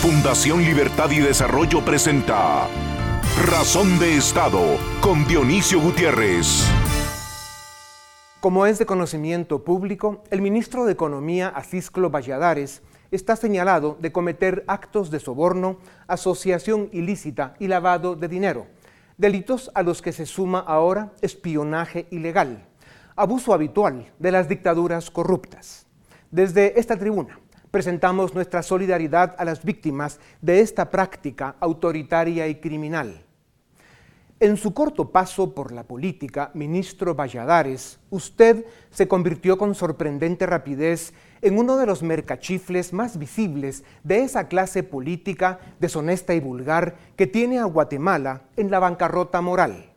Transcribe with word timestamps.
Fundación 0.00 0.62
Libertad 0.62 1.10
y 1.10 1.18
Desarrollo 1.18 1.84
presenta 1.84 2.66
Razón 3.44 3.98
de 3.98 4.16
Estado 4.16 4.78
con 5.02 5.26
Dionisio 5.26 5.78
Gutiérrez. 5.78 6.66
Como 8.40 8.64
es 8.64 8.78
de 8.78 8.86
conocimiento 8.86 9.62
público, 9.62 10.24
el 10.30 10.40
ministro 10.40 10.86
de 10.86 10.92
Economía, 10.92 11.48
Asisclo 11.48 12.08
Valladares, 12.08 12.80
está 13.10 13.36
señalado 13.36 13.98
de 14.00 14.10
cometer 14.10 14.64
actos 14.68 15.10
de 15.10 15.20
soborno, 15.20 15.76
asociación 16.06 16.88
ilícita 16.92 17.52
y 17.58 17.68
lavado 17.68 18.16
de 18.16 18.28
dinero, 18.28 18.68
delitos 19.18 19.70
a 19.74 19.82
los 19.82 20.00
que 20.00 20.12
se 20.12 20.24
suma 20.24 20.60
ahora 20.60 21.12
espionaje 21.20 22.06
ilegal, 22.10 22.66
abuso 23.16 23.52
habitual 23.52 24.10
de 24.18 24.32
las 24.32 24.48
dictaduras 24.48 25.10
corruptas. 25.10 25.84
Desde 26.30 26.80
esta 26.80 26.96
tribuna, 26.96 27.38
presentamos 27.70 28.34
nuestra 28.34 28.62
solidaridad 28.62 29.34
a 29.38 29.44
las 29.44 29.64
víctimas 29.64 30.20
de 30.40 30.60
esta 30.60 30.90
práctica 30.90 31.56
autoritaria 31.60 32.48
y 32.48 32.56
criminal. 32.56 33.24
En 34.42 34.56
su 34.56 34.72
corto 34.72 35.10
paso 35.10 35.54
por 35.54 35.70
la 35.70 35.82
política, 35.82 36.50
ministro 36.54 37.14
Valladares, 37.14 38.00
usted 38.08 38.64
se 38.90 39.06
convirtió 39.06 39.58
con 39.58 39.74
sorprendente 39.74 40.46
rapidez 40.46 41.12
en 41.42 41.58
uno 41.58 41.76
de 41.76 41.84
los 41.84 42.02
mercachifles 42.02 42.94
más 42.94 43.18
visibles 43.18 43.84
de 44.02 44.22
esa 44.22 44.48
clase 44.48 44.82
política 44.82 45.60
deshonesta 45.78 46.32
y 46.34 46.40
vulgar 46.40 46.96
que 47.16 47.26
tiene 47.26 47.58
a 47.58 47.64
Guatemala 47.64 48.44
en 48.56 48.70
la 48.70 48.78
bancarrota 48.78 49.42
moral. 49.42 49.89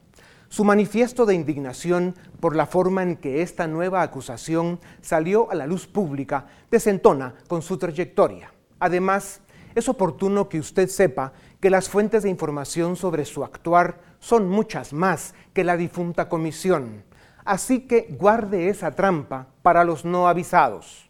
Su 0.54 0.64
manifiesto 0.64 1.26
de 1.26 1.34
indignación 1.34 2.14
por 2.40 2.56
la 2.56 2.68
forma 2.68 3.02
en 3.02 3.16
que 3.16 3.42
esta 3.42 3.66
nueva 3.66 4.04
acusación 4.04 4.80
salió 5.02 5.50
a 5.50 5.56
la 5.56 5.66
luz 5.66 5.88
pública 5.88 6.46
desentona 6.70 7.34
con 7.48 7.64
su 7.64 7.80
trayectoria. 7.80 8.54
Además, 8.78 9.42
es 9.74 9.90
oportuno 9.90 10.50
que 10.50 10.60
usted 10.60 10.90
sepa 10.90 11.34
que 11.60 11.72
las 11.72 11.90
fuentes 11.90 12.22
de 12.22 12.30
información 12.30 12.96
sobre 12.96 13.26
su 13.26 13.44
actuar 13.44 14.00
son 14.20 14.48
muchas 14.48 14.94
más 14.94 15.34
que 15.56 15.64
la 15.64 15.76
difunta 15.76 16.30
comisión. 16.30 17.04
Así 17.44 17.88
que 17.88 18.16
guarde 18.20 18.70
esa 18.70 18.92
trampa 18.92 19.48
para 19.64 19.84
los 19.84 20.06
no 20.06 20.28
avisados. 20.28 21.03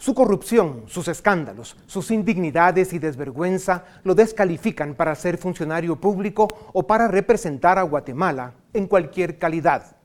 Su 0.00 0.14
corrupción, 0.14 0.84
sus 0.86 1.08
escándalos, 1.08 1.76
sus 1.84 2.10
indignidades 2.10 2.94
y 2.94 2.98
desvergüenza 2.98 3.84
lo 4.02 4.14
descalifican 4.14 4.94
para 4.94 5.14
ser 5.14 5.36
funcionario 5.36 6.00
público 6.00 6.48
o 6.72 6.86
para 6.86 7.06
representar 7.06 7.78
a 7.78 7.82
Guatemala 7.82 8.54
en 8.72 8.86
cualquier 8.86 9.38
calidad. 9.38 9.98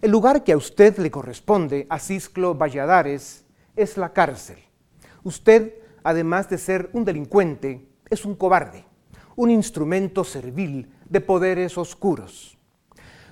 El 0.00 0.10
lugar 0.10 0.42
que 0.42 0.52
a 0.52 0.56
usted 0.56 0.96
le 0.96 1.10
corresponde, 1.10 1.86
a 1.90 1.98
Cisclo 1.98 2.54
Valladares, 2.54 3.44
es 3.76 3.98
la 3.98 4.14
cárcel. 4.14 4.56
Usted, 5.22 5.74
además 6.02 6.48
de 6.48 6.56
ser 6.56 6.88
un 6.94 7.04
delincuente, 7.04 7.86
es 8.08 8.24
un 8.24 8.36
cobarde, 8.36 8.86
un 9.36 9.50
instrumento 9.50 10.24
servil 10.24 10.90
de 11.10 11.20
poderes 11.20 11.76
oscuros. 11.76 12.56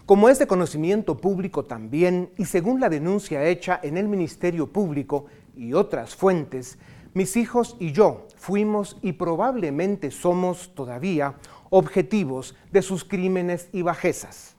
Como 0.05 0.29
es 0.29 0.39
de 0.39 0.47
conocimiento 0.47 1.17
público 1.17 1.65
también, 1.65 2.31
y 2.37 2.45
según 2.45 2.79
la 2.79 2.91
denuncia 2.91 3.43
hecha 3.47 3.81
en 3.83 3.97
el 3.97 4.07
Ministerio 4.07 4.71
Público 4.71 5.25
y 5.57 5.75
otras 5.75 6.15
fuentes, 6.15 6.79
mis 7.13 7.37
hijos 7.37 7.77
y 7.79 7.93
yo 7.93 8.27
fuimos 8.37 8.97
y 9.01 9.13
probablemente 9.13 10.11
somos 10.11 10.75
todavía 10.75 11.35
objetivos 11.71 12.55
de 12.73 12.83
sus 12.83 13.05
crímenes 13.05 13.69
y 13.73 13.83
bajezas. 13.83 14.55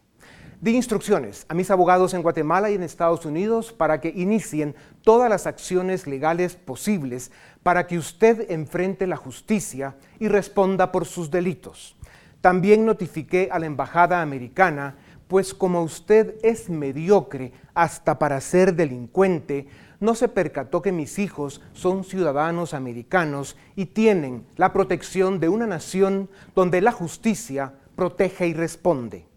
Di 0.62 0.76
instrucciones 0.76 1.46
a 1.50 1.54
mis 1.54 1.70
abogados 1.70 2.14
en 2.14 2.22
Guatemala 2.22 2.72
y 2.72 2.76
en 2.76 2.84
Estados 2.84 3.26
Unidos 3.26 3.74
para 3.74 4.00
que 4.00 4.14
inicien 4.16 4.74
todas 5.02 5.30
las 5.30 5.48
acciones 5.48 6.08
legales 6.08 6.56
posibles 6.56 7.32
para 7.62 7.88
que 7.88 7.98
usted 7.98 8.50
enfrente 8.50 9.06
la 9.06 9.18
justicia 9.18 9.96
y 10.18 10.30
responda 10.30 10.92
por 10.92 11.06
sus 11.06 11.30
delitos. 11.30 11.96
También 12.40 12.86
notifiqué 12.86 13.50
a 13.52 13.60
la 13.60 13.66
Embajada 13.66 14.22
Americana, 14.22 14.96
pues 15.28 15.54
como 15.54 15.82
usted 15.82 16.36
es 16.42 16.70
mediocre 16.70 17.52
hasta 17.74 18.18
para 18.18 18.40
ser 18.40 18.76
delincuente, 18.76 19.68
no 20.00 20.16
se 20.16 20.28
percató 20.28 20.82
que 20.82 20.92
mis 20.92 21.20
hijos 21.20 21.62
son 21.74 22.04
ciudadanos 22.04 22.74
americanos 22.74 23.56
y 23.76 23.88
tienen 23.88 24.46
la 24.56 24.74
protección 24.74 25.40
de 25.40 25.50
una 25.50 25.68
nación 25.68 26.30
donde 26.56 26.82
la 26.82 26.92
justicia 26.92 27.74
protege 27.96 28.48
y 28.48 28.54
responde. 28.54 29.28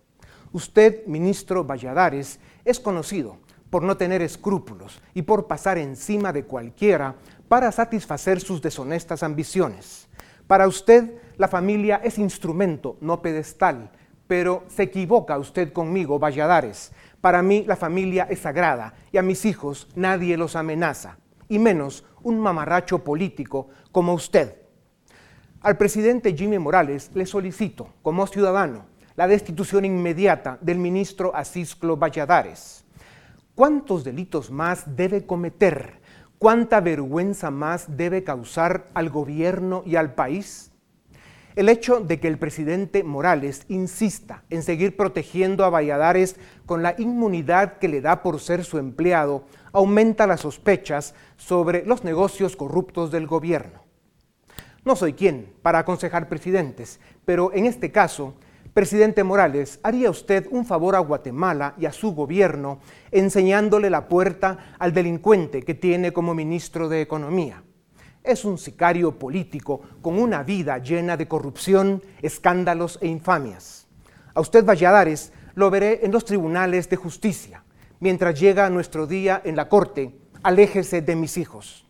Usted, 0.52 1.06
ministro 1.06 1.64
Valladares, 1.64 2.40
es 2.64 2.80
conocido 2.80 3.38
por 3.70 3.82
no 3.82 3.96
tener 3.96 4.22
escrúpulos 4.22 5.00
y 5.14 5.22
por 5.22 5.46
pasar 5.46 5.78
encima 5.78 6.32
de 6.32 6.44
cualquiera 6.44 7.16
para 7.48 7.70
satisfacer 7.72 8.40
sus 8.40 8.62
deshonestas 8.62 9.22
ambiciones. 9.22 10.08
Para 10.46 10.66
usted, 10.66 11.14
la 11.36 11.48
familia 11.48 12.00
es 12.02 12.18
instrumento, 12.18 12.96
no 13.00 13.20
pedestal, 13.20 13.90
pero 14.26 14.64
se 14.68 14.84
equivoca 14.84 15.38
usted 15.38 15.72
conmigo, 15.72 16.18
Valladares. 16.18 16.92
Para 17.20 17.42
mí 17.42 17.64
la 17.66 17.76
familia 17.76 18.28
es 18.30 18.40
sagrada 18.40 18.94
y 19.10 19.18
a 19.18 19.22
mis 19.22 19.44
hijos 19.44 19.88
nadie 19.94 20.36
los 20.36 20.54
amenaza, 20.54 21.18
y 21.48 21.58
menos 21.58 22.04
un 22.22 22.38
mamarracho 22.38 23.02
político 23.02 23.68
como 23.90 24.14
usted. 24.14 24.56
Al 25.60 25.76
presidente 25.76 26.36
Jimmy 26.36 26.58
Morales 26.58 27.10
le 27.14 27.26
solicito, 27.26 27.94
como 28.02 28.26
ciudadano, 28.28 28.86
la 29.16 29.26
destitución 29.26 29.84
inmediata 29.84 30.58
del 30.60 30.78
ministro 30.78 31.34
Asisclo 31.34 31.96
Valladares. 31.96 32.84
¿Cuántos 33.56 34.04
delitos 34.04 34.52
más 34.52 34.94
debe 34.94 35.26
cometer? 35.26 36.00
¿Cuánta 36.38 36.80
vergüenza 36.80 37.50
más 37.50 37.96
debe 37.96 38.22
causar 38.22 38.90
al 38.94 39.10
gobierno 39.10 39.82
y 39.84 39.96
al 39.96 40.14
país? 40.14 40.67
El 41.58 41.68
hecho 41.68 41.98
de 41.98 42.20
que 42.20 42.28
el 42.28 42.38
presidente 42.38 43.02
Morales 43.02 43.64
insista 43.66 44.44
en 44.48 44.62
seguir 44.62 44.96
protegiendo 44.96 45.64
a 45.64 45.70
Valladares 45.70 46.36
con 46.66 46.84
la 46.84 46.94
inmunidad 46.98 47.78
que 47.78 47.88
le 47.88 48.00
da 48.00 48.22
por 48.22 48.38
ser 48.38 48.64
su 48.64 48.78
empleado 48.78 49.42
aumenta 49.72 50.28
las 50.28 50.42
sospechas 50.42 51.16
sobre 51.36 51.84
los 51.84 52.04
negocios 52.04 52.54
corruptos 52.54 53.10
del 53.10 53.26
gobierno. 53.26 53.82
No 54.84 54.94
soy 54.94 55.14
quien 55.14 55.52
para 55.60 55.80
aconsejar 55.80 56.28
presidentes, 56.28 57.00
pero 57.24 57.52
en 57.52 57.66
este 57.66 57.90
caso 57.90 58.34
Presidente 58.72 59.24
Morales, 59.24 59.80
¿haría 59.82 60.10
usted 60.10 60.46
un 60.52 60.64
favor 60.64 60.94
a 60.94 61.00
Guatemala 61.00 61.74
y 61.76 61.86
a 61.86 61.92
su 61.92 62.14
gobierno 62.14 62.78
enseñándole 63.10 63.90
la 63.90 64.06
puerta 64.06 64.76
al 64.78 64.94
delincuente 64.94 65.64
que 65.64 65.74
tiene 65.74 66.12
como 66.12 66.36
ministro 66.36 66.88
de 66.88 67.00
Economía? 67.00 67.64
Es 68.22 68.44
un 68.44 68.58
sicario 68.58 69.18
político 69.18 69.80
con 70.02 70.18
una 70.18 70.42
vida 70.42 70.78
llena 70.78 71.16
de 71.16 71.28
corrupción, 71.28 72.02
escándalos 72.20 72.98
e 73.00 73.08
infamias. 73.08 73.86
A 74.34 74.40
usted, 74.40 74.64
Valladares, 74.64 75.32
lo 75.54 75.70
veré 75.70 76.00
en 76.04 76.12
los 76.12 76.24
tribunales 76.24 76.88
de 76.88 76.96
justicia. 76.96 77.64
Mientras 78.00 78.38
llega 78.38 78.70
nuestro 78.70 79.06
día 79.06 79.40
en 79.44 79.56
la 79.56 79.68
corte, 79.68 80.14
aléjese 80.42 81.02
de 81.02 81.16
mis 81.16 81.36
hijos. 81.36 81.86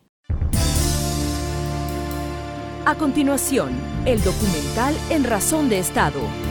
A 2.87 2.95
continuación, 2.95 3.71
el 4.07 4.23
documental 4.23 4.97
En 5.11 5.25
Razón 5.25 5.69
de 5.69 5.79
Estado 5.79 6.48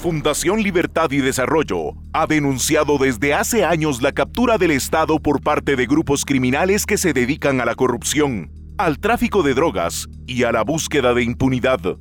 Fundación 0.00 0.62
Libertad 0.62 1.10
y 1.10 1.18
Desarrollo 1.18 1.92
ha 2.14 2.26
denunciado 2.26 2.96
desde 2.96 3.34
hace 3.34 3.66
años 3.66 4.00
la 4.00 4.12
captura 4.12 4.56
del 4.56 4.70
Estado 4.70 5.20
por 5.20 5.42
parte 5.42 5.76
de 5.76 5.84
grupos 5.84 6.24
criminales 6.24 6.86
que 6.86 6.96
se 6.96 7.12
dedican 7.12 7.60
a 7.60 7.66
la 7.66 7.74
corrupción, 7.74 8.50
al 8.78 8.98
tráfico 8.98 9.42
de 9.42 9.52
drogas 9.52 10.08
y 10.26 10.44
a 10.44 10.52
la 10.52 10.64
búsqueda 10.64 11.12
de 11.12 11.22
impunidad. 11.24 11.98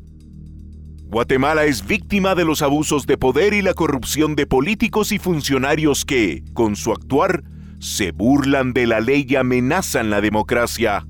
Guatemala 1.07 1.65
es 1.65 1.85
víctima 1.85 2.35
de 2.35 2.45
los 2.45 2.61
abusos 2.61 3.05
de 3.05 3.17
poder 3.17 3.53
y 3.53 3.61
la 3.61 3.73
corrupción 3.73 4.37
de 4.37 4.47
políticos 4.47 5.11
y 5.11 5.19
funcionarios 5.19 6.05
que, 6.05 6.45
con 6.53 6.77
su 6.77 6.93
actuar, 6.93 7.43
se 7.79 8.13
burlan 8.13 8.71
de 8.71 8.87
la 8.87 9.01
ley 9.01 9.25
y 9.27 9.35
amenazan 9.35 10.09
la 10.09 10.21
democracia. 10.21 11.05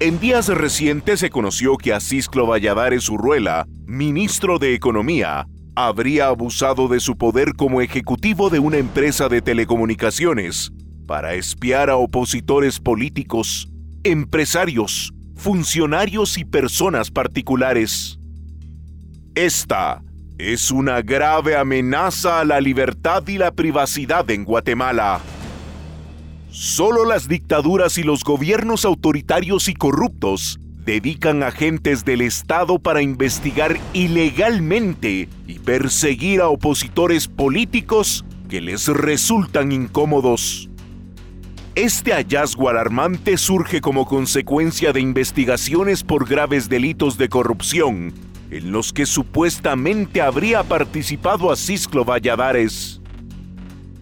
En 0.00 0.18
días 0.18 0.48
recientes 0.48 1.20
se 1.20 1.30
conoció 1.30 1.76
que 1.76 1.92
Asisclo 1.92 2.48
Valladares 2.48 3.08
Urruela, 3.08 3.68
ministro 3.86 4.58
de 4.58 4.74
Economía, 4.74 5.46
habría 5.74 6.26
abusado 6.26 6.88
de 6.88 7.00
su 7.00 7.16
poder 7.16 7.54
como 7.54 7.80
ejecutivo 7.80 8.50
de 8.50 8.58
una 8.58 8.76
empresa 8.76 9.28
de 9.28 9.40
telecomunicaciones 9.40 10.70
para 11.06 11.34
espiar 11.34 11.90
a 11.90 11.96
opositores 11.96 12.78
políticos, 12.78 13.68
empresarios, 14.04 15.12
funcionarios 15.34 16.38
y 16.38 16.44
personas 16.44 17.10
particulares. 17.10 18.18
Esta 19.34 20.02
es 20.38 20.70
una 20.70 21.00
grave 21.02 21.56
amenaza 21.56 22.40
a 22.40 22.44
la 22.44 22.60
libertad 22.60 23.26
y 23.28 23.38
la 23.38 23.52
privacidad 23.52 24.30
en 24.30 24.44
Guatemala. 24.44 25.20
Solo 26.50 27.06
las 27.06 27.28
dictaduras 27.28 27.96
y 27.96 28.02
los 28.02 28.24
gobiernos 28.24 28.84
autoritarios 28.84 29.68
y 29.68 29.74
corruptos 29.74 30.58
dedican 30.84 31.42
agentes 31.42 32.04
del 32.04 32.22
Estado 32.22 32.78
para 32.78 33.02
investigar 33.02 33.78
ilegalmente 33.92 35.28
y 35.46 35.58
perseguir 35.60 36.40
a 36.40 36.48
opositores 36.48 37.28
políticos 37.28 38.24
que 38.48 38.60
les 38.60 38.88
resultan 38.88 39.72
incómodos. 39.72 40.68
Este 41.74 42.12
hallazgo 42.12 42.68
alarmante 42.68 43.38
surge 43.38 43.80
como 43.80 44.06
consecuencia 44.06 44.92
de 44.92 45.00
investigaciones 45.00 46.04
por 46.04 46.28
graves 46.28 46.68
delitos 46.68 47.16
de 47.16 47.30
corrupción, 47.30 48.12
en 48.50 48.72
los 48.72 48.92
que 48.92 49.06
supuestamente 49.06 50.20
habría 50.20 50.64
participado 50.64 51.50
Asisclo 51.50 52.04
Valladares. 52.04 53.00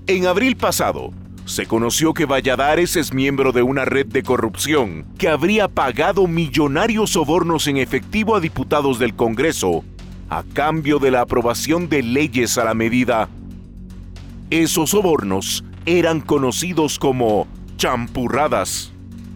En 0.08 0.26
abril 0.26 0.56
pasado, 0.56 1.12
se 1.50 1.67
conoció 1.67 2.14
que 2.14 2.26
Valladares 2.26 2.97
es 2.97 3.12
miembro 3.12 3.52
de 3.52 3.62
una 3.62 3.85
red 3.85 4.06
de 4.06 4.23
corrupción 4.23 5.05
que 5.19 5.29
habría 5.29 5.69
pagado 5.69 6.26
millonarios 6.26 7.11
sobornos 7.11 7.67
en 7.67 7.76
efectivo 7.76 8.37
a 8.37 8.41
diputados 8.41 8.99
del 8.99 9.14
Congreso 9.14 9.85
a 10.29 10.44
cambio 10.55 11.00
de 11.00 11.11
la 11.11 11.23
aprobación 11.23 11.88
de 11.88 12.02
leyes 12.02 12.56
a 12.56 12.64
la 12.64 12.75
medida. 12.75 13.29
Esos 14.49 14.91
sobornos 14.91 15.64
eran 15.87 16.20
conocidos 16.20 16.99
como 16.99 17.49
champurradas. 17.76 18.93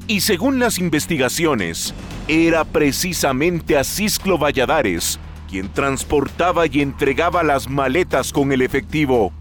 Y 0.06 0.20
según 0.20 0.60
las 0.60 0.78
investigaciones, 0.78 1.94
era 2.28 2.64
precisamente 2.64 3.76
a 3.76 3.82
Cisclo 3.82 4.38
Valladares 4.38 5.18
quien 5.48 5.68
transportaba 5.68 6.66
y 6.66 6.80
entregaba 6.80 7.42
las 7.42 7.68
maletas 7.68 8.32
con 8.32 8.50
el 8.52 8.62
efectivo. 8.62 9.32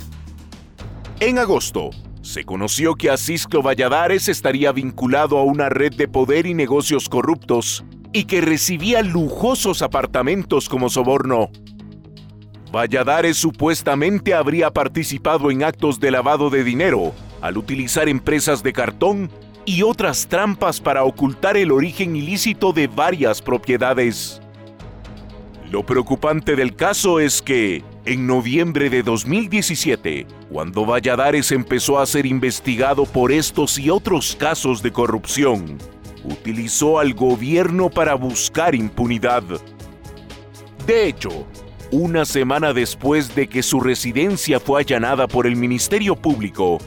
En 1.19 1.39
agosto, 1.39 1.89
se 2.23 2.45
conoció 2.45 2.95
que 2.95 3.09
Asisclo 3.09 3.61
Valladares 3.61 4.29
estaría 4.29 4.71
vinculado 4.71 5.37
a 5.37 5.43
una 5.43 5.67
red 5.67 5.93
de 5.93 6.07
poder 6.07 6.47
y 6.47 6.53
negocios 6.53 7.09
corruptos 7.09 7.83
y 8.13 8.23
que 8.23 8.39
recibía 8.39 9.01
lujosos 9.01 9.81
apartamentos 9.81 10.69
como 10.69 10.89
soborno. 10.89 11.49
Valladares 12.71 13.37
supuestamente 13.37 14.33
habría 14.33 14.71
participado 14.71 15.51
en 15.51 15.63
actos 15.63 15.99
de 15.99 16.11
lavado 16.11 16.49
de 16.49 16.63
dinero 16.63 17.13
al 17.41 17.57
utilizar 17.57 18.07
empresas 18.07 18.63
de 18.63 18.71
cartón 18.71 19.29
y 19.65 19.83
otras 19.83 20.27
trampas 20.27 20.79
para 20.79 21.03
ocultar 21.03 21.57
el 21.57 21.71
origen 21.71 22.15
ilícito 22.15 22.71
de 22.71 22.87
varias 22.87 23.41
propiedades. 23.41 24.41
Lo 25.69 25.85
preocupante 25.85 26.55
del 26.55 26.75
caso 26.75 27.19
es 27.19 27.41
que, 27.41 27.83
en 28.05 28.27
noviembre 28.27 28.89
de 28.89 29.01
2017, 29.01 30.27
cuando 30.49 30.85
Valladares 30.85 31.51
empezó 31.51 31.99
a 31.99 32.05
ser 32.05 32.25
investigado 32.25 33.05
por 33.05 33.31
estos 33.31 33.79
y 33.79 33.89
otros 33.89 34.35
casos 34.37 34.83
de 34.83 34.91
corrupción, 34.91 35.77
utilizó 36.23 36.99
al 36.99 37.13
gobierno 37.13 37.89
para 37.89 38.15
buscar 38.15 38.75
impunidad. 38.75 39.43
De 40.85 41.07
hecho, 41.07 41.47
una 41.91 42.25
semana 42.25 42.73
después 42.73 43.35
de 43.35 43.47
que 43.47 43.63
su 43.63 43.79
residencia 43.79 44.59
fue 44.59 44.81
allanada 44.81 45.27
por 45.27 45.47
el 45.47 45.55
Ministerio 45.55 46.15
Público, 46.15 46.79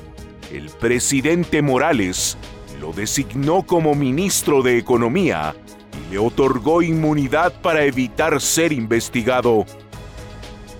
el 0.52 0.68
presidente 0.68 1.62
Morales 1.62 2.36
lo 2.80 2.92
designó 2.92 3.62
como 3.62 3.94
ministro 3.94 4.62
de 4.62 4.76
Economía 4.76 5.54
y 5.94 6.12
le 6.12 6.18
otorgó 6.18 6.82
inmunidad 6.82 7.54
para 7.62 7.84
evitar 7.84 8.40
ser 8.40 8.72
investigado. 8.72 9.64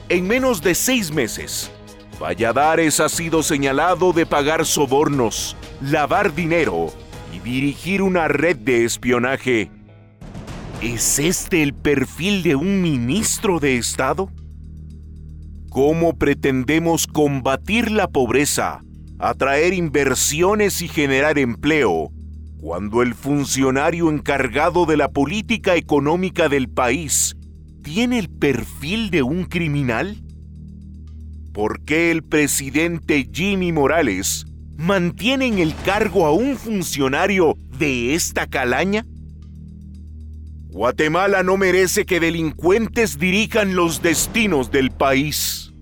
En 0.08 0.26
menos 0.26 0.62
de 0.62 0.74
seis 0.74 1.12
meses, 1.12 1.70
Valladares 2.20 3.00
ha 3.00 3.08
sido 3.08 3.42
señalado 3.42 4.12
de 4.12 4.24
pagar 4.24 4.64
sobornos, 4.64 5.56
lavar 5.80 6.34
dinero 6.34 6.92
y 7.34 7.40
dirigir 7.40 8.02
una 8.02 8.28
red 8.28 8.56
de 8.56 8.84
espionaje. 8.84 9.70
¿Es 10.80 11.18
este 11.18 11.62
el 11.62 11.74
perfil 11.74 12.42
de 12.42 12.54
un 12.54 12.82
ministro 12.82 13.58
de 13.58 13.76
Estado? 13.76 14.30
¿Cómo 15.70 16.16
pretendemos 16.16 17.06
combatir 17.06 17.90
la 17.90 18.08
pobreza 18.08 18.82
atraer 19.18 19.72
inversiones 19.72 20.82
y 20.82 20.88
generar 20.88 21.38
empleo, 21.38 22.10
cuando 22.60 23.02
el 23.02 23.14
funcionario 23.14 24.10
encargado 24.10 24.86
de 24.86 24.96
la 24.96 25.08
política 25.08 25.76
económica 25.76 26.48
del 26.48 26.68
país 26.68 27.35
tiene 27.86 28.18
el 28.18 28.28
perfil 28.28 29.10
de 29.10 29.22
un 29.22 29.44
criminal? 29.44 30.20
¿Por 31.54 31.84
qué 31.84 32.10
el 32.10 32.24
presidente 32.24 33.30
Jimmy 33.32 33.70
Morales 33.70 34.44
mantiene 34.76 35.46
en 35.46 35.58
el 35.60 35.72
cargo 35.84 36.26
a 36.26 36.32
un 36.32 36.56
funcionario 36.56 37.54
de 37.78 38.16
esta 38.16 38.48
calaña? 38.48 39.06
Guatemala 40.66 41.44
no 41.44 41.56
merece 41.56 42.06
que 42.06 42.18
delincuentes 42.18 43.20
dirijan 43.20 43.76
los 43.76 44.02
destinos 44.02 44.72
del 44.72 44.90
país. 44.90 45.72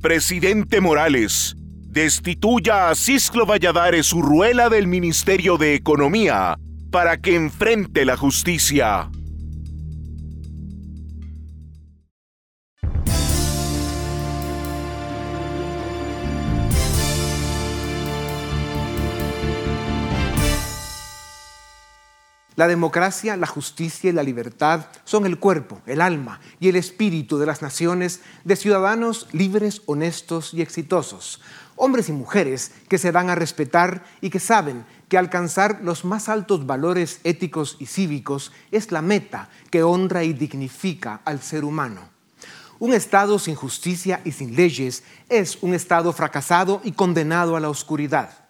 Presidente 0.00 0.80
Morales, 0.80 1.54
destituya 1.82 2.88
a 2.88 2.94
Cisclo 2.94 3.44
Valladares 3.44 4.10
Urruela 4.14 4.70
del 4.70 4.86
Ministerio 4.86 5.58
de 5.58 5.74
Economía 5.74 6.58
para 6.90 7.18
que 7.18 7.36
enfrente 7.36 8.06
la 8.06 8.16
justicia. 8.16 9.10
La 22.58 22.66
democracia, 22.66 23.36
la 23.36 23.46
justicia 23.46 24.10
y 24.10 24.12
la 24.12 24.24
libertad 24.24 24.86
son 25.04 25.26
el 25.26 25.38
cuerpo, 25.38 25.80
el 25.86 26.00
alma 26.00 26.40
y 26.58 26.68
el 26.68 26.74
espíritu 26.74 27.38
de 27.38 27.46
las 27.46 27.62
naciones 27.62 28.20
de 28.42 28.56
ciudadanos 28.56 29.28
libres, 29.30 29.82
honestos 29.86 30.52
y 30.52 30.60
exitosos 30.60 31.40
hombres 31.76 32.08
y 32.08 32.12
mujeres 32.12 32.72
que 32.88 32.98
se 32.98 33.12
dan 33.12 33.30
a 33.30 33.36
respetar 33.36 34.04
y 34.20 34.30
que 34.30 34.40
saben 34.40 34.84
que 35.08 35.16
alcanzar 35.16 35.78
los 35.84 36.04
más 36.04 36.28
altos 36.28 36.66
valores 36.66 37.20
éticos 37.22 37.76
y 37.78 37.86
cívicos 37.86 38.50
es 38.72 38.90
la 38.90 39.02
meta 39.02 39.50
que 39.70 39.84
honra 39.84 40.24
y 40.24 40.32
dignifica 40.32 41.20
al 41.24 41.40
ser 41.40 41.64
humano. 41.64 42.08
Un 42.80 42.92
Estado 42.92 43.38
sin 43.38 43.54
justicia 43.54 44.20
y 44.24 44.32
sin 44.32 44.56
leyes 44.56 45.04
es 45.28 45.58
un 45.62 45.74
Estado 45.74 46.12
fracasado 46.12 46.80
y 46.82 46.90
condenado 46.90 47.54
a 47.54 47.60
la 47.60 47.70
oscuridad. 47.70 48.47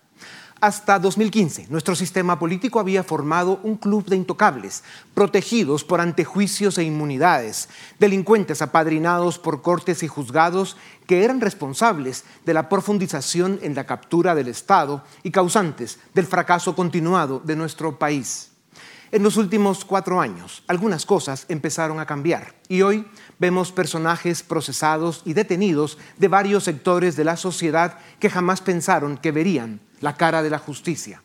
Hasta 0.61 0.99
2015, 0.99 1.69
nuestro 1.71 1.95
sistema 1.95 2.37
político 2.37 2.81
había 2.81 3.05
formado 3.05 3.61
un 3.63 3.77
club 3.77 4.07
de 4.07 4.17
intocables, 4.17 4.83
protegidos 5.15 5.85
por 5.85 6.01
antejuicios 6.01 6.79
e 6.79 6.83
inmunidades, 6.83 7.69
delincuentes 8.01 8.61
apadrinados 8.61 9.39
por 9.39 9.63
cortes 9.63 10.03
y 10.03 10.09
juzgados 10.09 10.77
que 11.07 11.23
eran 11.23 11.41
responsables 11.41 12.25
de 12.45 12.55
la 12.55 12.69
profundización 12.69 13.61
en 13.63 13.77
la 13.77 13.87
captura 13.87 14.35
del 14.35 14.49
Estado 14.49 15.05
y 15.23 15.31
causantes 15.31 16.01
del 16.13 16.27
fracaso 16.27 16.75
continuado 16.75 17.41
de 17.45 17.55
nuestro 17.55 17.97
país. 17.97 18.51
En 19.13 19.23
los 19.23 19.37
últimos 19.37 19.85
cuatro 19.85 20.21
años, 20.21 20.65
algunas 20.67 21.07
cosas 21.07 21.47
empezaron 21.49 22.01
a 22.01 22.07
cambiar 22.07 22.57
y 22.69 22.83
hoy 22.83 23.07
vemos 23.39 23.71
personajes 23.71 24.43
procesados 24.43 25.23
y 25.25 25.35
detenidos 25.35 25.99
de 26.17 26.27
varios 26.27 26.65
sectores 26.65 27.15
de 27.15 27.23
la 27.23 27.37
sociedad 27.37 28.01
que 28.19 28.29
jamás 28.29 28.61
pensaron 28.61 29.19
que 29.19 29.31
verían 29.31 29.87
la 30.01 30.17
cara 30.17 30.43
de 30.43 30.51
la 30.51 30.59
justicia. 30.59 31.23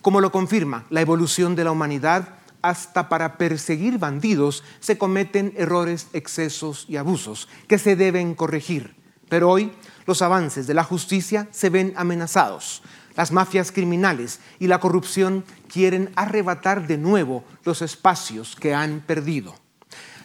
Como 0.00 0.20
lo 0.20 0.32
confirma 0.32 0.84
la 0.90 1.00
evolución 1.00 1.54
de 1.54 1.64
la 1.64 1.70
humanidad, 1.70 2.40
hasta 2.62 3.08
para 3.08 3.36
perseguir 3.36 3.98
bandidos 3.98 4.62
se 4.80 4.96
cometen 4.96 5.52
errores, 5.56 6.08
excesos 6.12 6.86
y 6.88 6.96
abusos 6.96 7.48
que 7.68 7.78
se 7.78 7.96
deben 7.96 8.34
corregir. 8.34 8.94
Pero 9.28 9.50
hoy 9.50 9.72
los 10.06 10.22
avances 10.22 10.66
de 10.66 10.74
la 10.74 10.84
justicia 10.84 11.48
se 11.50 11.70
ven 11.70 11.92
amenazados. 11.96 12.82
Las 13.16 13.32
mafias 13.32 13.72
criminales 13.72 14.40
y 14.58 14.68
la 14.68 14.80
corrupción 14.80 15.44
quieren 15.70 16.10
arrebatar 16.16 16.86
de 16.86 16.98
nuevo 16.98 17.44
los 17.64 17.82
espacios 17.82 18.56
que 18.56 18.74
han 18.74 19.00
perdido. 19.00 19.54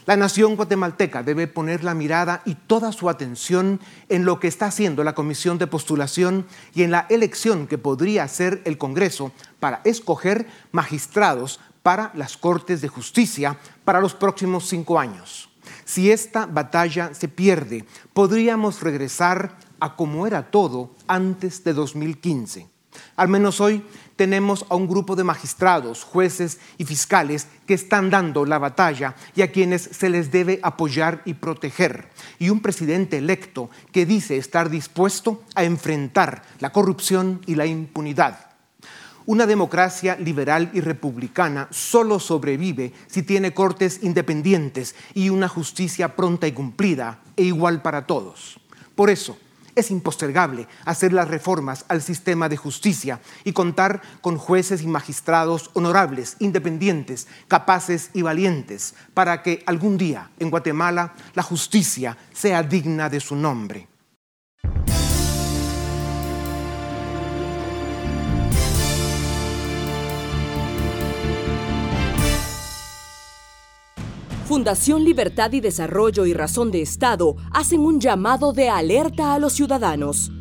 La 0.08 0.16
nación 0.16 0.56
guatemalteca 0.56 1.22
debe 1.22 1.48
poner 1.48 1.84
la 1.84 1.94
mirada 1.94 2.42
y 2.46 2.56
toda 2.56 2.94
su 2.94 3.10
atención 3.10 3.82
en 4.08 4.24
lo 4.24 4.40
que 4.40 4.48
está 4.48 4.68
haciendo 4.68 5.04
la 5.04 5.14
Comisión 5.14 5.58
de 5.58 5.68
Postulación 5.68 6.46
y 6.74 6.84
en 6.84 6.92
la 6.92 7.08
elección 7.10 7.68
que 7.68 7.78
podría 7.78 8.24
hacer 8.24 8.62
el 8.64 8.78
Congreso 8.78 9.34
para 9.60 9.82
escoger 9.84 10.48
magistrados 10.72 11.60
para 11.84 12.12
las 12.14 12.38
Cortes 12.38 12.80
de 12.80 12.88
Justicia 12.88 13.58
para 13.84 14.00
los 14.00 14.14
próximos 14.14 14.70
cinco 14.70 14.98
años. 14.98 15.50
Si 15.84 16.10
esta 16.10 16.46
batalla 16.46 17.14
se 17.14 17.28
pierde, 17.28 17.84
podríamos 18.14 18.82
regresar 18.82 19.58
a 19.82 19.98
como 19.98 20.26
era 20.26 20.52
todo 20.52 20.96
antes 21.08 21.66
de 21.66 21.74
2015. 21.74 22.70
Al 23.18 23.28
menos 23.28 23.60
hoy 23.60 23.84
tenemos 24.18 24.66
a 24.68 24.76
un 24.76 24.88
grupo 24.88 25.16
de 25.16 25.24
magistrados, 25.24 26.04
jueces 26.04 26.60
y 26.78 26.84
fiscales 26.84 27.48
que 27.66 27.76
están 27.76 28.10
dando 28.10 28.46
la 28.46 28.58
batalla 28.58 29.16
y 29.36 29.44
a 29.44 29.52
quienes 29.52 29.84
se 29.84 30.10
les 30.10 30.32
debe 30.32 30.60
apoyar 30.64 31.22
y 31.24 31.36
proteger. 31.36 32.10
Y 32.40 32.50
un 32.50 32.60
presidente 32.60 33.20
electo 33.20 33.70
que 33.94 34.06
dice 34.06 34.36
estar 34.36 34.70
dispuesto 34.70 35.44
a 35.56 35.64
enfrentar 35.64 36.42
la 36.60 36.72
corrupción 36.72 37.42
y 37.46 37.56
la 37.56 37.66
impunidad. 37.66 38.48
Una 39.28 39.46
democracia 39.46 40.16
liberal 40.16 40.72
y 40.74 40.80
republicana 40.80 41.68
solo 41.70 42.20
sobrevive 42.20 42.94
si 43.08 43.24
tiene 43.24 43.54
cortes 43.54 44.00
independientes 44.02 44.96
y 45.14 45.30
una 45.30 45.48
justicia 45.48 46.16
pronta 46.16 46.48
y 46.48 46.54
cumplida 46.54 47.20
e 47.36 47.44
igual 47.44 47.82
para 47.82 48.08
todos. 48.08 48.60
Por 48.96 49.10
eso, 49.10 49.38
Es 49.78 49.92
impostergable 49.92 50.68
hacer 50.86 51.14
las 51.14 51.28
reformas 51.28 51.86
al 51.88 52.02
sistema 52.02 52.50
de 52.50 52.58
justicia 52.58 53.22
y 53.44 53.54
contar 53.54 54.02
con 54.22 54.40
jueces 54.40 54.82
y 54.82 54.88
magistrados 54.88 55.70
honorables, 55.74 56.36
independientes, 56.40 57.28
capaces 57.48 58.10
y 58.14 58.24
valientes, 58.24 58.96
para 59.14 59.44
que 59.44 59.62
algún 59.68 60.00
día 60.00 60.32
en 60.40 60.50
Guatemala 60.50 61.14
la 61.36 61.44
justicia 61.44 62.18
sea 62.34 62.64
digna 62.64 63.08
de 63.08 63.20
su 63.20 63.36
nombre. 63.36 63.88
Fundación 74.48 75.04
Libertad 75.04 75.52
y 75.52 75.60
Desarrollo 75.60 76.26
y 76.26 76.34
Razón 76.34 76.72
de 76.72 76.82
Estado 76.82 77.36
hacen 77.52 77.82
un 77.82 78.00
llamado 78.00 78.54
de 78.54 78.70
alerta 78.70 79.34
a 79.34 79.40
los 79.40 79.52
ciudadanos. 79.52 80.32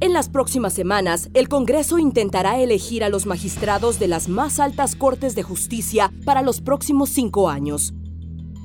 En 0.00 0.12
las 0.12 0.28
próximas 0.28 0.74
semanas, 0.74 1.30
el 1.32 1.48
Congreso 1.48 1.98
intentará 1.98 2.60
elegir 2.60 3.02
a 3.02 3.08
los 3.08 3.24
magistrados 3.24 3.98
de 3.98 4.08
las 4.08 4.28
más 4.28 4.60
altas 4.60 4.94
Cortes 4.94 5.34
de 5.34 5.42
Justicia 5.42 6.12
para 6.26 6.42
los 6.42 6.60
próximos 6.60 7.08
cinco 7.08 7.48
años. 7.48 7.94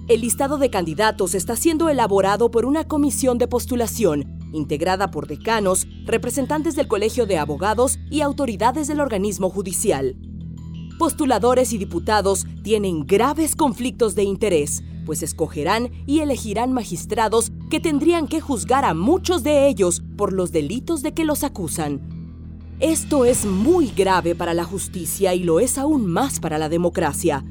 El 0.10 0.20
listado 0.20 0.58
de 0.58 0.70
candidatos 0.70 1.36
está 1.36 1.56
siendo 1.56 1.88
elaborado 1.88 2.52
por 2.52 2.66
una 2.66 2.84
comisión 2.84 3.38
de 3.38 3.48
postulación 3.48 4.26
integrada 4.52 5.10
por 5.10 5.28
decanos, 5.28 5.88
representantes 6.04 6.76
del 6.76 6.90
Colegio 6.90 7.26
de 7.26 7.38
Abogados 7.38 7.98
y 8.12 8.20
autoridades 8.20 8.90
del 8.90 9.00
organismo 9.00 9.50
judicial 9.50 10.18
postuladores 10.98 11.74
y 11.74 11.78
diputados 11.78 12.46
tienen 12.64 13.06
graves 13.06 13.56
conflictos 13.56 14.16
de 14.16 14.24
interés, 14.24 14.84
pues 15.06 15.24
escogerán 15.24 15.92
y 16.06 16.20
elegirán 16.20 16.74
magistrados 16.74 17.52
que 17.70 17.80
tendrían 17.80 18.28
que 18.28 18.42
juzgar 18.42 18.86
a 18.86 18.94
muchos 18.94 19.44
de 19.44 19.68
ellos 19.68 20.04
por 20.18 20.34
los 20.34 20.52
delitos 20.52 21.02
de 21.02 21.14
que 21.14 21.26
los 21.26 21.44
acusan. 21.44 22.02
Esto 22.80 23.24
es 23.24 23.46
muy 23.46 23.88
grave 23.88 24.36
para 24.36 24.54
la 24.54 24.66
justicia 24.66 25.34
y 25.34 25.44
lo 25.44 25.60
es 25.60 25.78
aún 25.78 26.06
más 26.08 26.40
para 26.40 26.58
la 26.58 26.68
democracia. 26.68 27.46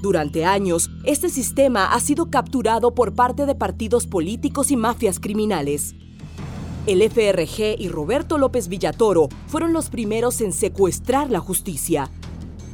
Durante 0.00 0.44
años, 0.44 0.90
este 1.04 1.28
sistema 1.28 1.92
ha 1.92 2.00
sido 2.00 2.30
capturado 2.30 2.94
por 2.94 3.14
parte 3.14 3.46
de 3.46 3.54
partidos 3.54 4.06
políticos 4.06 4.70
y 4.70 4.76
mafias 4.76 5.18
criminales. 5.18 5.94
El 6.86 7.02
FRG 7.02 7.78
y 7.78 7.88
Roberto 7.88 8.38
López 8.38 8.68
Villatoro 8.68 9.28
fueron 9.48 9.74
los 9.74 9.90
primeros 9.90 10.40
en 10.40 10.52
secuestrar 10.52 11.30
la 11.30 11.40
justicia. 11.40 12.10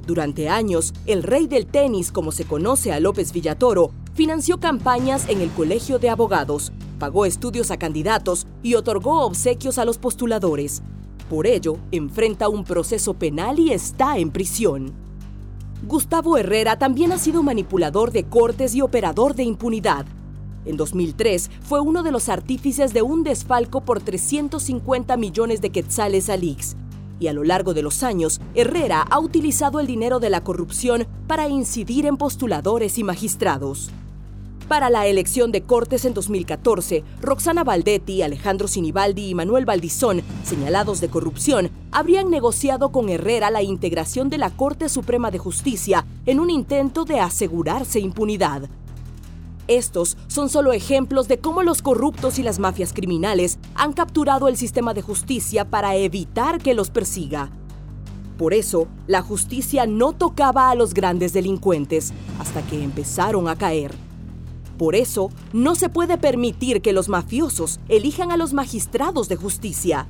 Durante 0.07 0.51
años, 0.51 0.93
el 1.07 1.23
rey 1.23 1.47
del 1.47 1.67
tenis, 1.67 2.13
como 2.13 2.31
se 2.31 2.45
conoce 2.45 2.93
a 2.93 3.01
López 3.01 3.33
Villatoro, 3.33 3.91
financió 4.13 4.61
campañas 4.61 5.27
en 5.31 5.41
el 5.41 5.51
Colegio 5.51 5.99
de 5.99 6.11
Abogados, 6.11 6.73
pagó 6.99 7.25
estudios 7.25 7.71
a 7.71 7.79
candidatos 7.79 8.47
y 8.63 8.75
otorgó 8.75 9.25
obsequios 9.25 9.79
a 9.79 9.87
los 9.87 9.97
postuladores. 9.97 10.83
Por 11.31 11.47
ello, 11.47 11.79
enfrenta 11.91 12.51
un 12.51 12.65
proceso 12.65 13.15
penal 13.15 13.59
y 13.59 13.73
está 13.73 14.19
en 14.19 14.31
prisión. 14.31 14.93
Gustavo 15.87 16.37
Herrera 16.37 16.79
también 16.79 17.13
ha 17.13 17.19
sido 17.19 17.43
manipulador 17.43 18.11
de 18.11 18.25
cortes 18.25 18.75
y 18.75 18.83
operador 18.83 19.35
de 19.35 19.45
impunidad. 19.45 20.05
En 20.67 20.77
2003 20.77 21.51
fue 21.63 21.81
uno 21.81 22.03
de 22.03 22.11
los 22.11 22.29
artífices 22.29 22.93
de 22.93 23.03
un 23.03 23.23
desfalco 23.23 23.83
por 23.83 24.01
350 24.01 25.17
millones 25.17 25.61
de 25.63 25.71
quetzales 25.71 26.29
a 26.29 26.37
Lix, 26.37 26.77
y 27.21 27.29
a 27.29 27.33
lo 27.33 27.45
largo 27.45 27.75
de 27.75 27.83
los 27.83 28.03
años, 28.03 28.41
Herrera 28.55 29.03
ha 29.03 29.19
utilizado 29.19 29.81
el 29.81 29.87
dinero 29.87 30.21
de 30.21 30.31
la 30.31 30.43
corrupción 30.43 31.07
para 31.27 31.49
incidir 31.49 32.07
en 32.07 32.17
postuladores 32.17 32.99
y 32.99 33.05
magistrados. 33.05 33.91
Para 34.69 34.89
la 34.89 35.07
elección 35.07 35.53
de 35.53 35.63
Cortes 35.63 36.07
en 36.07 36.15
2014, 36.15 37.05
Roxana 37.21 37.65
Valdetti, 37.65 38.23
Alejandro 38.23 38.67
Sinibaldi 38.67 39.29
y 39.29 39.35
Manuel 39.35 39.67
Valdizón, 39.67 40.23
señalados 40.43 41.03
de 41.03 41.11
corrupción, 41.11 41.71
habrían 41.93 42.31
negociado 42.31 42.91
con 42.91 43.11
Herrera 43.11 43.51
la 43.51 43.63
integración 43.63 44.31
de 44.31 44.39
la 44.39 44.49
Corte 44.49 44.89
Suprema 44.89 45.31
de 45.31 45.39
Justicia 45.39 46.07
en 46.25 46.41
un 46.41 46.49
intento 46.49 47.05
de 47.05 47.21
asegurarse 47.21 48.01
impunidad. 48.01 48.71
Estos 49.67 50.19
son 50.27 50.51
solo 50.51 50.73
ejemplos 50.73 51.27
de 51.27 51.39
cómo 51.39 51.63
los 51.63 51.81
corruptos 51.81 52.39
y 52.39 52.43
las 52.43 52.59
mafias 52.59 52.93
criminales 52.93 53.59
han 53.75 53.95
capturado 53.95 54.49
el 54.49 54.57
sistema 54.57 54.93
de 54.93 55.01
justicia 55.01 55.65
para 55.65 55.97
evitar 55.97 56.61
que 56.61 56.75
los 56.75 56.91
persiga. 56.91 57.51
Por 58.37 58.53
eso, 58.53 58.89
la 59.07 59.23
justicia 59.23 59.87
no 59.87 60.13
tocaba 60.13 60.71
a 60.71 60.75
los 60.75 60.93
grandes 60.93 61.33
delincuentes 61.33 62.13
hasta 62.39 62.63
que 62.63 62.83
empezaron 62.83 63.49
a 63.49 63.57
caer. 63.57 63.95
Por 64.77 64.97
eso, 64.97 65.31
no 65.53 65.77
se 65.77 65.89
puede 65.89 66.19
permitir 66.19 66.83
que 66.83 66.93
los 66.93 67.09
mafiosos 67.09 67.81
elijan 67.89 68.33
a 68.33 68.37
los 68.37 68.53
magistrados 68.53 69.29
de 69.29 69.37
justicia. 69.37 70.09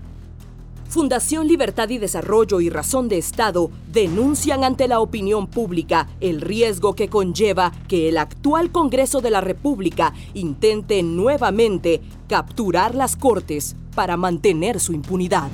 Fundación 0.94 1.48
Libertad 1.48 1.88
y 1.88 1.98
Desarrollo 1.98 2.60
y 2.60 2.70
Razón 2.70 3.08
de 3.08 3.18
Estado 3.18 3.68
denuncian 3.90 4.62
ante 4.62 4.86
la 4.86 5.00
opinión 5.00 5.48
pública 5.48 6.08
el 6.20 6.40
riesgo 6.40 6.94
que 6.94 7.08
conlleva 7.08 7.72
que 7.88 8.08
el 8.08 8.16
actual 8.16 8.70
Congreso 8.70 9.20
de 9.20 9.30
la 9.30 9.40
República 9.40 10.14
intente 10.34 11.02
nuevamente 11.02 12.00
capturar 12.28 12.94
las 12.94 13.16
Cortes 13.16 13.74
para 13.96 14.16
mantener 14.16 14.78
su 14.78 14.92
impunidad. 14.92 15.50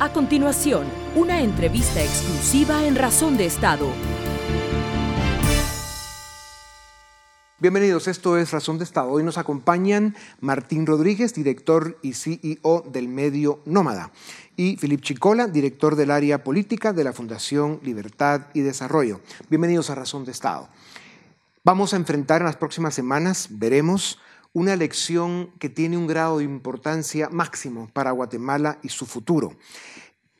A 0.00 0.12
continuación, 0.12 0.86
una 1.14 1.40
entrevista 1.40 2.02
exclusiva 2.02 2.84
en 2.84 2.96
Razón 2.96 3.36
de 3.36 3.46
Estado. 3.46 3.86
Bienvenidos, 7.60 8.08
esto 8.08 8.38
es 8.38 8.52
Razón 8.52 8.78
de 8.78 8.84
Estado. 8.84 9.10
Hoy 9.10 9.22
nos 9.22 9.36
acompañan 9.36 10.16
Martín 10.40 10.86
Rodríguez, 10.86 11.34
director 11.34 11.98
y 12.00 12.14
CEO 12.14 12.86
del 12.90 13.06
medio 13.06 13.60
Nómada, 13.66 14.12
y 14.56 14.78
Filip 14.78 15.02
Chicola, 15.02 15.46
director 15.46 15.94
del 15.94 16.10
área 16.10 16.42
política 16.42 16.94
de 16.94 17.04
la 17.04 17.12
Fundación 17.12 17.78
Libertad 17.82 18.46
y 18.54 18.60
Desarrollo. 18.60 19.20
Bienvenidos 19.50 19.90
a 19.90 19.94
Razón 19.94 20.24
de 20.24 20.32
Estado. 20.32 20.70
Vamos 21.62 21.92
a 21.92 21.96
enfrentar 21.96 22.40
en 22.40 22.46
las 22.46 22.56
próximas 22.56 22.94
semanas, 22.94 23.48
veremos, 23.50 24.18
una 24.54 24.72
elección 24.72 25.50
que 25.58 25.68
tiene 25.68 25.98
un 25.98 26.06
grado 26.06 26.38
de 26.38 26.44
importancia 26.44 27.28
máximo 27.28 27.90
para 27.92 28.12
Guatemala 28.12 28.78
y 28.82 28.88
su 28.88 29.04
futuro. 29.04 29.54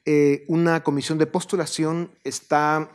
Eh, 0.06 0.46
una 0.48 0.82
comisión 0.82 1.18
de 1.18 1.26
postulación 1.26 2.12
está 2.24 2.90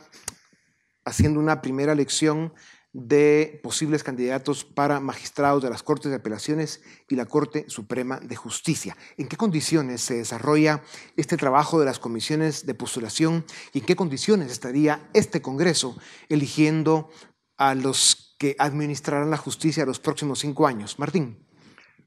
haciendo 1.04 1.38
una 1.38 1.62
primera 1.62 1.92
elección 1.92 2.52
de 2.96 3.60
posibles 3.62 4.02
candidatos 4.02 4.64
para 4.64 5.00
magistrados 5.00 5.62
de 5.62 5.68
las 5.68 5.82
Cortes 5.82 6.10
de 6.10 6.16
Apelaciones 6.16 6.82
y 7.10 7.14
la 7.14 7.26
Corte 7.26 7.66
Suprema 7.68 8.18
de 8.20 8.36
Justicia. 8.36 8.96
¿En 9.18 9.28
qué 9.28 9.36
condiciones 9.36 10.00
se 10.00 10.14
desarrolla 10.14 10.82
este 11.14 11.36
trabajo 11.36 11.78
de 11.78 11.84
las 11.84 11.98
comisiones 11.98 12.64
de 12.64 12.72
postulación 12.72 13.44
y 13.74 13.80
en 13.80 13.84
qué 13.84 13.96
condiciones 13.96 14.50
estaría 14.50 15.10
este 15.12 15.42
Congreso 15.42 15.98
eligiendo 16.30 17.10
a 17.58 17.74
los 17.74 18.34
que 18.38 18.56
administrarán 18.58 19.28
la 19.30 19.36
justicia 19.36 19.84
los 19.84 20.00
próximos 20.00 20.38
cinco 20.38 20.66
años? 20.66 20.98
Martín. 20.98 21.36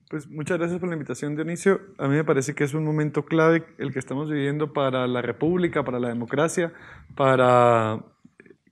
Pues 0.09 0.27
muchas 0.27 0.57
gracias 0.57 0.79
por 0.79 0.89
la 0.89 0.95
invitación, 0.95 1.35
Dionisio. 1.35 1.81
A 1.99 2.07
mí 2.07 2.15
me 2.15 2.23
parece 2.23 2.55
que 2.55 2.63
es 2.63 2.73
un 2.73 2.83
momento 2.83 3.25
clave 3.25 3.63
el 3.77 3.93
que 3.93 3.99
estamos 3.99 4.27
viviendo 4.27 4.73
para 4.73 5.05
la 5.05 5.21
República, 5.21 5.83
para 5.83 5.99
la 5.99 6.07
democracia, 6.07 6.73
para 7.15 8.03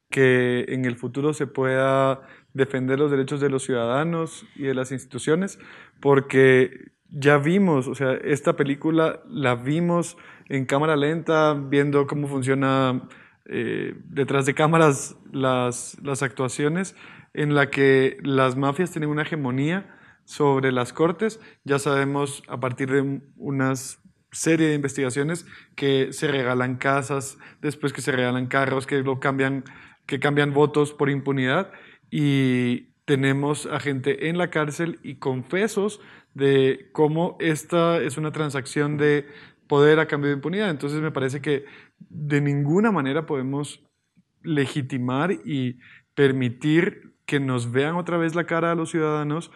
que 0.10 0.66
en 0.70 0.86
el 0.86 0.96
futuro 0.96 1.34
se 1.34 1.48
pueda 1.48 2.22
defender 2.54 3.00
los 3.00 3.12
derechos 3.12 3.40
de 3.42 3.50
los 3.50 3.64
ciudadanos 3.64 4.46
y 4.56 4.64
de 4.64 4.74
las 4.74 4.92
instituciones, 4.92 5.60
porque 6.00 6.92
ya 7.10 7.38
vimos, 7.38 7.88
o 7.88 7.96
sea, 7.96 8.14
esta 8.14 8.56
película 8.56 9.22
la 9.28 9.56
vimos 9.56 10.18
en 10.50 10.66
cámara 10.66 10.96
lenta, 10.96 11.54
viendo 11.54 12.08
cómo 12.08 12.28
funciona 12.28 13.08
eh, 13.46 13.96
detrás 14.06 14.46
de 14.46 14.54
cámaras 14.54 15.16
las, 15.32 15.98
las 16.04 16.24
actuaciones, 16.24 16.96
en 17.34 17.54
la 17.54 17.70
que 17.70 18.18
las 18.24 18.56
mafias 18.56 18.92
tienen 18.92 19.10
una 19.10 19.22
hegemonía 19.22 19.96
sobre 20.26 20.72
las 20.72 20.92
cortes. 20.92 21.40
Ya 21.64 21.80
sabemos 21.80 22.44
a 22.48 22.60
partir 22.60 22.90
de 22.92 23.22
unas 23.38 24.00
serie 24.32 24.68
de 24.68 24.76
investigaciones 24.76 25.46
que 25.76 26.12
se 26.14 26.28
regalan 26.28 26.76
casas, 26.76 27.38
después 27.62 27.94
que 27.94 28.02
se 28.02 28.12
regalan 28.12 28.48
carros, 28.48 28.86
que 28.86 29.02
lo 29.02 29.20
cambian 29.20 29.64
que 30.08 30.20
cambian 30.20 30.54
votos 30.54 30.94
por 30.94 31.10
impunidad 31.10 31.72
y 32.10 32.88
tenemos 33.06 33.68
a 33.68 33.80
gente 33.80 34.30
en 34.30 34.38
la 34.38 34.50
cárcel 34.50 35.00
y 35.04 35.16
confesos 35.16 36.02
de 36.34 36.90
cómo 36.92 37.38
esta 37.40 38.02
es 38.02 38.18
una 38.18 38.32
transacción 38.32 38.98
de 38.98 39.28
poder 39.68 40.00
a 40.00 40.08
cambio 40.08 40.30
de 40.30 40.36
impunidad. 40.36 40.70
Entonces 40.70 41.02
me 41.02 41.12
parece 41.12 41.42
que 41.42 41.66
de 42.00 42.42
ninguna 42.42 42.92
manera 42.92 43.26
podemos 43.26 43.84
legitimar 44.44 45.32
y 45.32 45.80
permitir 46.16 47.14
que 47.26 47.40
nos 47.40 47.72
vean 47.72 47.96
otra 47.96 48.18
vez 48.18 48.34
la 48.34 48.46
cara 48.46 48.72
a 48.72 48.76
los 48.76 48.92
ciudadanos 48.92 49.52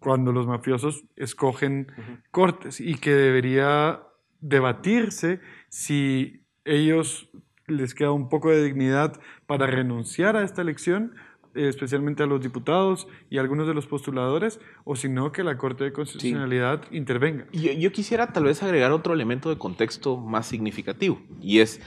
cuando 0.00 0.32
los 0.32 0.46
mafiosos 0.46 1.04
escogen 1.16 1.92
cortes 2.30 2.80
y 2.80 2.96
que 2.96 3.12
debería 3.12 4.02
debatirse 4.40 5.40
si 5.68 6.44
ellos 6.64 7.30
les 7.66 7.94
queda 7.94 8.12
un 8.12 8.28
poco 8.28 8.50
de 8.50 8.62
dignidad 8.62 9.20
para 9.46 9.66
renunciar 9.66 10.36
a 10.36 10.44
esta 10.44 10.62
elección 10.62 11.14
especialmente 11.54 12.22
a 12.22 12.26
los 12.26 12.42
diputados 12.42 13.08
y 13.30 13.38
a 13.38 13.40
algunos 13.40 13.66
de 13.66 13.74
los 13.74 13.86
postuladores, 13.86 14.60
o 14.84 14.96
si 14.96 15.08
no, 15.08 15.32
que 15.32 15.42
la 15.42 15.56
Corte 15.56 15.84
de 15.84 15.92
Constitucionalidad 15.92 16.82
intervenga. 16.90 17.46
Yo, 17.52 17.72
yo 17.72 17.92
quisiera 17.92 18.32
tal 18.32 18.44
vez 18.44 18.62
agregar 18.62 18.92
otro 18.92 19.14
elemento 19.14 19.48
de 19.48 19.56
contexto 19.56 20.16
más 20.18 20.46
significativo, 20.46 21.20
y 21.40 21.60
es, 21.60 21.80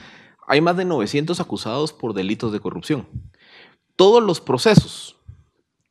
hay 0.46 0.60
más 0.60 0.76
de 0.76 0.84
900 0.84 1.38
acusados 1.40 1.92
por 1.92 2.14
delitos 2.14 2.52
de 2.52 2.60
corrupción. 2.60 3.06
Todos 3.96 4.22
los 4.22 4.40
procesos, 4.40 5.19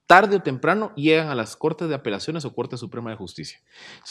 tarde 0.10 0.38
o 0.38 0.42
temprano 0.42 0.92
llegan 0.96 1.28
a 1.28 1.36
las 1.36 1.56
Cortes 1.56 1.88
de 1.88 1.94
Apelaciones 1.94 2.44
o 2.44 2.56
Corte 2.56 2.78
Suprema 2.78 3.12
de 3.12 3.16
Justicia. 3.16 3.60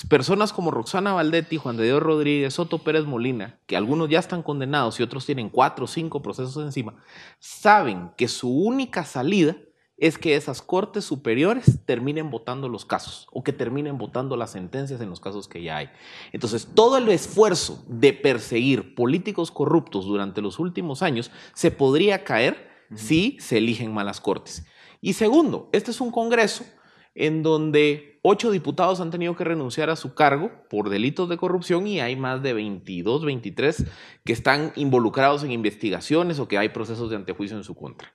Personas 0.08 0.52
como 0.52 0.70
Roxana 0.70 1.12
Valdetti, 1.12 1.56
Juan 1.56 1.76
de 1.76 1.86
Dios 1.86 2.00
Rodríguez, 2.00 2.54
Soto 2.54 2.78
Pérez 2.78 3.04
Molina, 3.04 3.58
que 3.66 3.76
algunos 3.76 4.08
ya 4.08 4.20
están 4.20 4.44
condenados 4.44 5.00
y 5.00 5.02
otros 5.02 5.26
tienen 5.26 5.50
cuatro 5.50 5.86
o 5.86 5.88
cinco 5.88 6.22
procesos 6.22 6.64
encima, 6.64 7.02
saben 7.40 8.12
que 8.16 8.28
su 8.28 8.48
única 8.48 9.04
salida 9.04 9.56
es 9.96 10.18
que 10.18 10.36
esas 10.36 10.62
cortes 10.62 11.04
superiores 11.04 11.84
terminen 11.84 12.30
votando 12.30 12.68
los 12.68 12.84
casos 12.84 13.26
o 13.32 13.42
que 13.42 13.52
terminen 13.52 13.98
votando 13.98 14.36
las 14.36 14.52
sentencias 14.52 15.00
en 15.00 15.10
los 15.10 15.18
casos 15.18 15.48
que 15.48 15.64
ya 15.64 15.78
hay. 15.78 15.90
Entonces, 16.30 16.68
todo 16.76 16.98
el 16.98 17.08
esfuerzo 17.08 17.84
de 17.88 18.12
perseguir 18.12 18.94
políticos 18.94 19.50
corruptos 19.50 20.06
durante 20.06 20.42
los 20.42 20.60
últimos 20.60 21.02
años 21.02 21.32
se 21.54 21.72
podría 21.72 22.22
caer 22.22 22.86
si 22.94 23.36
se 23.40 23.58
eligen 23.58 23.92
malas 23.92 24.20
cortes. 24.20 24.64
Y 25.00 25.12
segundo, 25.12 25.68
este 25.72 25.90
es 25.90 26.00
un 26.00 26.10
Congreso 26.10 26.64
en 27.14 27.42
donde 27.42 28.20
ocho 28.22 28.50
diputados 28.50 29.00
han 29.00 29.10
tenido 29.10 29.34
que 29.34 29.44
renunciar 29.44 29.90
a 29.90 29.96
su 29.96 30.14
cargo 30.14 30.52
por 30.70 30.88
delitos 30.88 31.28
de 31.28 31.36
corrupción 31.36 31.86
y 31.86 32.00
hay 32.00 32.14
más 32.14 32.42
de 32.42 32.52
22, 32.52 33.24
23 33.24 33.84
que 34.24 34.32
están 34.32 34.72
involucrados 34.76 35.42
en 35.42 35.50
investigaciones 35.50 36.38
o 36.38 36.46
que 36.46 36.58
hay 36.58 36.68
procesos 36.68 37.10
de 37.10 37.16
antejuicio 37.16 37.56
en 37.56 37.64
su 37.64 37.74
contra. 37.74 38.14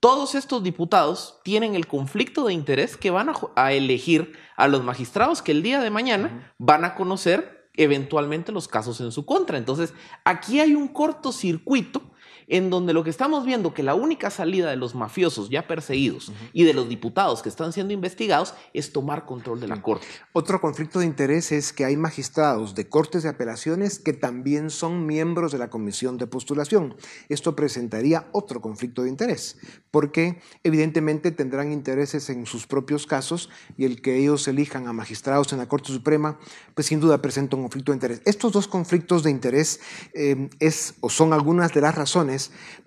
Todos 0.00 0.36
estos 0.36 0.62
diputados 0.62 1.40
tienen 1.42 1.74
el 1.74 1.88
conflicto 1.88 2.46
de 2.46 2.52
interés 2.52 2.96
que 2.96 3.10
van 3.10 3.30
a, 3.56 3.72
elegir 3.72 4.32
a 4.56 4.68
los 4.68 4.84
magistrados 4.84 5.42
que 5.42 5.52
el 5.52 5.62
día 5.62 5.80
de 5.80 5.90
mañana 5.90 6.54
van 6.56 6.84
a 6.84 6.94
conocer 6.94 7.68
eventualmente 7.74 8.52
los 8.52 8.68
casos 8.68 9.00
en 9.00 9.10
su 9.10 9.26
contra. 9.26 9.58
Entonces, 9.58 9.92
aquí 10.24 10.60
hay 10.60 10.76
un 10.76 10.88
cortocircuito 10.88 12.07
en 12.48 12.70
donde 12.70 12.92
lo 12.92 13.04
que 13.04 13.10
estamos 13.10 13.44
viendo 13.44 13.74
que 13.74 13.82
la 13.82 13.94
única 13.94 14.30
salida 14.30 14.70
de 14.70 14.76
los 14.76 14.94
mafiosos 14.94 15.50
ya 15.50 15.66
perseguidos 15.66 16.32
y 16.52 16.64
de 16.64 16.74
los 16.74 16.88
diputados 16.88 17.42
que 17.42 17.48
están 17.48 17.72
siendo 17.72 17.92
investigados 17.92 18.54
es 18.72 18.92
tomar 18.92 19.26
control 19.26 19.60
de 19.60 19.68
la 19.68 19.82
Corte. 19.82 20.06
Otro 20.32 20.60
conflicto 20.60 20.98
de 20.98 21.06
interés 21.06 21.52
es 21.52 21.72
que 21.72 21.84
hay 21.84 21.96
magistrados 21.96 22.74
de 22.74 22.88
cortes 22.88 23.22
de 23.22 23.28
apelaciones 23.28 23.98
que 23.98 24.12
también 24.12 24.70
son 24.70 25.06
miembros 25.06 25.52
de 25.52 25.58
la 25.58 25.68
comisión 25.68 26.16
de 26.16 26.26
postulación. 26.26 26.96
Esto 27.28 27.54
presentaría 27.54 28.28
otro 28.32 28.60
conflicto 28.60 29.02
de 29.02 29.10
interés, 29.10 29.58
porque 29.90 30.40
evidentemente 30.64 31.30
tendrán 31.30 31.72
intereses 31.72 32.30
en 32.30 32.46
sus 32.46 32.66
propios 32.66 33.06
casos 33.06 33.50
y 33.76 33.84
el 33.84 34.00
que 34.00 34.16
ellos 34.16 34.48
elijan 34.48 34.88
a 34.88 34.92
magistrados 34.92 35.52
en 35.52 35.58
la 35.58 35.68
Corte 35.68 35.92
Suprema, 35.92 36.38
pues 36.74 36.86
sin 36.86 37.00
duda 37.00 37.20
presenta 37.20 37.56
un 37.56 37.62
conflicto 37.62 37.92
de 37.92 37.96
interés. 37.96 38.22
Estos 38.24 38.52
dos 38.52 38.68
conflictos 38.68 39.22
de 39.22 39.30
interés 39.30 39.80
eh, 40.14 40.48
es 40.60 40.94
o 41.00 41.10
son 41.10 41.32
algunas 41.32 41.74
de 41.74 41.80
las 41.80 41.94
razones 41.94 42.37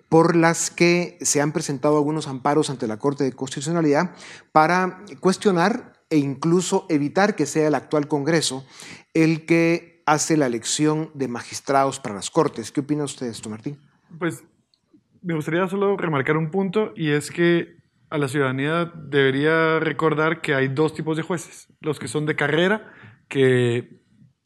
por 0.08 0.36
las 0.36 0.70
que 0.70 1.18
se 1.20 1.40
han 1.40 1.52
presentado 1.52 1.96
algunos 1.96 2.26
amparos 2.28 2.70
ante 2.70 2.86
la 2.86 2.98
Corte 2.98 3.24
de 3.24 3.32
Constitucionalidad 3.32 4.14
para 4.52 5.04
cuestionar 5.20 5.92
e 6.10 6.18
incluso 6.18 6.86
evitar 6.90 7.34
que 7.34 7.46
sea 7.46 7.68
el 7.68 7.74
actual 7.74 8.08
Congreso 8.08 8.66
el 9.14 9.46
que 9.46 10.02
hace 10.06 10.36
la 10.36 10.46
elección 10.46 11.10
de 11.14 11.28
magistrados 11.28 12.00
para 12.00 12.14
las 12.14 12.30
Cortes. 12.30 12.72
¿Qué 12.72 12.80
opina 12.80 13.04
usted 13.04 13.32
de 13.32 13.48
Martín? 13.48 13.78
Pues 14.18 14.44
me 15.22 15.34
gustaría 15.34 15.66
solo 15.68 15.96
remarcar 15.96 16.36
un 16.36 16.50
punto 16.50 16.92
y 16.96 17.10
es 17.10 17.30
que 17.30 17.76
a 18.10 18.18
la 18.18 18.28
ciudadanía 18.28 18.92
debería 18.94 19.78
recordar 19.80 20.42
que 20.42 20.54
hay 20.54 20.68
dos 20.68 20.92
tipos 20.94 21.16
de 21.16 21.22
jueces, 21.22 21.68
los 21.80 21.98
que 21.98 22.08
son 22.08 22.26
de 22.26 22.36
carrera, 22.36 22.92
que 23.28 24.01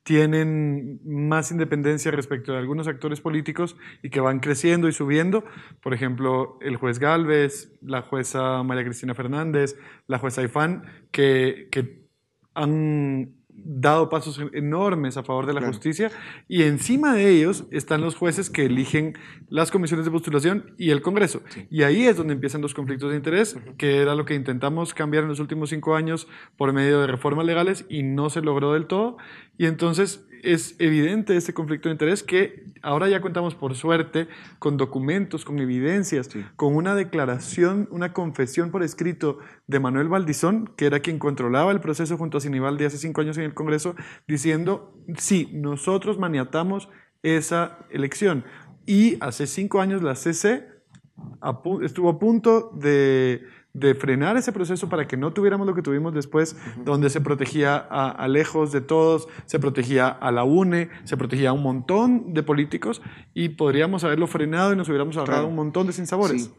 tienen 0.07 1.01
más 1.05 1.51
independencia 1.51 2.13
respecto 2.13 2.53
de 2.53 2.59
algunos 2.59 2.87
actores 2.87 3.21
políticos 3.21 3.77
y 4.05 4.11
que 4.11 4.21
van 4.21 4.39
creciendo 4.39 4.87
y 4.87 4.93
subiendo. 4.93 5.45
Por 5.83 5.95
ejemplo, 5.95 6.59
el 6.61 6.77
juez 6.77 7.01
Galvez, 7.01 7.77
la 7.83 8.03
jueza 8.03 8.63
María 8.63 8.85
Cristina 8.85 9.17
Fernández, 9.17 9.77
la 10.07 10.21
jueza 10.21 10.45
Ifán, 10.45 10.85
que, 11.11 11.67
que 11.73 12.07
han 12.55 13.36
dado 13.69 14.09
pasos 14.09 14.41
enormes 14.53 15.17
a 15.17 15.25
favor 15.25 15.47
de 15.47 15.55
la 15.55 15.67
justicia 15.67 16.11
y 16.49 16.63
encima 16.63 17.15
de 17.15 17.29
ellos 17.31 17.65
están 17.73 18.01
los 18.01 18.15
jueces 18.15 18.49
que 18.49 18.67
eligen 18.67 19.15
las 19.49 19.71
comisiones 19.71 20.07
de 20.07 20.13
postulación 20.13 20.75
y 20.79 20.91
el 20.91 21.03
Congreso. 21.03 21.43
Y 21.71 21.83
ahí 21.83 22.05
es 22.05 22.17
donde 22.17 22.35
empiezan 22.35 22.63
los 22.63 22.75
conflictos 22.75 23.11
de 23.11 23.17
interés, 23.17 23.57
que 23.77 23.99
era 23.99 24.15
lo 24.15 24.25
que 24.25 24.35
intentamos 24.35 24.95
cambiar 24.95 25.25
en 25.25 25.29
los 25.29 25.41
últimos 25.41 25.71
cinco 25.71 25.97
años 25.97 26.29
por 26.57 26.73
medio 26.73 27.01
de 27.01 27.09
reformas 27.09 27.45
legales 27.45 27.85
y 27.89 28.03
no 28.03 28.31
se 28.31 28.41
logró 28.41 28.73
del 28.73 28.87
todo. 28.87 29.17
Y 29.59 29.67
entonces 29.67 30.27
es 30.43 30.77
evidente 30.79 31.37
este 31.37 31.55
conflicto 31.55 31.89
de 31.89 31.95
interés 31.95 32.23
que 32.23 32.65
ahora 32.83 33.09
ya 33.09 33.21
contamos 33.21 33.55
por 33.55 33.75
suerte 33.75 34.29
con 34.59 34.77
documentos, 34.77 35.45
con 35.45 35.59
evidencias, 35.59 36.31
con 36.57 36.75
una 36.77 36.95
declaración, 36.95 37.89
una 37.91 38.13
confesión 38.13 38.71
por 38.71 38.83
escrito 38.83 39.39
de 39.67 39.81
Manuel 39.81 40.09
Valdizón, 40.09 40.73
que 40.77 40.87
era 40.87 41.01
quien 41.01 41.19
controlaba 41.19 41.73
el 41.73 41.81
proceso 41.81 42.17
junto 42.17 42.39
a 42.39 42.41
Sinibaldi 42.41 42.85
hace 42.85 42.99
cinco 42.99 43.21
años 43.21 43.39
en 43.39 43.45
el 43.45 43.55
Congreso, 43.55 43.97
diciendo, 44.27 44.95
sí, 45.19 45.51
nosotros 45.53 46.19
maniatamos 46.19 46.89
esa 47.23 47.79
elección. 47.91 48.45
Y 48.87 49.17
hace 49.21 49.47
cinco 49.47 49.81
años 49.81 50.03
la 50.03 50.15
CC 50.15 50.69
estuvo 51.83 52.09
a 52.09 52.19
punto 52.19 52.71
de 52.75 53.43
de 53.79 53.95
frenar 53.95 54.39
ese 54.39 54.53
proceso 54.53 54.89
para 54.89 55.07
que 55.07 55.19
no 55.19 55.33
tuviéramos 55.33 55.67
lo 55.67 55.75
que 55.75 55.83
tuvimos 55.83 56.15
después, 56.15 56.57
donde 56.85 57.11
se 57.11 57.21
protegía 57.21 57.77
a, 57.77 58.27
lejos 58.27 58.73
de 58.73 58.81
todos, 58.81 59.29
se 59.45 59.59
protegía 59.59 60.09
a 60.09 60.33
la 60.33 60.45
UNE, 60.45 60.89
se 61.05 61.17
protegía 61.17 61.51
a 61.51 61.53
un 61.53 61.63
montón 61.63 62.33
de 62.33 62.43
políticos 62.43 63.03
y 63.35 63.51
podríamos 63.51 64.03
haberlo 64.05 64.27
frenado 64.27 64.73
y 64.73 64.77
nos 64.77 64.89
hubiéramos 64.89 65.17
ahorrado 65.19 65.47
un 65.47 65.55
montón 65.55 65.87
de 65.87 65.93
sinsabores. 65.93 66.51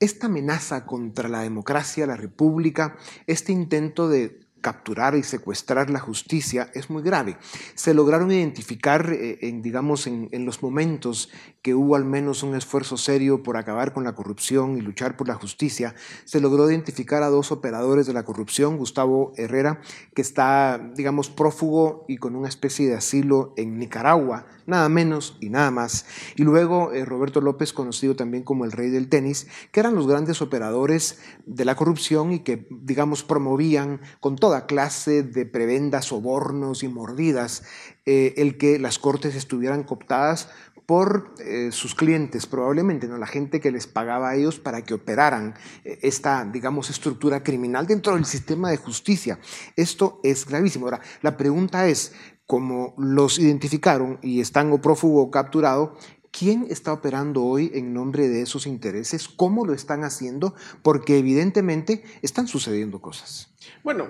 Esta 0.00 0.26
amenaza 0.26 0.86
contra 0.86 1.28
la 1.28 1.42
democracia, 1.42 2.06
la 2.06 2.16
república, 2.16 2.96
este 3.26 3.52
intento 3.52 4.08
de 4.08 4.40
capturar 4.62 5.14
y 5.14 5.22
secuestrar 5.22 5.90
la 5.90 6.00
justicia 6.00 6.70
es 6.72 6.88
muy 6.88 7.02
grave. 7.02 7.36
Se 7.74 7.92
lograron 7.92 8.32
identificar, 8.32 9.12
eh, 9.12 9.38
en, 9.42 9.60
digamos, 9.60 10.06
en, 10.06 10.30
los 10.46 10.62
momentos 10.62 11.28
que 11.60 11.74
hubo 11.74 11.94
al 11.94 12.04
menos 12.04 12.42
un 12.42 12.54
esfuerzo 12.54 12.96
serio 12.96 13.42
por 13.42 13.56
acabar 13.56 13.92
con 13.92 14.04
la 14.04 14.14
corrupción 14.14 14.78
y 14.78 14.80
luchar 14.80 15.16
por 15.16 15.28
la 15.28 15.34
justicia, 15.34 15.94
se 16.24 16.40
logró 16.40 16.68
identificar 16.70 17.22
a 17.22 17.28
dos 17.28 17.52
operadores 17.52 18.06
de 18.06 18.14
la 18.14 18.24
corrupción, 18.24 18.78
Gustavo 18.78 19.32
Herrera, 19.36 19.80
que 20.14 20.22
está, 20.22 20.80
digamos, 20.94 21.28
prófugo 21.28 22.04
y 22.08 22.16
con 22.16 22.34
una 22.34 22.48
especie 22.48 22.88
de 22.88 22.94
asilo 22.94 23.52
en 23.56 23.78
Nicaragua, 23.78 24.46
nada 24.66 24.88
menos 24.88 25.36
y 25.40 25.48
nada 25.48 25.70
más. 25.70 26.06
Y 26.36 26.42
luego 26.42 26.92
eh, 26.92 27.04
Roberto 27.04 27.40
López, 27.40 27.72
conocido 27.72 28.16
también 28.16 28.42
como 28.42 28.64
el 28.64 28.72
rey 28.72 28.90
del 28.90 29.08
tenis, 29.08 29.46
que 29.70 29.80
eran 29.80 29.94
los 29.94 30.06
grandes 30.06 30.42
operadores 30.42 31.18
de 31.46 31.64
la 31.64 31.74
corrupción 31.74 32.32
y 32.32 32.40
que, 32.40 32.66
digamos, 32.70 33.22
promovían 33.22 34.00
con 34.20 34.36
toda 34.36 34.66
clase 34.66 35.22
de 35.22 35.46
prebendas, 35.46 36.06
sobornos 36.06 36.82
y 36.82 36.88
mordidas 36.88 37.62
eh, 38.06 38.34
el 38.36 38.58
que 38.58 38.78
las 38.78 38.98
cortes 38.98 39.34
estuvieran 39.34 39.84
cooptadas 39.84 40.48
por 40.86 41.32
eh, 41.38 41.70
sus 41.70 41.94
clientes, 41.94 42.46
probablemente, 42.46 43.06
¿no? 43.06 43.16
la 43.16 43.26
gente 43.26 43.60
que 43.60 43.70
les 43.70 43.86
pagaba 43.86 44.30
a 44.30 44.34
ellos 44.34 44.58
para 44.58 44.82
que 44.82 44.94
operaran 44.94 45.54
esta, 45.84 46.44
digamos, 46.44 46.90
estructura 46.90 47.42
criminal 47.42 47.86
dentro 47.86 48.14
del 48.14 48.24
sistema 48.24 48.68
de 48.68 48.76
justicia. 48.76 49.38
Esto 49.76 50.20
es 50.24 50.44
gravísimo. 50.44 50.86
Ahora, 50.86 51.00
la 51.22 51.36
pregunta 51.36 51.86
es, 51.86 52.12
como 52.46 52.94
los 52.98 53.38
identificaron 53.38 54.18
y 54.22 54.40
están 54.40 54.72
o 54.72 54.80
prófugo 54.80 55.22
o 55.22 55.30
capturado, 55.30 55.96
¿quién 56.32 56.66
está 56.68 56.92
operando 56.92 57.44
hoy 57.44 57.70
en 57.74 57.94
nombre 57.94 58.28
de 58.28 58.42
esos 58.42 58.66
intereses? 58.66 59.28
¿Cómo 59.28 59.64
lo 59.64 59.72
están 59.72 60.02
haciendo? 60.02 60.54
Porque 60.82 61.18
evidentemente 61.18 62.02
están 62.22 62.48
sucediendo 62.48 63.00
cosas. 63.00 63.54
Bueno, 63.84 64.06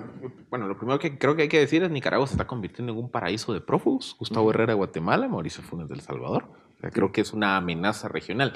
bueno, 0.49 0.67
lo 0.67 0.77
primero 0.77 0.99
que 0.99 1.17
creo 1.17 1.35
que 1.35 1.43
hay 1.43 1.49
que 1.49 1.59
decir 1.59 1.83
es 1.83 1.91
Nicaragua 1.91 2.25
se 2.25 2.33
está 2.33 2.47
convirtiendo 2.47 2.93
en 2.93 2.99
un 2.99 3.11
paraíso 3.11 3.53
de 3.53 3.61
prófugos. 3.61 4.15
Gustavo 4.17 4.49
Herrera 4.49 4.73
de 4.73 4.77
Guatemala, 4.77 5.27
Mauricio 5.27 5.63
Funes 5.63 5.89
del 5.89 6.01
Salvador. 6.01 6.49
creo 6.91 7.11
que 7.11 7.21
es 7.21 7.33
una 7.33 7.57
amenaza 7.57 8.07
regional. 8.07 8.53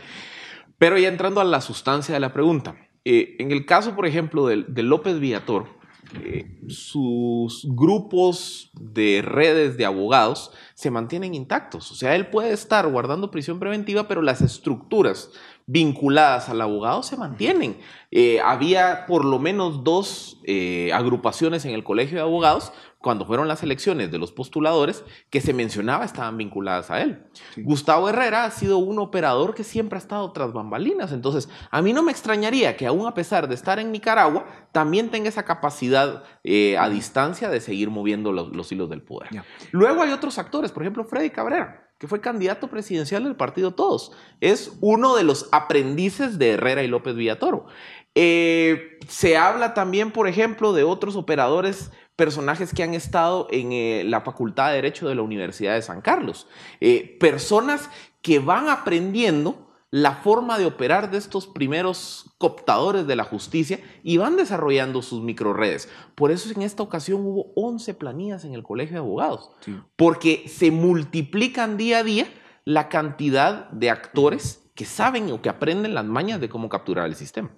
Pero 0.77 0.97
ya 0.97 1.07
entrando 1.07 1.41
a 1.41 1.43
la 1.43 1.61
sustancia 1.61 2.13
de 2.13 2.19
la 2.19 2.33
pregunta. 2.33 2.75
Eh, 3.03 3.35
en 3.39 3.51
el 3.51 3.65
caso, 3.65 3.95
por 3.95 4.05
ejemplo, 4.05 4.47
de, 4.47 4.65
de 4.67 4.83
López 4.83 5.19
Villator, 5.19 5.76
eh, 6.23 6.59
sus 6.67 7.67
grupos 7.69 8.71
de 8.73 9.21
redes 9.21 9.77
de 9.77 9.85
abogados 9.85 10.51
se 10.73 10.91
mantienen 10.91 11.33
intactos. 11.33 11.91
O 11.91 11.95
sea, 11.95 12.15
él 12.15 12.27
puede 12.27 12.53
estar 12.53 12.87
guardando 12.89 13.31
prisión 13.31 13.59
preventiva, 13.59 14.07
pero 14.07 14.21
las 14.21 14.41
estructuras 14.41 15.31
vinculadas 15.65 16.47
al 16.47 16.61
abogado 16.61 17.03
se 17.03 17.17
mantienen. 17.17 17.77
Eh, 18.11 18.39
había 18.39 19.05
por 19.05 19.25
lo 19.25 19.37
menos 19.37 19.83
dos 19.83 20.39
eh, 20.45 20.91
agrupaciones 20.93 21.65
en 21.65 21.73
el 21.73 21.83
Colegio 21.83 22.15
de 22.15 22.23
Abogados 22.23 22.71
cuando 22.99 23.25
fueron 23.25 23.47
las 23.47 23.63
elecciones 23.63 24.11
de 24.11 24.17
los 24.17 24.31
postuladores 24.31 25.03
que 25.29 25.41
se 25.41 25.53
mencionaba 25.53 26.05
estaban 26.05 26.37
vinculadas 26.37 26.89
a 26.89 27.01
él. 27.01 27.23
Gustavo 27.57 28.09
Herrera 28.09 28.45
ha 28.45 28.51
sido 28.51 28.79
un 28.79 28.99
operador 28.99 29.53
que 29.53 29.63
siempre 29.63 29.97
ha 29.97 30.01
estado 30.01 30.31
tras 30.31 30.53
bambalinas, 30.53 31.11
entonces 31.11 31.49
a 31.69 31.81
mí 31.81 31.93
no 31.93 32.03
me 32.03 32.11
extrañaría 32.11 32.75
que 32.75 32.87
aún 32.87 33.07
a 33.07 33.13
pesar 33.13 33.47
de 33.47 33.55
estar 33.55 33.79
en 33.79 33.91
Nicaragua, 33.91 34.45
también 34.71 35.09
tenga 35.09 35.29
esa 35.29 35.43
capacidad 35.43 36.23
eh, 36.43 36.77
a 36.77 36.89
distancia 36.89 37.49
de 37.49 37.61
seguir 37.61 37.89
moviendo 37.89 38.31
los, 38.31 38.71
hilos 38.71 38.89
del 38.89 39.01
poder. 39.01 39.29
Luego 39.71 40.01
hay 40.01 40.11
otros 40.11 40.37
actores, 40.37 40.71
por 40.71 40.83
ejemplo 40.83 41.03
Freddy 41.03 41.29
Cabrera 41.29 41.83
que 41.97 42.07
fue 42.07 42.21
candidato 42.21 42.67
presidencial 42.67 43.23
del 43.23 43.35
partido 43.35 43.73
Todos. 43.73 44.11
Es 44.39 44.77
uno 44.81 45.15
de 45.15 45.23
los 45.23 45.49
aprendices 45.51 46.37
de 46.37 46.51
Herrera 46.51 46.83
y 46.83 46.87
López 46.87 47.15
Villatoro. 47.15 47.65
Eh, 48.13 48.97
se 49.07 49.37
habla 49.37 49.73
también, 49.73 50.11
por 50.11 50.27
ejemplo, 50.27 50.73
de 50.73 50.83
otros 50.83 51.15
operadores 51.15 51.91
personajes 52.17 52.73
que 52.73 52.83
han 52.83 52.93
estado 52.93 53.47
en 53.51 53.71
eh, 53.71 54.03
la 54.03 54.21
Facultad 54.21 54.69
de 54.69 54.75
Derecho 54.75 55.07
de 55.07 55.15
la 55.15 55.21
Universidad 55.21 55.75
de 55.75 55.81
San 55.81 56.01
Carlos. 56.01 56.47
Eh, 56.81 57.15
personas 57.19 57.89
que 58.21 58.39
van 58.39 58.67
aprendiendo 58.67 59.67
la 59.91 60.15
forma 60.15 60.57
de 60.57 60.65
operar 60.65 61.11
de 61.11 61.17
estos 61.17 61.47
primeros 61.47 62.33
cooptadores 62.39 63.07
de 63.07 63.15
la 63.15 63.23
justicia 63.23 63.79
y 64.03 64.17
van 64.17 64.35
desarrollando 64.35 65.01
sus 65.01 65.23
microredes. 65.23 65.87
Por 66.15 66.31
eso 66.31 66.51
en 66.51 66.63
esta 66.63 66.83
ocasión 66.83 67.21
hubo 67.21 67.53
11 67.55 67.93
planillas 67.93 68.43
en 68.43 68.53
el 68.53 68.63
Colegio 68.63 68.95
de 68.95 68.99
Abogados, 68.99 69.51
porque 69.95 70.43
se 70.49 70.71
multiplican 70.71 71.77
día 71.77 71.99
a 71.99 72.03
día 72.03 72.27
la 72.65 72.89
cantidad 72.89 73.69
de 73.69 73.89
actores 73.89 74.67
que 74.75 74.83
saben 74.83 75.31
o 75.31 75.41
que 75.41 75.49
aprenden 75.49 75.93
las 75.93 76.05
mañas 76.05 76.41
de 76.41 76.49
cómo 76.49 76.67
capturar 76.67 77.05
el 77.05 77.15
sistema. 77.15 77.49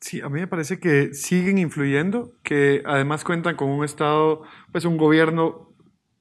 Sí, 0.00 0.20
a 0.20 0.28
mí 0.28 0.38
me 0.40 0.46
parece 0.46 0.78
que 0.78 1.12
siguen 1.12 1.58
influyendo, 1.58 2.32
que 2.44 2.82
además 2.86 3.24
cuentan 3.24 3.56
con 3.56 3.68
un 3.68 3.84
Estado, 3.84 4.42
pues 4.70 4.84
un 4.84 4.96
gobierno 4.96 5.74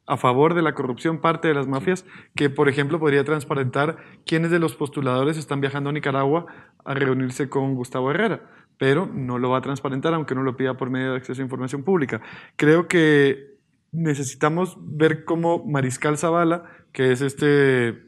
a 0.07 0.17
favor 0.17 0.53
de 0.53 0.61
la 0.61 0.73
corrupción, 0.73 1.19
parte 1.19 1.49
de 1.49 1.53
las 1.53 1.67
mafias, 1.67 2.05
que 2.35 2.49
por 2.49 2.69
ejemplo 2.69 2.99
podría 2.99 3.23
transparentar 3.23 3.97
quiénes 4.25 4.51
de 4.51 4.59
los 4.59 4.75
postuladores 4.75 5.37
están 5.37 5.61
viajando 5.61 5.89
a 5.89 5.93
Nicaragua 5.93 6.45
a 6.85 6.93
reunirse 6.93 7.49
con 7.49 7.75
Gustavo 7.75 8.09
Herrera, 8.09 8.49
pero 8.79 9.05
no 9.05 9.37
lo 9.37 9.49
va 9.49 9.59
a 9.59 9.61
transparentar 9.61 10.13
aunque 10.13 10.33
no 10.33 10.43
lo 10.43 10.55
pida 10.55 10.77
por 10.77 10.89
medio 10.89 11.11
de 11.11 11.17
acceso 11.17 11.41
a 11.41 11.43
información 11.43 11.83
pública. 11.83 12.21
Creo 12.55 12.87
que 12.87 13.57
necesitamos 13.91 14.77
ver 14.79 15.25
cómo 15.25 15.65
Mariscal 15.65 16.17
Zavala, 16.17 16.63
que 16.93 17.11
es 17.11 17.21
este 17.21 18.06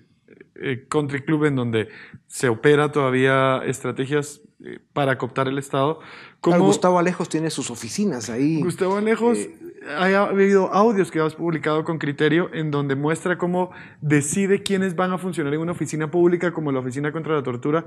eh, 0.61 0.85
country 0.89 1.21
club 1.21 1.45
en 1.45 1.55
donde 1.55 1.89
se 2.27 2.49
opera 2.49 2.91
todavía 2.91 3.61
estrategias 3.65 4.41
eh, 4.63 4.79
para 4.91 5.17
cooptar 5.17 5.47
el 5.47 5.57
Estado. 5.57 5.99
Como 6.41 6.65
Gustavo 6.65 6.99
Alejos 6.99 7.29
tiene 7.29 7.49
sus 7.49 7.71
oficinas 7.71 8.29
ahí. 8.29 8.61
Gustavo 8.61 8.97
Alejos, 8.97 9.37
eh, 9.37 9.55
ha 9.87 10.23
habido 10.23 10.73
audios 10.73 11.11
que 11.11 11.21
has 11.21 11.35
publicado 11.35 11.85
con 11.85 11.97
criterio 11.97 12.53
en 12.53 12.71
donde 12.71 12.95
muestra 12.95 13.37
cómo 13.37 13.71
decide 14.01 14.61
quiénes 14.61 14.97
van 14.97 15.13
a 15.13 15.17
funcionar 15.17 15.53
en 15.53 15.61
una 15.61 15.71
oficina 15.71 16.11
pública 16.11 16.51
como 16.51 16.73
la 16.73 16.79
Oficina 16.79 17.13
contra 17.13 17.35
la 17.35 17.43
Tortura 17.43 17.85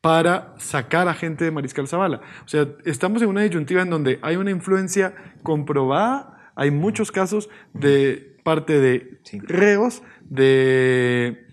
para 0.00 0.54
sacar 0.58 1.08
a 1.08 1.14
gente 1.14 1.44
de 1.44 1.50
Mariscal 1.50 1.86
Zavala. 1.86 2.22
O 2.44 2.48
sea, 2.48 2.66
estamos 2.86 3.20
en 3.20 3.28
una 3.28 3.42
disyuntiva 3.42 3.82
en 3.82 3.90
donde 3.90 4.18
hay 4.22 4.36
una 4.36 4.50
influencia 4.50 5.14
comprobada, 5.42 6.52
hay 6.54 6.70
muchos 6.70 7.12
casos 7.12 7.50
de 7.74 8.38
parte 8.42 8.80
de 8.80 9.20
reos, 9.48 10.02
de 10.22 11.45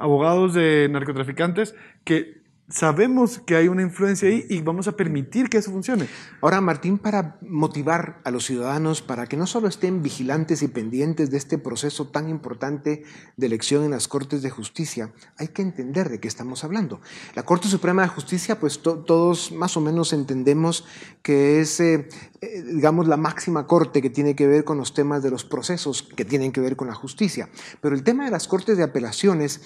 abogados 0.00 0.54
de 0.54 0.88
narcotraficantes 0.90 1.74
que 2.04 2.39
sabemos 2.70 3.40
que 3.40 3.56
hay 3.56 3.68
una 3.68 3.82
influencia 3.82 4.28
ahí 4.28 4.46
y 4.48 4.62
vamos 4.62 4.88
a 4.88 4.92
permitir 4.92 5.48
que 5.48 5.58
eso 5.58 5.70
funcione. 5.70 6.06
Ahora, 6.40 6.60
Martín, 6.60 6.98
para 6.98 7.38
motivar 7.42 8.20
a 8.24 8.30
los 8.30 8.44
ciudadanos 8.44 9.02
para 9.02 9.26
que 9.26 9.36
no 9.36 9.46
solo 9.46 9.68
estén 9.68 10.02
vigilantes 10.02 10.62
y 10.62 10.68
pendientes 10.68 11.30
de 11.30 11.36
este 11.36 11.58
proceso 11.58 12.08
tan 12.08 12.28
importante 12.28 13.02
de 13.36 13.46
elección 13.46 13.84
en 13.84 13.90
las 13.90 14.08
Cortes 14.08 14.42
de 14.42 14.50
Justicia, 14.50 15.12
hay 15.36 15.48
que 15.48 15.62
entender 15.62 16.08
de 16.08 16.20
qué 16.20 16.28
estamos 16.28 16.64
hablando. 16.64 17.00
La 17.34 17.42
Corte 17.42 17.68
Suprema 17.68 18.02
de 18.02 18.08
Justicia, 18.08 18.58
pues 18.60 18.80
todos 18.80 19.52
más 19.52 19.76
o 19.76 19.80
menos 19.80 20.12
entendemos 20.12 20.84
que 21.22 21.60
es, 21.60 21.80
eh, 21.80 22.08
eh, 22.40 22.62
digamos, 22.62 23.08
la 23.08 23.16
máxima 23.16 23.66
corte 23.66 24.00
que 24.00 24.10
tiene 24.10 24.36
que 24.36 24.46
ver 24.46 24.64
con 24.64 24.78
los 24.78 24.94
temas 24.94 25.22
de 25.22 25.30
los 25.30 25.44
procesos 25.44 26.02
que 26.02 26.24
tienen 26.24 26.52
que 26.52 26.60
ver 26.60 26.76
con 26.76 26.88
la 26.88 26.94
justicia. 26.94 27.48
Pero 27.80 27.94
el 27.94 28.04
tema 28.04 28.24
de 28.24 28.30
las 28.30 28.48
Cortes 28.48 28.76
de 28.76 28.84
Apelaciones 28.84 29.60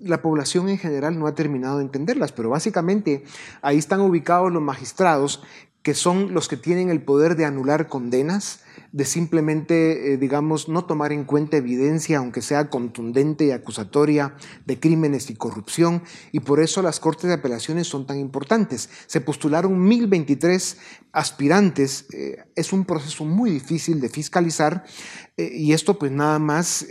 la 0.00 0.22
población 0.22 0.68
en 0.68 0.78
general 0.78 1.18
no 1.18 1.26
ha 1.26 1.34
terminado 1.34 1.78
de 1.78 1.84
entenderlas, 1.84 2.32
pero 2.32 2.50
básicamente 2.50 3.24
ahí 3.60 3.78
están 3.78 4.00
ubicados 4.00 4.52
los 4.52 4.62
magistrados 4.62 5.42
que 5.82 5.94
son 5.94 6.32
los 6.32 6.48
que 6.48 6.56
tienen 6.56 6.90
el 6.90 7.02
poder 7.02 7.36
de 7.36 7.44
anular 7.44 7.88
condenas, 7.88 8.60
de 8.92 9.04
simplemente, 9.04 10.12
eh, 10.12 10.16
digamos, 10.16 10.68
no 10.68 10.84
tomar 10.84 11.12
en 11.12 11.24
cuenta 11.24 11.56
evidencia, 11.56 12.18
aunque 12.18 12.40
sea 12.40 12.70
contundente 12.70 13.46
y 13.46 13.50
acusatoria, 13.50 14.36
de 14.64 14.78
crímenes 14.78 15.28
y 15.30 15.34
corrupción, 15.34 16.02
y 16.30 16.40
por 16.40 16.60
eso 16.60 16.82
las 16.82 17.00
Cortes 17.00 17.28
de 17.28 17.34
Apelaciones 17.34 17.88
son 17.88 18.06
tan 18.06 18.18
importantes. 18.18 18.90
Se 19.06 19.20
postularon 19.20 19.82
1023 19.82 20.78
aspirantes, 21.12 22.06
eh, 22.12 22.44
es 22.54 22.72
un 22.72 22.84
proceso 22.84 23.24
muy 23.24 23.50
difícil 23.50 24.00
de 24.00 24.08
fiscalizar, 24.08 24.84
eh, 25.36 25.50
y 25.52 25.72
esto 25.72 25.98
pues 25.98 26.12
nada 26.12 26.38
más 26.38 26.86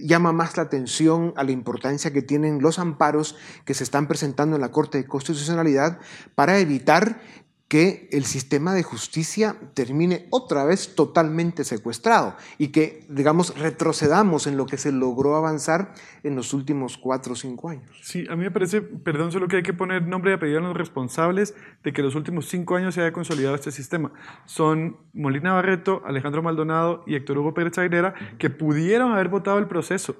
llama 0.00 0.32
más 0.32 0.56
la 0.56 0.64
atención 0.64 1.32
a 1.36 1.44
la 1.44 1.52
importancia 1.52 2.12
que 2.12 2.22
tienen 2.22 2.60
los 2.60 2.78
amparos 2.78 3.36
que 3.64 3.74
se 3.74 3.84
están 3.84 4.08
presentando 4.08 4.56
en 4.56 4.62
la 4.62 4.70
Corte 4.70 4.98
de 4.98 5.06
Constitucionalidad 5.06 5.98
para 6.34 6.58
evitar 6.58 7.20
que 7.68 8.08
el 8.12 8.24
sistema 8.24 8.74
de 8.74 8.84
justicia 8.84 9.56
termine 9.74 10.26
otra 10.30 10.64
vez 10.64 10.94
totalmente 10.94 11.64
secuestrado 11.64 12.36
y 12.58 12.68
que, 12.68 13.04
digamos, 13.08 13.58
retrocedamos 13.58 14.46
en 14.46 14.56
lo 14.56 14.66
que 14.66 14.78
se 14.78 14.92
logró 14.92 15.34
avanzar 15.34 15.92
en 16.22 16.36
los 16.36 16.54
últimos 16.54 16.96
cuatro 16.96 17.32
o 17.32 17.36
cinco 17.36 17.68
años. 17.68 17.90
Sí, 18.02 18.24
a 18.30 18.36
mí 18.36 18.44
me 18.44 18.52
parece, 18.52 18.82
perdón, 18.82 19.32
solo 19.32 19.48
que 19.48 19.56
hay 19.56 19.62
que 19.64 19.72
poner 19.72 20.06
nombre 20.06 20.30
y 20.30 20.34
apellido 20.34 20.60
a 20.60 20.62
los 20.62 20.76
responsables 20.76 21.54
de 21.82 21.92
que 21.92 22.02
los 22.02 22.14
últimos 22.14 22.48
cinco 22.48 22.76
años 22.76 22.94
se 22.94 23.00
haya 23.00 23.12
consolidado 23.12 23.56
este 23.56 23.72
sistema. 23.72 24.12
Son 24.44 24.96
Molina 25.12 25.52
Barreto, 25.52 26.02
Alejandro 26.06 26.42
Maldonado 26.42 27.02
y 27.06 27.16
Héctor 27.16 27.38
Hugo 27.38 27.52
Pérez 27.52 27.76
Aguilera, 27.78 28.14
que 28.38 28.48
pudieron 28.48 29.12
haber 29.12 29.28
votado 29.28 29.58
el 29.58 29.66
proceso 29.66 30.14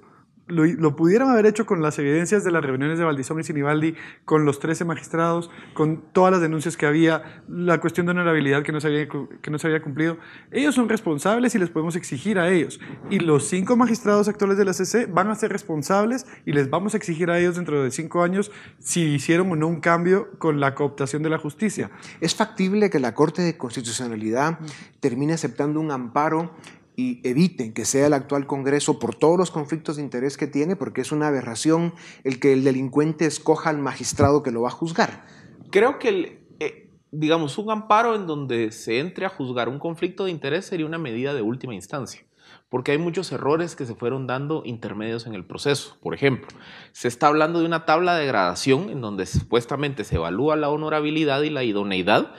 lo, 0.48 0.94
pudieron 0.94 1.30
haber 1.30 1.46
hecho 1.46 1.66
con 1.66 1.82
las 1.82 1.98
evidencias 1.98 2.44
de 2.44 2.52
las 2.52 2.64
reuniones 2.64 2.98
de 2.98 3.04
Valdizón 3.04 3.40
y 3.40 3.44
Sinibaldi, 3.44 3.94
con 4.24 4.44
los 4.44 4.60
13 4.60 4.84
magistrados, 4.84 5.50
con 5.74 6.02
todas 6.12 6.30
las 6.32 6.40
denuncias 6.40 6.76
que 6.76 6.86
había, 6.86 7.42
la 7.48 7.80
cuestión 7.80 8.06
de 8.06 8.12
honorabilidad 8.12 8.62
que 8.62 8.72
no, 8.72 8.80
se 8.80 8.88
había, 8.88 9.08
que 9.08 9.50
no 9.50 9.58
se 9.58 9.66
había 9.66 9.82
cumplido. 9.82 10.18
Ellos 10.52 10.74
son 10.74 10.88
responsables 10.88 11.54
y 11.54 11.58
les 11.58 11.70
podemos 11.70 11.96
exigir 11.96 12.38
a 12.38 12.48
ellos. 12.50 12.80
Y 13.10 13.18
los 13.18 13.48
cinco 13.48 13.76
magistrados 13.76 14.28
actuales 14.28 14.56
de 14.56 14.64
la 14.64 14.72
CC 14.72 15.06
van 15.06 15.30
a 15.30 15.34
ser 15.34 15.50
responsables 15.50 16.26
y 16.44 16.52
les 16.52 16.70
vamos 16.70 16.94
a 16.94 16.96
exigir 16.96 17.30
a 17.30 17.38
ellos 17.38 17.56
dentro 17.56 17.82
de 17.82 17.90
cinco 17.90 18.22
años 18.22 18.52
si 18.78 19.02
hicieron 19.02 19.50
o 19.50 19.56
no 19.56 19.66
un 19.66 19.80
cambio 19.80 20.30
con 20.38 20.60
la 20.60 20.74
cooptación 20.74 21.22
de 21.22 21.30
la 21.30 21.38
justicia. 21.38 21.90
¿Es 22.20 22.34
factible 22.34 22.88
que 22.90 23.00
la 23.00 23.14
Corte 23.14 23.42
de 23.42 23.56
Constitucionalidad 23.56 24.60
termine 25.00 25.34
aceptando 25.34 25.80
un 25.80 25.90
amparo 25.90 26.52
y 26.96 27.20
eviten 27.28 27.74
que 27.74 27.84
sea 27.84 28.06
el 28.06 28.14
actual 28.14 28.46
Congreso 28.46 28.98
por 28.98 29.14
todos 29.14 29.38
los 29.38 29.50
conflictos 29.50 29.96
de 29.96 30.02
interés 30.02 30.36
que 30.36 30.46
tiene, 30.46 30.76
porque 30.76 31.02
es 31.02 31.12
una 31.12 31.28
aberración 31.28 31.94
el 32.24 32.40
que 32.40 32.52
el 32.52 32.64
delincuente 32.64 33.26
escoja 33.26 33.70
al 33.70 33.78
magistrado 33.78 34.42
que 34.42 34.50
lo 34.50 34.62
va 34.62 34.68
a 34.68 34.72
juzgar. 34.72 35.26
Creo 35.70 35.98
que, 35.98 36.46
eh, 36.58 36.90
digamos, 37.10 37.58
un 37.58 37.70
amparo 37.70 38.14
en 38.14 38.26
donde 38.26 38.72
se 38.72 38.98
entre 38.98 39.26
a 39.26 39.28
juzgar 39.28 39.68
un 39.68 39.78
conflicto 39.78 40.24
de 40.24 40.30
interés 40.30 40.64
sería 40.64 40.86
una 40.86 40.98
medida 40.98 41.34
de 41.34 41.42
última 41.42 41.74
instancia 41.74 42.26
porque 42.68 42.92
hay 42.92 42.98
muchos 42.98 43.30
errores 43.32 43.76
que 43.76 43.86
se 43.86 43.94
fueron 43.94 44.26
dando 44.26 44.62
intermedios 44.64 45.26
en 45.26 45.34
el 45.34 45.44
proceso. 45.44 45.96
Por 46.02 46.14
ejemplo, 46.14 46.48
se 46.92 47.08
está 47.08 47.28
hablando 47.28 47.60
de 47.60 47.66
una 47.66 47.84
tabla 47.84 48.16
de 48.16 48.26
gradación 48.26 48.90
en 48.90 49.00
donde 49.00 49.26
supuestamente 49.26 50.04
se 50.04 50.16
evalúa 50.16 50.56
la 50.56 50.68
honorabilidad 50.68 51.42
y 51.42 51.50
la 51.50 51.62
idoneidad, 51.62 52.34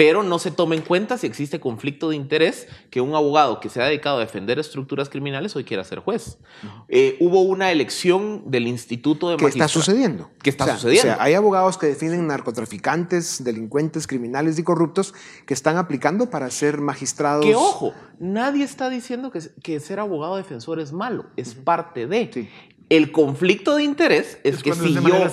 pero 0.00 0.22
no 0.22 0.38
se 0.38 0.50
toma 0.50 0.74
en 0.76 0.80
cuenta 0.80 1.18
si 1.18 1.26
existe 1.26 1.60
conflicto 1.60 2.08
de 2.08 2.16
interés 2.16 2.66
que 2.88 3.02
un 3.02 3.14
abogado 3.14 3.60
que 3.60 3.68
se 3.68 3.82
ha 3.82 3.84
dedicado 3.84 4.16
a 4.16 4.20
defender 4.20 4.58
estructuras 4.58 5.10
criminales 5.10 5.54
hoy 5.56 5.64
quiera 5.64 5.84
ser 5.84 5.98
juez. 5.98 6.38
Eh, 6.88 7.18
hubo 7.20 7.42
una 7.42 7.70
elección 7.70 8.50
del 8.50 8.66
Instituto 8.66 9.28
de 9.28 9.36
¿Qué 9.36 9.44
está 9.44 9.68
sucediendo? 9.68 10.30
¿Qué 10.42 10.48
está 10.48 10.74
sucediendo? 10.74 11.12
O 11.12 11.16
sea, 11.16 11.22
hay 11.22 11.34
abogados 11.34 11.76
que 11.76 11.86
defienden 11.86 12.26
narcotraficantes, 12.28 13.44
delincuentes, 13.44 14.06
criminales 14.06 14.58
y 14.58 14.62
corruptos 14.62 15.12
que 15.44 15.52
están 15.52 15.76
aplicando 15.76 16.30
para 16.30 16.48
ser 16.48 16.80
magistrados. 16.80 17.44
Que 17.44 17.54
ojo, 17.54 17.92
nadie 18.18 18.64
está 18.64 18.88
diciendo 18.88 19.30
que, 19.30 19.80
ser 19.80 20.00
abogado 20.00 20.38
defensor 20.38 20.80
es 20.80 20.94
malo, 20.94 21.26
es 21.36 21.54
parte 21.54 22.06
de. 22.06 22.48
El 22.90 23.12
conflicto 23.12 23.76
de 23.76 23.84
interés 23.84 24.40
es, 24.42 24.64
que 24.64 24.74
si 24.74 24.92
yo, 24.92 25.28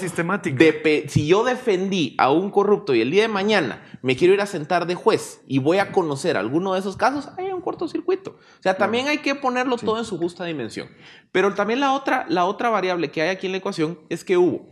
si 1.07 1.27
yo 1.27 1.43
defendí 1.43 2.13
a 2.19 2.31
un 2.31 2.51
corrupto 2.51 2.93
y 2.93 3.01
el 3.01 3.09
día 3.09 3.23
de 3.23 3.27
mañana 3.29 3.83
me 4.03 4.15
quiero 4.15 4.35
ir 4.35 4.41
a 4.41 4.45
sentar 4.45 4.85
de 4.85 4.93
juez 4.93 5.41
y 5.47 5.57
voy 5.57 5.79
a 5.79 5.91
conocer 5.91 6.37
alguno 6.37 6.75
de 6.75 6.79
esos 6.81 6.97
casos, 6.97 7.29
hay 7.35 7.51
un 7.51 7.61
cortocircuito. 7.61 8.37
O 8.59 8.61
sea, 8.61 8.77
también 8.77 9.07
hay 9.07 9.17
que 9.17 9.33
ponerlo 9.33 9.75
todo 9.77 9.97
en 9.97 10.05
su 10.05 10.19
justa 10.19 10.45
dimensión. 10.45 10.87
Pero 11.31 11.55
también 11.55 11.79
la 11.79 11.93
otra, 11.93 12.27
la 12.29 12.45
otra 12.45 12.69
variable 12.69 13.09
que 13.09 13.23
hay 13.23 13.29
aquí 13.29 13.47
en 13.47 13.53
la 13.53 13.57
ecuación 13.57 13.99
es 14.09 14.23
que 14.23 14.37
hubo 14.37 14.69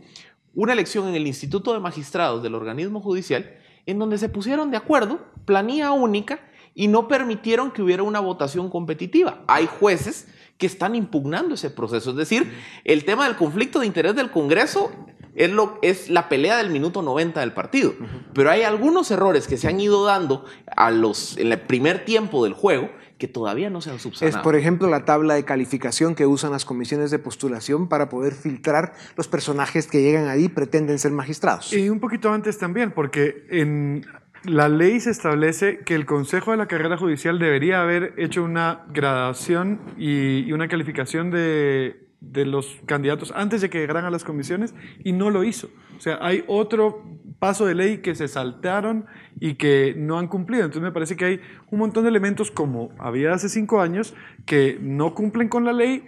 una 0.54 0.72
elección 0.72 1.08
en 1.08 1.16
el 1.16 1.26
Instituto 1.26 1.72
de 1.72 1.80
Magistrados 1.80 2.40
del 2.40 2.54
organismo 2.54 3.00
judicial 3.00 3.58
en 3.86 3.98
donde 3.98 4.18
se 4.18 4.28
pusieron 4.28 4.70
de 4.70 4.76
acuerdo, 4.76 5.20
planilla 5.44 5.92
única, 5.92 6.40
y 6.74 6.88
no 6.88 7.08
permitieron 7.08 7.70
que 7.70 7.82
hubiera 7.82 8.02
una 8.02 8.20
votación 8.20 8.68
competitiva. 8.68 9.42
Hay 9.48 9.66
jueces 9.66 10.28
que 10.58 10.66
están 10.66 10.94
impugnando 10.94 11.54
ese 11.54 11.70
proceso. 11.70 12.10
Es 12.10 12.16
decir, 12.16 12.52
el 12.84 13.04
tema 13.04 13.26
del 13.26 13.36
conflicto 13.36 13.80
de 13.80 13.86
interés 13.86 14.14
del 14.14 14.30
Congreso 14.30 14.90
es, 15.34 15.50
lo, 15.50 15.78
es 15.82 16.08
la 16.08 16.28
pelea 16.28 16.56
del 16.56 16.70
minuto 16.70 17.02
90 17.02 17.40
del 17.40 17.52
partido. 17.52 17.94
Pero 18.32 18.50
hay 18.50 18.62
algunos 18.62 19.10
errores 19.10 19.46
que 19.46 19.58
se 19.58 19.68
han 19.68 19.78
ido 19.78 20.04
dando 20.04 20.44
a 20.76 20.90
los, 20.90 21.36
en 21.36 21.52
el 21.52 21.60
primer 21.60 22.04
tiempo 22.04 22.42
del 22.44 22.54
juego 22.54 22.90
que 23.18 23.28
todavía 23.28 23.70
no 23.70 23.80
se 23.80 23.90
han 23.90 23.98
subsanado. 23.98 24.36
Es, 24.36 24.42
por 24.42 24.56
ejemplo, 24.56 24.88
la 24.88 25.04
tabla 25.04 25.34
de 25.34 25.44
calificación 25.44 26.14
que 26.14 26.26
usan 26.26 26.52
las 26.52 26.64
comisiones 26.64 27.10
de 27.10 27.18
postulación 27.18 27.88
para 27.88 28.08
poder 28.08 28.34
filtrar 28.34 28.92
los 29.16 29.28
personajes 29.28 29.86
que 29.86 30.02
llegan 30.02 30.28
ahí 30.28 30.44
y 30.44 30.48
pretenden 30.48 30.98
ser 30.98 31.12
magistrados. 31.12 31.72
Y 31.72 31.88
un 31.88 32.00
poquito 32.00 32.30
antes 32.30 32.58
también, 32.58 32.92
porque 32.92 33.46
en 33.50 34.06
la 34.46 34.68
ley 34.68 35.00
se 35.00 35.10
establece 35.10 35.80
que 35.80 35.94
el 35.94 36.06
Consejo 36.06 36.52
de 36.52 36.56
la 36.56 36.66
Carrera 36.66 36.96
Judicial 36.96 37.38
debería 37.38 37.82
haber 37.82 38.14
hecho 38.16 38.44
una 38.44 38.84
gradación 38.88 39.80
y, 39.98 40.50
una 40.52 40.68
calificación 40.68 41.30
de, 41.30 42.02
los 42.20 42.78
candidatos 42.86 43.32
antes 43.36 43.60
de 43.60 43.70
que 43.70 43.78
llegaran 43.78 44.04
a 44.04 44.10
las 44.10 44.24
comisiones 44.24 44.74
y 45.04 45.12
no 45.12 45.30
lo 45.30 45.44
hizo. 45.44 45.68
O 45.96 46.00
sea, 46.00 46.18
hay 46.20 46.44
otro 46.46 47.04
paso 47.38 47.66
de 47.66 47.74
ley 47.74 47.98
que 47.98 48.14
se 48.14 48.28
saltaron 48.28 49.06
y 49.40 49.54
que 49.54 49.94
no 49.96 50.18
han 50.18 50.28
cumplido. 50.28 50.64
Entonces 50.64 50.82
me 50.82 50.92
parece 50.92 51.16
que 51.16 51.24
hay 51.24 51.40
un 51.70 51.78
montón 51.78 52.04
de 52.04 52.10
elementos 52.10 52.50
como 52.50 52.90
había 52.98 53.32
hace 53.32 53.48
cinco 53.48 53.80
años 53.80 54.14
que 54.44 54.78
no 54.80 55.14
cumplen 55.14 55.48
con 55.48 55.64
la 55.64 55.72
ley 55.72 56.04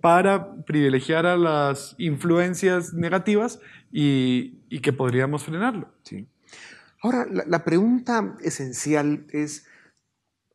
para 0.00 0.56
privilegiar 0.64 1.26
a 1.26 1.36
las 1.36 1.94
influencias 1.98 2.92
negativas 2.92 3.60
y, 3.92 4.58
y 4.68 4.80
que 4.80 4.92
podríamos 4.92 5.44
frenarlo. 5.44 5.88
Sí. 6.02 6.26
Ahora, 7.02 7.26
la, 7.28 7.64
pregunta 7.64 8.36
esencial 8.42 9.26
es, 9.30 9.66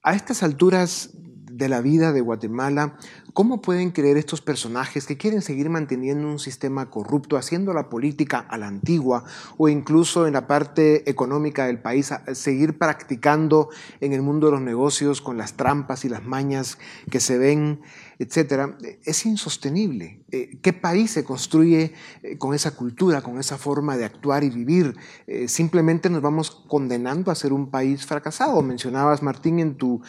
a 0.01 0.15
estas 0.15 0.43
alturas 0.43 1.09
de 1.13 1.67
la 1.67 1.81
vida 1.81 2.13
de 2.13 2.21
Guatemala, 2.21 2.97
¿cómo 3.33 3.61
pueden 3.61 3.91
creer 3.91 4.15
estos 4.15 4.39
personajes 4.41 5.07
que 5.07 5.17
quieren 5.17 5.41
seguir 5.41 5.69
manteniendo 5.69 6.25
un 6.25 6.39
sistema 6.39 6.89
corrupto, 6.89 7.35
haciendo 7.35 7.73
la 7.73 7.89
política 7.89 8.39
a 8.39 8.57
la 8.57 8.67
antigua 8.67 9.25
o 9.57 9.67
incluso 9.67 10.25
en 10.25 10.33
la 10.33 10.47
parte 10.47 11.09
económica 11.09 11.65
del 11.65 11.81
país, 11.81 12.13
seguir 12.31 12.77
practicando 12.77 13.67
en 13.99 14.13
el 14.13 14.21
mundo 14.21 14.47
de 14.47 14.53
los 14.53 14.61
negocios 14.61 15.19
con 15.19 15.37
las 15.37 15.55
trampas 15.55 16.05
y 16.05 16.09
las 16.09 16.23
mañas 16.23 16.77
que 17.11 17.19
se 17.19 17.37
ven 17.37 17.81
etcétera, 18.19 18.77
es 19.03 19.25
insostenible. 19.25 20.21
Eh, 20.31 20.57
¿Qué 20.61 20.73
país 20.73 21.11
se 21.11 21.23
construye 21.23 21.93
eh, 22.23 22.37
con 22.37 22.53
esa 22.53 22.71
cultura, 22.71 23.21
con 23.21 23.39
esa 23.39 23.57
forma 23.57 23.95
de 23.97 24.05
actuar 24.05 24.43
y 24.43 24.49
vivir? 24.49 24.95
Eh, 25.27 25.47
simplemente 25.47 26.09
nos 26.09 26.21
vamos 26.21 26.51
condenando 26.67 27.31
a 27.31 27.35
ser 27.35 27.53
un 27.53 27.69
país 27.69 28.05
fracasado. 28.05 28.61
Mencionabas, 28.61 29.21
Martín, 29.21 29.59
en 29.59 29.75
tu 29.75 30.01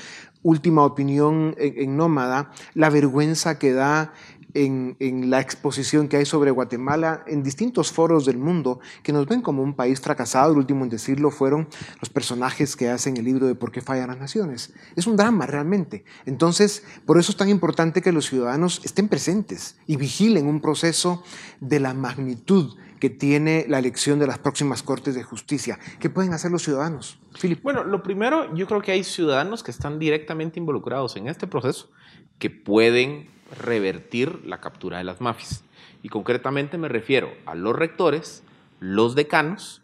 última 0.43 0.85
opinión 0.85 1.55
en 1.59 1.97
Nómada, 1.97 2.53
la 2.75 2.91
vergüenza 2.91 3.59
que 3.59 3.73
da 3.73 4.13
en, 4.55 5.31
la 5.31 5.41
exposición 5.41 6.09
que 6.09 6.17
hay 6.17 6.25
sobre 6.25 6.51
Guatemala 6.51 7.23
en 7.27 7.43
distintos 7.43 7.93
foros 7.93 8.25
del 8.25 8.39
mundo 8.39 8.81
que 9.03 9.13
nos 9.13 9.27
ven 9.27 9.43
como 9.43 9.63
un 9.63 9.75
país 9.75 10.01
fracasado. 10.01 10.53
El 10.53 10.59
último 10.59 10.85
en 10.85 10.91
decirlo 10.91 11.31
fueron 11.31 11.69
los 12.01 12.09
personajes 12.09 12.77
que 12.77 12.89
hacen 12.89 13.17
el 13.17 13.25
libro 13.25 13.47
de 13.47 13.55
Por 13.55 13.73
qué 13.73 13.81
fallan 13.81 14.09
las 14.09 14.19
naciones. 14.19 14.73
Es 14.97 15.07
un 15.07 15.17
drama 15.17 15.47
realmente. 15.47 16.05
Entonces, 16.27 16.85
por 17.07 17.19
eso 17.19 17.33
es 17.33 17.37
tan 17.37 17.49
importante 17.49 18.03
que 18.03 18.13
los 18.13 18.27
ciudadanos 18.27 18.81
estén 18.85 19.09
presentes 19.09 19.79
y 19.87 19.97
vigilen 19.97 20.47
un 20.47 20.61
proceso 20.61 21.23
de 21.61 21.81
la 21.81 21.95
magnitud 21.95 22.77
que 22.99 23.11
tiene 23.11 23.65
la 23.69 23.79
elección 23.79 24.19
de 24.19 24.27
las 24.27 24.39
próximas 24.39 24.83
Cortes 24.83 25.15
de 25.15 25.23
Justicia. 25.23 25.79
¿Qué 26.01 26.11
pueden 26.11 26.33
hacer 26.33 26.51
los 26.51 26.63
ciudadanos? 26.63 27.19
Philip. 27.41 27.63
Bueno, 27.63 27.85
lo 27.85 28.03
primero, 28.03 28.55
yo 28.57 28.67
creo 28.67 28.83
que 28.83 28.93
hay 28.93 29.05
ciudadanos 29.05 29.63
que 29.63 29.71
están 29.71 29.99
directamente 29.99 30.59
involucrados 30.59 31.17
en 31.17 31.29
este 31.29 31.47
proceso, 31.47 31.91
que 32.39 32.51
pueden 32.51 33.29
revertir 33.57 34.45
la 34.45 34.61
captura 34.61 34.99
de 34.99 35.05
las 35.05 35.21
mafias. 35.21 35.65
Y 36.03 36.09
concretamente 36.09 36.79
me 36.79 36.89
refiero 36.89 37.31
a 37.47 37.55
los 37.55 37.75
rectores, 37.75 38.43
los 38.81 39.15
decanos, 39.15 39.83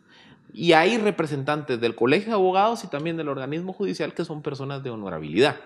y 0.53 0.73
hay 0.73 0.99
representantes 0.99 1.81
del 1.81 1.97
Colegio 1.97 2.29
de 2.29 2.35
Abogados 2.35 2.85
y 2.85 2.87
también 2.87 3.17
del 3.17 3.29
organismo 3.29 3.73
judicial 3.73 4.15
que 4.15 4.25
son 4.25 4.41
personas 4.41 4.85
de 4.85 4.91
honorabilidad. 4.91 5.57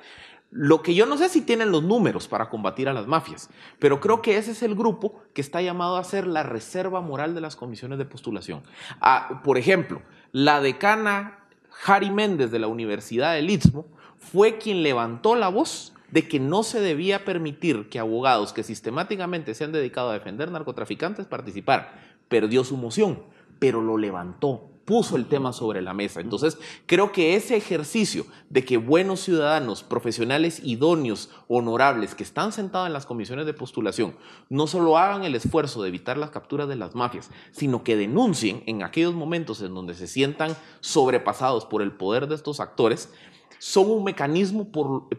Lo 0.51 0.83
que 0.83 0.95
yo 0.95 1.05
no 1.05 1.19
sé 1.19 1.29
si 1.29 1.43
tienen 1.43 1.71
los 1.71 1.83
números 1.83 2.27
para 2.27 2.49
combatir 2.49 2.89
a 2.89 2.95
las 2.95 3.07
mafias, 3.07 3.51
pero 3.79 4.01
creo 4.01 4.23
que 4.23 4.39
ese 4.39 4.53
es 4.53 4.63
el 4.63 4.75
grupo 4.75 5.21
que 5.35 5.43
está 5.43 5.61
llamado 5.61 5.99
a 5.99 6.05
ser 6.05 6.27
la 6.27 6.43
reserva 6.43 7.03
moral 7.03 7.35
de 7.35 7.43
las 7.43 7.55
comisiones 7.55 7.99
de 7.99 8.07
postulación. 8.07 8.63
Ah, 9.03 9.43
por 9.45 9.59
ejemplo, 9.59 10.01
la 10.33 10.63
decana 10.63 11.41
Jari 11.69 12.11
Méndez 12.11 12.51
de 12.51 12.59
la 12.59 12.67
Universidad 12.67 13.35
del 13.35 13.51
Istmo 13.51 13.85
fue 14.17 14.57
quien 14.57 14.83
levantó 14.83 15.35
la 15.35 15.49
voz 15.49 15.93
de 16.11 16.29
que 16.29 16.41
no 16.41 16.63
se 16.63 16.81
debía 16.81 17.25
permitir 17.25 17.89
que 17.89 17.99
abogados 17.99 18.53
que 18.53 18.63
sistemáticamente 18.63 19.55
se 19.55 19.65
han 19.65 19.73
dedicado 19.73 20.11
a 20.11 20.15
defender 20.15 20.51
narcotraficantes 20.51 21.27
participaran. 21.27 21.89
Perdió 22.29 22.65
su 22.65 22.77
moción, 22.77 23.23
pero 23.59 23.83
lo 23.83 23.97
levantó, 23.97 24.71
puso 24.89 25.17
el 25.17 25.27
tema 25.27 25.53
sobre 25.53 25.83
la 25.83 25.93
mesa. 25.93 26.23
Entonces, 26.23 26.57
creo 26.87 27.13
que 27.13 27.37
ese 27.37 27.57
ejercicio 27.57 28.25
de 28.49 28.65
que 28.65 28.79
buenos 28.79 29.21
ciudadanos, 29.21 29.83
profesionales 29.83 30.63
idóneos, 30.65 31.29
honorables, 31.47 32.15
que 32.15 32.23
están 32.23 32.53
sentados 32.53 32.87
en 32.87 32.95
las 32.95 33.05
comisiones 33.05 33.45
de 33.45 33.53
postulación, 33.53 34.17
no 34.49 34.67
solo 34.67 34.97
hagan 34.97 35.25
el 35.25 35.35
esfuerzo 35.35 35.83
de 35.83 35.89
evitar 35.89 36.17
las 36.17 36.31
capturas 36.31 36.69
de 36.69 36.77
las 36.77 36.95
mafias, 36.95 37.31
sino 37.51 37.85
que 37.85 37.97
denuncien 37.97 38.63
en 38.65 38.83
aquellos 38.83 39.13
momentos 39.13 39.61
en 39.61 39.75
donde 39.75 39.93
se 39.93 40.07
sientan 40.07 40.57
sobrepasados 40.81 41.67
por 41.67 41.83
el 41.83 41.93
poder 41.93 42.27
de 42.27 42.37
estos 42.37 42.59
actores, 42.59 43.13
son 43.59 43.91
un 43.91 44.05
mecanismo 44.05 44.71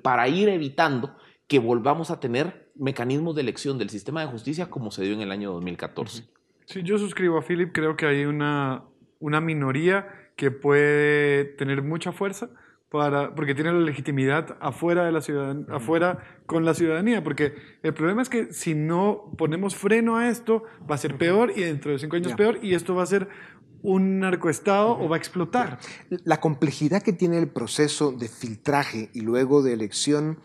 para 0.01 0.27
ir 0.27 0.49
evitando 0.49 1.15
que 1.47 1.59
volvamos 1.59 2.11
a 2.11 2.19
tener 2.19 2.71
mecanismos 2.75 3.35
de 3.35 3.41
elección 3.41 3.77
del 3.77 3.89
sistema 3.89 4.21
de 4.21 4.27
justicia 4.27 4.69
como 4.69 4.91
se 4.91 5.03
dio 5.03 5.13
en 5.13 5.21
el 5.21 5.31
año 5.31 5.51
2014. 5.51 6.29
Sí, 6.65 6.83
yo 6.83 6.97
suscribo 6.97 7.37
a 7.37 7.41
Philip, 7.41 7.71
creo 7.73 7.97
que 7.97 8.05
hay 8.05 8.25
una, 8.25 8.83
una 9.19 9.41
minoría 9.41 10.07
que 10.35 10.51
puede 10.51 11.43
tener 11.43 11.81
mucha 11.81 12.11
fuerza 12.11 12.49
para, 12.89 13.35
porque 13.35 13.53
tiene 13.53 13.71
la 13.71 13.79
legitimidad 13.79 14.57
afuera, 14.59 15.05
de 15.05 15.11
la 15.11 15.21
ciudadanía, 15.21 15.65
afuera 15.69 16.19
con 16.45 16.65
la 16.65 16.73
ciudadanía, 16.73 17.23
porque 17.23 17.55
el 17.83 17.93
problema 17.93 18.21
es 18.21 18.29
que 18.29 18.53
si 18.53 18.73
no 18.73 19.31
ponemos 19.37 19.75
freno 19.75 20.17
a 20.17 20.29
esto, 20.29 20.63
va 20.89 20.95
a 20.95 20.97
ser 20.97 21.17
peor 21.17 21.51
y 21.55 21.61
dentro 21.61 21.91
de 21.91 21.99
cinco 21.99 22.15
años 22.15 22.33
peor 22.33 22.59
y 22.61 22.73
esto 22.73 22.95
va 22.95 23.03
a 23.03 23.07
ser 23.07 23.27
un 23.81 24.19
narcoestado 24.19 24.99
o 24.99 25.09
va 25.09 25.15
a 25.15 25.19
explotar. 25.19 25.79
La 26.23 26.39
complejidad 26.39 27.01
que 27.01 27.13
tiene 27.13 27.37
el 27.37 27.47
proceso 27.47 28.11
de 28.11 28.27
filtraje 28.27 29.09
y 29.13 29.21
luego 29.21 29.61
de 29.63 29.73
elección 29.73 30.39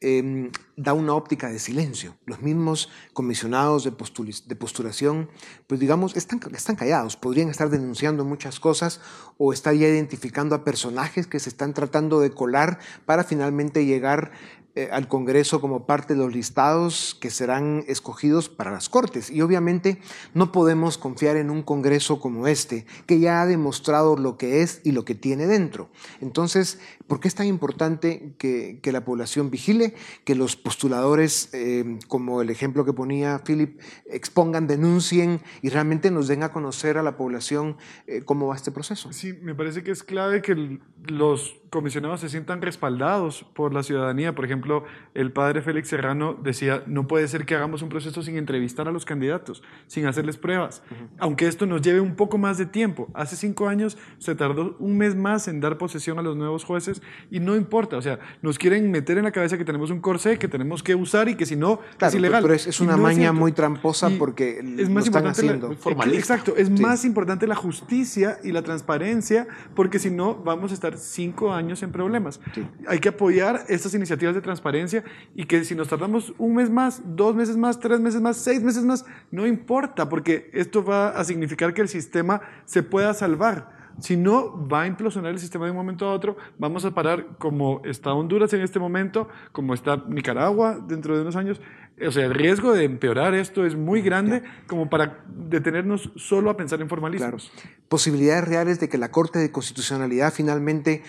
em, 0.00 0.50
da 0.76 0.92
una 0.92 1.14
óptica 1.14 1.48
de 1.48 1.58
silencio. 1.58 2.16
Los 2.26 2.42
mismos 2.42 2.90
comisionados 3.12 3.84
de, 3.84 3.90
de 3.90 4.56
postulación, 4.56 5.30
pues 5.66 5.80
digamos, 5.80 6.16
están, 6.16 6.40
están 6.54 6.76
callados, 6.76 7.16
podrían 7.16 7.48
estar 7.48 7.70
denunciando 7.70 8.24
muchas 8.24 8.60
cosas 8.60 9.00
o 9.38 9.52
estar 9.52 9.74
ya 9.74 9.88
identificando 9.88 10.54
a 10.54 10.64
personajes 10.64 11.26
que 11.26 11.40
se 11.40 11.48
están 11.48 11.72
tratando 11.72 12.20
de 12.20 12.30
colar 12.30 12.78
para 13.06 13.24
finalmente 13.24 13.86
llegar 13.86 14.32
eh, 14.76 14.90
al 14.92 15.08
Congreso 15.08 15.62
como 15.62 15.86
parte 15.86 16.12
de 16.12 16.20
los 16.20 16.34
listados 16.34 17.16
que 17.18 17.30
serán 17.30 17.82
escogidos 17.88 18.50
para 18.50 18.70
las 18.70 18.90
Cortes. 18.90 19.30
Y 19.30 19.40
obviamente 19.40 19.98
no 20.34 20.52
podemos 20.52 20.98
confiar 20.98 21.38
en 21.38 21.48
un 21.48 21.62
Congreso 21.62 22.20
como 22.20 22.46
este, 22.46 22.84
que 23.06 23.18
ya 23.18 23.40
ha 23.40 23.46
demostrado 23.46 24.18
lo 24.18 24.36
que 24.36 24.60
es 24.60 24.82
y 24.84 24.92
lo 24.92 25.06
que 25.06 25.14
tiene 25.14 25.46
dentro. 25.46 25.88
Entonces, 26.20 26.78
¿por 27.06 27.20
qué 27.20 27.28
es 27.28 27.34
tan 27.34 27.46
importante 27.46 28.34
que, 28.36 28.80
la 28.84 29.02
población 29.02 29.50
vigile, 29.50 29.94
que 30.24 30.34
los 30.34 30.56
postuladores, 30.56 31.48
eh, 31.54 31.98
como 32.06 32.42
el 32.42 32.50
ejemplo 32.50 32.84
que 32.84 32.92
ponía 32.92 33.42
Philip, 33.46 33.80
expongan, 34.10 34.66
denuncien 34.66 35.40
y 35.62 35.70
realmente 35.70 36.10
nos 36.10 36.28
den 36.28 36.42
a 36.42 36.52
conocer 36.52 36.98
a 36.98 37.02
la 37.02 37.16
población 37.16 37.78
eh, 38.06 38.22
cómo 38.26 38.48
va 38.48 38.56
este 38.56 38.72
proceso? 38.72 39.10
Sí, 39.12 39.32
me 39.40 39.54
parece 39.54 39.82
que 39.82 39.90
es 39.90 40.02
clave 40.02 40.42
que 40.42 40.78
los 41.08 41.56
comisionados 41.70 42.20
se 42.20 42.28
sientan 42.28 42.62
respaldados 42.62 43.44
por 43.54 43.72
la 43.74 43.82
ciudadanía. 43.82 44.34
Por 44.34 44.44
ejemplo, 44.44 44.84
el 45.14 45.32
padre 45.32 45.62
Félix 45.62 45.88
Serrano 45.88 46.34
decía, 46.34 46.82
no 46.86 47.06
puede 47.06 47.28
ser 47.28 47.46
que 47.46 47.54
hagamos 47.54 47.82
un 47.82 47.88
proceso 47.88 48.22
sin 48.22 48.36
entrevistar 48.36 48.88
a 48.88 48.92
los 48.92 49.04
candidatos, 49.04 49.62
sin 49.86 50.06
hacerles 50.06 50.36
pruebas, 50.36 50.82
aunque 51.18 51.46
esto 51.46 51.66
nos 51.66 51.82
lleve 51.82 52.00
un 52.00 52.14
poco 52.14 52.38
más 52.38 52.58
de 52.58 52.66
tiempo. 52.66 53.08
Hace 53.14 53.36
cinco 53.36 53.68
años 53.68 53.98
se 54.18 54.34
tardó 54.34 54.76
un 54.78 54.96
mes 54.96 55.14
más 55.14 55.48
en 55.48 55.60
dar 55.60 55.78
posesión 55.78 56.18
a 56.18 56.22
los 56.22 56.36
nuevos 56.36 56.64
jueces 56.64 57.02
y 57.30 57.40
no 57.40 57.56
importa, 57.56 57.96
o 57.96 58.02
sea, 58.02 58.18
nos 58.42 58.58
quieren 58.58 58.90
meter 58.90 59.18
en 59.18 59.24
la 59.24 59.32
cabeza 59.32 59.58
que 59.58 59.64
tenemos 59.64 59.90
un 59.90 60.00
corsé 60.00 60.38
que 60.38 60.48
tenemos 60.48 60.82
que 60.82 60.94
usar 60.94 61.28
y 61.28 61.34
que 61.34 61.46
si 61.46 61.56
no 61.56 61.80
es 62.00 62.14
ilegal. 62.14 62.42
Pero 62.42 62.54
es, 62.54 62.80
una 62.80 62.96
maña 62.96 63.32
muy 63.32 63.52
tramposa 63.52 64.10
porque 64.18 64.58
es 64.78 64.88
más 64.88 65.06
están 65.06 65.26
haciendo. 65.26 65.72
exacto, 66.12 66.54
es 66.56 66.70
más 66.70 67.04
importante 67.04 67.46
la 67.46 67.54
justicia 67.54 68.38
y 68.42 68.52
la 68.52 68.62
transparencia 68.62 69.46
porque 69.74 69.98
si 69.98 70.10
no 70.10 70.34
vamos 70.34 70.70
a 70.70 70.74
estar 70.74 70.96
cinco 70.98 71.52
años 71.52 71.65
en 71.82 71.92
problemas. 71.92 72.40
Hay 72.86 72.98
que 72.98 73.10
apoyar 73.10 73.64
estas 73.68 73.94
iniciativas 73.94 74.34
de 74.34 74.40
transparencia 74.40 74.56
transparencia 74.56 75.04
y 75.34 75.44
que 75.44 75.64
si 75.64 75.74
nos 75.74 75.88
tardamos 75.88 76.34
un 76.38 76.54
mes 76.54 76.70
más, 76.70 77.02
dos 77.04 77.34
meses 77.34 77.56
más, 77.56 77.78
tres 77.78 78.00
meses 78.00 78.20
más, 78.20 78.36
seis 78.36 78.62
meses 78.62 78.84
más, 78.84 79.04
no 79.30 79.46
importa, 79.46 80.08
porque 80.08 80.50
esto 80.52 80.84
va 80.84 81.10
a 81.10 81.24
significar 81.24 81.74
que 81.74 81.82
el 81.82 81.88
sistema 81.88 82.40
se 82.64 82.82
pueda 82.82 83.12
salvar. 83.14 83.75
Si 83.98 84.16
no, 84.16 84.68
va 84.68 84.82
a 84.82 84.86
implosionar 84.86 85.32
el 85.32 85.38
sistema 85.38 85.64
de 85.64 85.70
un 85.70 85.76
momento 85.76 86.06
a 86.06 86.12
otro. 86.12 86.36
Vamos 86.58 86.84
a 86.84 86.92
parar 86.92 87.36
como 87.38 87.80
está 87.84 88.12
Honduras 88.12 88.52
en 88.52 88.60
este 88.60 88.78
momento, 88.78 89.28
como 89.52 89.74
está 89.74 90.04
Nicaragua 90.08 90.78
dentro 90.86 91.16
de 91.16 91.22
unos 91.22 91.36
años. 91.36 91.60
O 92.06 92.10
sea, 92.10 92.26
el 92.26 92.34
riesgo 92.34 92.72
de 92.72 92.84
empeorar 92.84 93.34
esto 93.34 93.64
es 93.64 93.74
muy 93.74 94.02
grande 94.02 94.42
como 94.66 94.90
para 94.90 95.24
detenernos 95.26 96.10
solo 96.16 96.50
a 96.50 96.56
pensar 96.56 96.82
en 96.82 96.90
formalismos. 96.90 97.50
Posibilidades 97.88 98.46
reales 98.46 98.80
de 98.80 98.90
que 98.90 98.98
la 98.98 99.10
Corte 99.10 99.38
de 99.38 99.50
Constitucionalidad 99.50 100.32
finalmente 100.32 101.02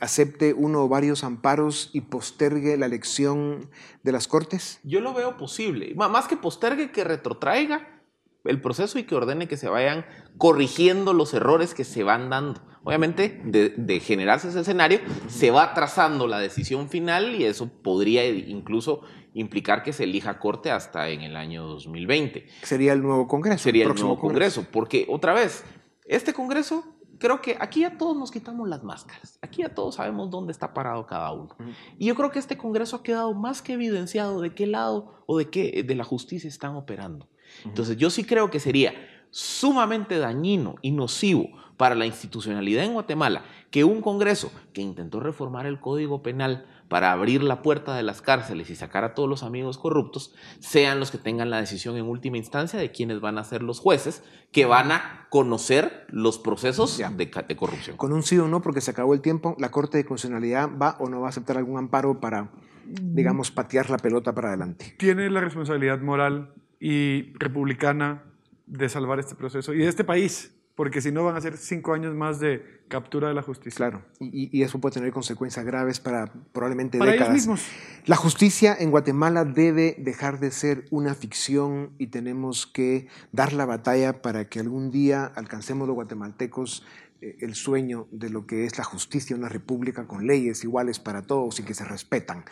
acepte 0.00 0.54
uno 0.54 0.84
o 0.84 0.88
varios 0.88 1.24
amparos 1.24 1.90
y 1.92 2.02
postergue 2.02 2.78
la 2.78 2.86
elección 2.86 3.68
de 4.02 4.12
las 4.12 4.28
Cortes? 4.28 4.80
Yo 4.82 5.00
lo 5.00 5.12
veo 5.12 5.36
posible. 5.36 5.94
Más 5.94 6.26
que 6.26 6.36
postergue, 6.36 6.90
que 6.90 7.04
retrotraiga 7.04 7.99
el 8.44 8.60
proceso 8.60 8.98
y 8.98 9.04
que 9.04 9.14
ordene 9.14 9.48
que 9.48 9.56
se 9.56 9.68
vayan 9.68 10.06
corrigiendo 10.38 11.12
los 11.12 11.34
errores 11.34 11.74
que 11.74 11.84
se 11.84 12.02
van 12.02 12.30
dando. 12.30 12.60
Obviamente, 12.82 13.42
de, 13.44 14.00
generarse 14.00 14.48
ese 14.48 14.60
escenario, 14.60 15.00
se 15.28 15.50
va 15.50 15.74
trazando 15.74 16.26
la 16.26 16.38
decisión 16.38 16.88
final 16.88 17.34
y 17.34 17.44
eso 17.44 17.68
podría 17.68 18.26
incluso 18.26 19.02
implicar 19.34 19.82
que 19.82 19.92
se 19.92 20.04
elija 20.04 20.38
corte 20.38 20.70
hasta 20.70 21.10
en 21.10 21.20
el 21.20 21.36
año 21.36 21.64
2020. 21.64 22.46
Sería 22.62 22.94
el 22.94 23.02
nuevo 23.02 23.28
Congreso. 23.28 23.64
Sería 23.64 23.84
el, 23.84 23.94
nuevo 23.94 24.18
congreso, 24.18 24.66
porque 24.72 25.06
otra 25.10 25.34
vez, 25.34 25.62
este 26.06 26.32
Congreso 26.32 26.84
creo 27.18 27.42
que 27.42 27.56
aquí 27.60 27.80
ya 27.80 27.98
todos 27.98 28.16
nos 28.16 28.30
quitamos 28.30 28.66
las 28.66 28.82
máscaras. 28.82 29.38
Aquí 29.42 29.60
ya 29.60 29.74
todos 29.74 29.96
sabemos 29.96 30.30
dónde 30.30 30.50
está 30.50 30.72
parado 30.72 31.06
cada 31.06 31.32
uno. 31.32 31.54
Y 31.98 32.06
yo 32.06 32.14
creo 32.14 32.30
que 32.30 32.38
este 32.38 32.56
Congreso 32.56 32.96
ha 32.96 33.02
quedado 33.02 33.34
más 33.34 33.60
que 33.60 33.74
evidenciado 33.74 34.40
de 34.40 34.54
qué 34.54 34.66
lado 34.66 35.22
o 35.26 35.36
de 35.36 35.50
qué 35.50 35.84
de 35.86 35.94
la 35.94 36.04
justicia 36.04 36.48
están 36.48 36.74
operando. 36.76 37.28
Entonces 37.64 37.96
yo 37.96 38.10
sí 38.10 38.24
creo 38.24 38.50
que 38.50 38.60
sería 38.60 38.94
sumamente 39.30 40.18
dañino 40.18 40.76
y 40.82 40.90
nocivo 40.90 41.48
para 41.76 41.94
la 41.94 42.04
institucionalidad 42.04 42.84
en 42.84 42.92
Guatemala 42.92 43.44
que 43.70 43.84
un 43.84 44.02
Congreso 44.02 44.52
que 44.72 44.82
intentó 44.82 45.20
reformar 45.20 45.66
el 45.66 45.80
Código 45.80 46.22
Penal 46.22 46.66
para 46.88 47.12
abrir 47.12 47.42
la 47.42 47.62
puerta 47.62 47.94
de 47.94 48.02
las 48.02 48.20
cárceles 48.20 48.68
y 48.68 48.74
sacar 48.74 49.04
a 49.04 49.14
todos 49.14 49.28
los 49.28 49.44
amigos 49.44 49.78
corruptos, 49.78 50.34
sean 50.58 50.98
los 50.98 51.12
que 51.12 51.18
tengan 51.18 51.48
la 51.48 51.60
decisión 51.60 51.96
en 51.96 52.06
última 52.06 52.36
instancia 52.36 52.80
de 52.80 52.90
quiénes 52.90 53.20
van 53.20 53.38
a 53.38 53.44
ser 53.44 53.62
los 53.62 53.78
jueces 53.78 54.24
que 54.50 54.66
van 54.66 54.90
a 54.90 55.28
conocer 55.30 56.04
los 56.08 56.38
procesos 56.38 56.98
de, 56.98 57.30
corrupción. 57.56 57.96
Con 57.96 58.12
un 58.12 58.24
sí 58.24 58.36
o 58.38 58.48
no, 58.48 58.60
porque 58.60 58.80
se 58.80 58.90
acabó 58.90 59.14
el 59.14 59.20
tiempo, 59.20 59.54
¿la 59.58 59.70
Corte 59.70 59.98
de 59.98 60.04
Constitucionalidad 60.04 60.68
va 60.76 60.96
o 60.98 61.08
no 61.08 61.20
va 61.20 61.28
a 61.28 61.30
aceptar 61.30 61.56
algún 61.56 61.78
amparo 61.78 62.18
para, 62.18 62.50
digamos, 62.84 63.52
patear 63.52 63.88
la 63.88 63.98
pelota 63.98 64.34
para 64.34 64.48
adelante? 64.48 64.96
Tiene 64.98 65.30
la 65.30 65.40
responsabilidad 65.40 66.00
moral 66.00 66.52
y 66.80 67.32
republicana 67.34 68.24
de 68.66 68.88
salvar 68.88 69.20
este 69.20 69.34
proceso 69.34 69.74
y 69.74 69.78
de 69.78 69.88
este 69.88 70.02
país, 70.02 70.52
porque 70.74 71.02
si 71.02 71.12
no 71.12 71.24
van 71.24 71.36
a 71.36 71.40
ser 71.40 71.56
cinco 71.56 71.92
años 71.92 72.14
más 72.14 72.40
de 72.40 72.80
captura 72.88 73.28
de 73.28 73.34
la 73.34 73.42
justicia. 73.42 73.76
Claro, 73.76 74.02
y, 74.18 74.62
eso 74.62 74.80
puede 74.80 74.94
tener 74.94 75.12
consecuencias 75.12 75.64
graves 75.64 76.00
para 76.00 76.32
probablemente 76.52 76.98
para 76.98 77.12
décadas. 77.12 77.34
Ellos 77.34 77.46
mismos. 77.46 77.66
La 78.06 78.16
justicia 78.16 78.76
en 78.78 78.90
Guatemala 78.90 79.44
debe 79.44 79.94
dejar 79.98 80.40
de 80.40 80.50
ser 80.50 80.86
una 80.90 81.14
ficción 81.14 81.90
y 81.98 82.08
tenemos 82.08 82.66
que 82.66 83.08
dar 83.30 83.52
la 83.52 83.66
batalla 83.66 84.22
para 84.22 84.48
que 84.48 84.60
algún 84.60 84.90
día 84.90 85.24
alcancemos 85.24 85.86
los 85.86 85.94
guatemaltecos 85.94 86.84
eh, 87.20 87.36
el 87.40 87.54
sueño 87.54 88.08
de 88.10 88.30
lo 88.30 88.46
que 88.46 88.64
es 88.64 88.78
la 88.78 88.84
justicia, 88.84 89.36
una 89.36 89.48
república 89.48 90.06
con 90.06 90.26
leyes 90.26 90.64
iguales 90.64 90.98
para 90.98 91.22
todos 91.22 91.60
y 91.60 91.62
que 91.62 91.74
se 91.74 91.84
respetan. 91.84 92.44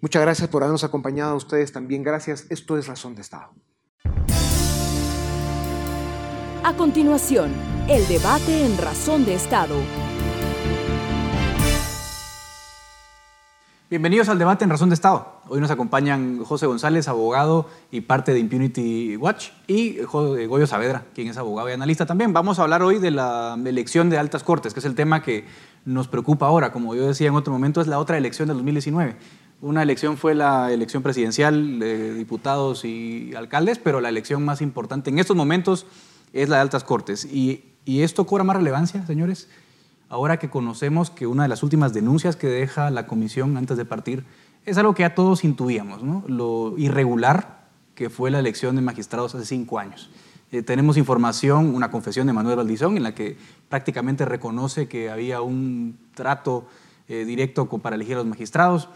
Muchas 0.00 0.22
gracias 0.22 0.48
por 0.48 0.62
habernos 0.62 0.84
acompañado 0.84 1.32
a 1.32 1.36
ustedes 1.36 1.72
también. 1.72 2.02
Gracias. 2.02 2.46
Esto 2.50 2.78
es 2.78 2.86
Razón 2.86 3.14
de 3.14 3.22
Estado. 3.22 3.52
A 6.62 6.74
continuación, 6.74 7.50
el 7.88 8.06
debate 8.06 8.66
en 8.66 8.76
Razón 8.76 9.24
de 9.24 9.32
Estado. 9.34 9.76
Bienvenidos 13.88 14.28
al 14.28 14.38
debate 14.38 14.64
en 14.64 14.70
Razón 14.70 14.90
de 14.90 14.94
Estado. 14.94 15.40
Hoy 15.48 15.58
nos 15.58 15.70
acompañan 15.70 16.44
José 16.44 16.66
González, 16.66 17.08
abogado 17.08 17.66
y 17.90 18.02
parte 18.02 18.34
de 18.34 18.40
Impunity 18.40 19.16
Watch, 19.16 19.48
y 19.66 20.02
Goyo 20.02 20.66
Saavedra, 20.66 21.06
quien 21.14 21.28
es 21.28 21.38
abogado 21.38 21.70
y 21.70 21.72
analista 21.72 22.04
también. 22.04 22.34
Vamos 22.34 22.58
a 22.58 22.64
hablar 22.64 22.82
hoy 22.82 22.98
de 22.98 23.10
la 23.10 23.58
elección 23.64 24.10
de 24.10 24.18
altas 24.18 24.44
cortes, 24.44 24.74
que 24.74 24.80
es 24.80 24.86
el 24.86 24.94
tema 24.94 25.22
que 25.22 25.46
nos 25.86 26.08
preocupa 26.08 26.46
ahora. 26.46 26.72
Como 26.72 26.94
yo 26.94 27.08
decía 27.08 27.28
en 27.28 27.36
otro 27.36 27.54
momento, 27.54 27.80
es 27.80 27.86
la 27.86 27.98
otra 27.98 28.18
elección 28.18 28.48
del 28.48 28.58
2019. 28.58 29.16
Una 29.62 29.82
elección 29.82 30.18
fue 30.18 30.34
la 30.34 30.70
elección 30.70 31.02
presidencial 31.02 31.78
de 31.78 32.12
diputados 32.12 32.84
y 32.84 33.34
alcaldes, 33.34 33.78
pero 33.78 34.02
la 34.02 34.10
elección 34.10 34.44
más 34.44 34.60
importante 34.60 35.08
en 35.08 35.18
estos 35.18 35.36
momentos 35.36 35.86
es 36.32 36.48
la 36.48 36.56
de 36.56 36.62
altas 36.62 36.84
cortes. 36.84 37.24
Y, 37.24 37.64
esto 37.86 38.24
cobra 38.24 38.44
más 38.44 38.54
relevancia, 38.54 39.04
señores, 39.04 39.48
ahora 40.08 40.38
que 40.38 40.48
conocemos 40.48 41.10
que 41.10 41.26
una 41.26 41.42
de 41.42 41.48
las 41.48 41.64
últimas 41.64 41.92
denuncias 41.92 42.36
que 42.36 42.46
deja 42.46 42.88
la 42.90 43.08
comisión 43.08 43.56
antes 43.56 43.76
de 43.76 43.84
partir 43.84 44.24
es 44.64 44.78
algo 44.78 44.94
que 44.94 45.02
ya 45.02 45.16
todos 45.16 45.42
intuíamos, 45.42 46.00
lo 46.30 46.78
irregular 46.78 47.66
que 47.96 48.08
fue 48.08 48.30
la 48.30 48.38
elección 48.38 48.76
de 48.76 48.82
magistrados 48.82 49.34
hace 49.34 49.44
cinco 49.44 49.80
años. 49.80 50.08
Eh, 50.52 50.62
tenemos 50.62 50.98
información, 50.98 51.74
una 51.74 51.90
confesión 51.90 52.28
de 52.28 52.32
Manuel 52.32 52.56
Valdizón, 52.56 52.96
en 52.96 53.02
la 53.02 53.14
que 53.14 53.36
prácticamente 53.68 54.24
reconoce 54.24 54.86
que 54.86 55.10
había 55.10 55.40
un 55.40 55.98
trato 56.14 56.68
eh, 57.08 57.24
directo 57.24 57.66
para 57.66 57.96
elegir 57.96 58.14
a 58.14 58.18
los 58.18 58.26
magistrados 58.26 58.88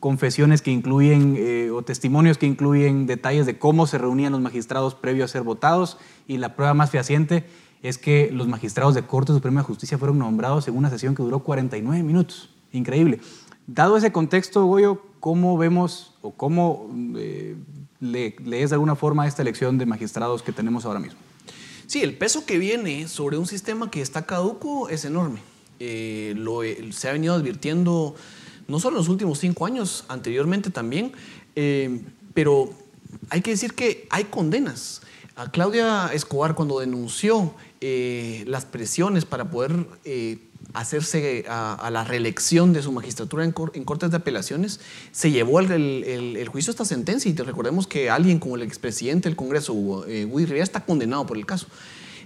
confesiones 0.00 0.62
que 0.62 0.70
incluyen 0.70 1.34
eh, 1.36 1.70
o 1.70 1.82
testimonios 1.82 2.38
que 2.38 2.46
incluyen 2.46 3.06
detalles 3.06 3.46
de 3.46 3.58
cómo 3.58 3.86
se 3.86 3.98
reunían 3.98 4.32
los 4.32 4.40
magistrados 4.40 4.94
previo 4.94 5.24
a 5.24 5.28
ser 5.28 5.42
votados 5.42 5.98
y 6.28 6.36
la 6.38 6.54
prueba 6.54 6.74
más 6.74 6.90
fehaciente 6.90 7.44
es 7.82 7.98
que 7.98 8.30
los 8.32 8.46
magistrados 8.46 8.94
de 8.94 9.02
Corte 9.02 9.32
Suprema 9.32 9.60
de 9.60 9.66
Justicia 9.66 9.98
fueron 9.98 10.18
nombrados 10.18 10.68
en 10.68 10.76
una 10.76 10.88
sesión 10.88 11.14
que 11.14 11.22
duró 11.22 11.40
49 11.40 12.02
minutos. 12.04 12.50
Increíble. 12.72 13.20
Dado 13.66 13.96
ese 13.96 14.12
contexto, 14.12 14.64
Goyo, 14.64 15.02
¿cómo 15.20 15.58
vemos 15.58 16.14
o 16.22 16.30
cómo 16.30 16.88
eh, 17.16 17.56
le, 18.00 18.36
lees 18.44 18.70
de 18.70 18.74
alguna 18.74 18.94
forma 18.94 19.26
esta 19.26 19.42
elección 19.42 19.78
de 19.78 19.86
magistrados 19.86 20.42
que 20.42 20.52
tenemos 20.52 20.84
ahora 20.84 21.00
mismo? 21.00 21.18
Sí, 21.86 22.02
el 22.02 22.16
peso 22.16 22.46
que 22.46 22.58
viene 22.58 23.08
sobre 23.08 23.36
un 23.36 23.46
sistema 23.46 23.90
que 23.90 24.00
está 24.00 24.26
caduco 24.26 24.88
es 24.88 25.04
enorme. 25.04 25.40
Eh, 25.80 26.34
lo, 26.36 26.60
se 26.92 27.08
ha 27.08 27.12
venido 27.12 27.34
advirtiendo 27.34 28.14
no 28.68 28.80
solo 28.80 28.96
en 28.96 28.98
los 28.98 29.08
últimos 29.08 29.38
cinco 29.38 29.66
años, 29.66 30.04
anteriormente 30.08 30.70
también, 30.70 31.12
eh, 31.56 32.00
pero 32.34 32.72
hay 33.30 33.40
que 33.40 33.50
decir 33.50 33.74
que 33.74 34.06
hay 34.10 34.24
condenas. 34.24 35.02
A 35.34 35.50
Claudia 35.50 36.10
Escobar 36.12 36.54
cuando 36.54 36.80
denunció 36.80 37.54
eh, 37.80 38.44
las 38.46 38.66
presiones 38.66 39.24
para 39.24 39.50
poder 39.50 39.86
eh, 40.04 40.38
hacerse 40.74 41.44
a, 41.48 41.88
la 41.90 42.04
reelección 42.04 42.72
de 42.72 42.82
su 42.82 42.92
magistratura 42.92 43.44
en, 43.44 43.52
cortes 43.52 44.10
de 44.10 44.16
apelaciones, 44.16 44.80
se 45.10 45.30
llevó 45.30 45.60
el, 45.60 46.48
juicio 46.50 46.70
esta 46.70 46.84
sentencia 46.84 47.30
y 47.30 47.34
recordemos 47.34 47.86
que 47.86 48.10
alguien 48.10 48.38
como 48.38 48.56
el 48.56 48.62
expresidente 48.62 49.28
del 49.28 49.36
Congreso, 49.36 49.72
Woody 49.72 50.46
Rivera, 50.46 50.62
está 50.62 50.84
condenado 50.84 51.26
por 51.26 51.36
el 51.36 51.46
caso. 51.46 51.66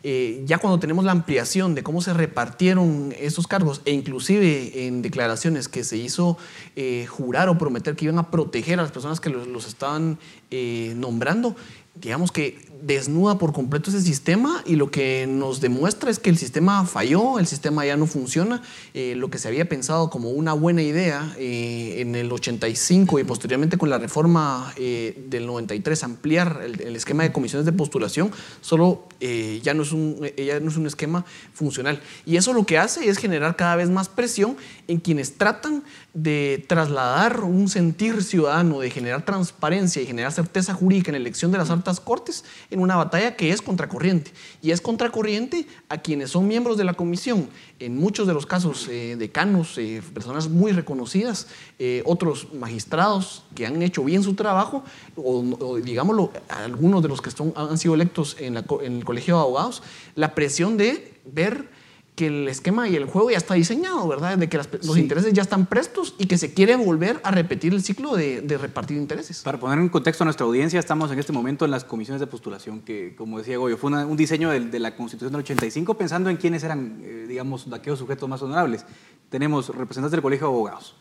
Eh, 0.08 0.42
ya 0.44 0.58
cuando 0.58 0.78
tenemos 0.78 1.04
la 1.04 1.10
ampliación 1.10 1.74
de 1.74 1.82
cómo 1.82 2.00
se 2.00 2.14
repartieron 2.14 3.12
esos 3.18 3.48
cargos 3.48 3.82
e 3.86 3.90
inclusive 3.90 4.86
en 4.86 5.02
declaraciones 5.02 5.68
que 5.68 5.82
se 5.82 5.96
hizo 5.96 6.38
eh, 6.76 7.06
jurar 7.08 7.48
o 7.48 7.58
prometer 7.58 7.96
que 7.96 8.04
iban 8.04 8.20
a 8.20 8.30
proteger 8.30 8.78
a 8.78 8.82
las 8.82 8.92
personas 8.92 9.18
que 9.18 9.30
los, 9.30 9.66
estaban 9.66 10.16
eh, 10.52 10.94
nombrando, 10.96 11.56
digamos 12.00 12.32
que 12.32 12.66
desnuda 12.82 13.38
por 13.38 13.52
completo 13.52 13.90
ese 13.90 14.00
sistema 14.00 14.62
y 14.66 14.76
lo 14.76 14.90
que 14.90 15.26
nos 15.26 15.60
demuestra 15.60 16.10
es 16.10 16.18
que 16.18 16.30
el 16.30 16.38
sistema 16.38 16.84
falló, 16.86 17.38
el 17.38 17.46
sistema 17.46 17.84
ya 17.86 17.96
no 17.96 18.06
funciona. 18.06 18.62
Eh, 18.94 19.14
lo 19.16 19.30
que 19.30 19.38
se 19.38 19.48
había 19.48 19.68
pensado 19.68 20.10
como 20.10 20.30
una 20.30 20.52
buena 20.52 20.82
idea 20.82 21.34
eh, 21.38 21.96
en 21.98 22.14
el 22.14 22.30
85 22.30 23.18
y 23.18 23.24
posteriormente 23.24 23.78
con 23.78 23.90
la 23.90 23.98
reforma 23.98 24.72
eh, 24.76 25.24
del 25.28 25.46
93, 25.46 26.02
ampliar 26.04 26.60
el, 26.64 26.96
esquema 26.96 27.22
de 27.22 27.32
comisiones 27.32 27.66
de 27.66 27.72
postulación, 27.72 28.30
solo 28.60 29.04
ya, 29.20 29.74
no 29.74 29.82
es 29.82 29.92
un, 29.92 30.20
ya 30.36 30.60
no 30.60 30.70
es 30.70 30.76
un 30.76 30.86
esquema 30.86 31.24
funcional. 31.52 32.00
Y 32.24 32.36
eso 32.36 32.52
lo 32.52 32.64
que 32.64 32.78
hace 32.78 33.08
es 33.08 33.18
generar 33.18 33.56
cada 33.56 33.76
vez 33.76 33.90
más 33.90 34.08
presión 34.08 34.56
en 34.88 34.98
quienes 34.98 35.36
tratan 35.36 35.82
de 36.14 36.64
trasladar 36.68 37.42
un 37.42 37.68
sentir 37.68 38.22
ciudadano, 38.22 38.80
de 38.80 38.90
generar 38.90 39.24
transparencia 39.24 40.00
y 40.00 40.06
generar 40.06 40.32
certeza 40.32 40.74
jurídica 40.74 41.10
en 41.10 41.14
la 41.14 41.18
elección 41.18 41.52
de 41.52 41.58
las 41.58 41.70
altas 41.70 42.00
cortes 42.00 42.44
en 42.70 42.80
una 42.80 42.96
batalla 42.96 43.36
que 43.36 43.50
es 43.50 43.62
contracorriente. 43.62 44.32
Y 44.62 44.70
es 44.70 44.80
contracorriente 44.80 45.66
a 45.88 45.98
quienes 45.98 46.30
son 46.30 46.48
miembros 46.48 46.76
de 46.76 46.84
la 46.84 46.94
comisión, 46.94 47.48
en 47.78 47.96
muchos 47.96 48.26
de 48.26 48.34
los 48.34 48.46
casos 48.46 48.88
eh, 48.88 49.16
decanos, 49.18 49.76
eh, 49.78 50.02
personas 50.14 50.48
muy 50.48 50.72
reconocidas, 50.72 51.48
eh, 51.78 52.02
otros 52.06 52.52
magistrados 52.54 53.44
que 53.54 53.66
han 53.66 53.82
hecho 53.82 54.04
bien 54.04 54.22
su 54.22 54.34
trabajo, 54.34 54.84
o, 55.16 55.76
digámoslo, 55.82 56.32
algunos 56.48 57.02
de 57.02 57.08
los 57.08 57.20
que 57.20 57.30
han 57.54 57.78
sido 57.78 57.94
electos 57.94 58.36
en, 58.38 58.56
en 58.56 58.96
el 58.96 59.04
Colegio 59.04 59.34
de 59.36 59.40
Abogados, 59.40 59.82
la 60.14 60.34
presión 60.34 60.76
de 60.76 61.14
ver 61.24 61.75
que 62.16 62.28
el 62.28 62.48
esquema 62.48 62.88
y 62.88 62.96
el 62.96 63.04
juego 63.04 63.30
ya 63.30 63.36
está 63.36 63.54
diseñado, 63.54 64.08
¿verdad? 64.08 64.38
De 64.38 64.48
que 64.48 64.56
los 64.56 64.96
intereses 64.96 65.34
ya 65.34 65.42
están 65.42 65.66
prestos 65.66 66.14
y 66.18 66.26
que 66.26 66.38
se 66.38 66.54
quiere 66.54 66.74
volver 66.74 67.20
a 67.22 67.30
repetir 67.30 67.74
el 67.74 67.82
ciclo 67.82 68.16
de, 68.16 68.42
repartir 68.58 68.96
intereses. 68.96 69.42
Para 69.42 69.60
poner 69.60 69.78
en 69.78 69.90
contexto 69.90 70.24
a 70.24 70.26
nuestra 70.26 70.46
audiencia, 70.46 70.80
estamos 70.80 71.12
en 71.12 71.18
este 71.18 71.32
momento 71.32 71.66
en 71.66 71.70
las 71.70 71.84
comisiones 71.84 72.20
de 72.20 72.26
postulación, 72.26 72.80
que 72.80 73.14
como 73.14 73.38
decía 73.38 73.58
Goyo, 73.58 73.76
fue 73.76 73.92
un 73.92 74.16
diseño 74.16 74.48
de, 74.50 74.78
la 74.78 74.96
Constitución 74.96 75.32
del 75.32 75.40
85 75.40 75.94
pensando 75.94 76.30
en 76.30 76.38
quiénes 76.38 76.64
eran, 76.64 77.02
eh, 77.02 77.26
digamos, 77.28 77.70
aquellos 77.70 77.98
sujetos 77.98 78.26
más 78.28 78.40
honorables. 78.40 78.86
Tenemos 79.28 79.68
representantes 79.68 80.12
del 80.12 80.22
Colegio 80.22 80.46
de 80.46 80.54
Abogados, 80.54 80.96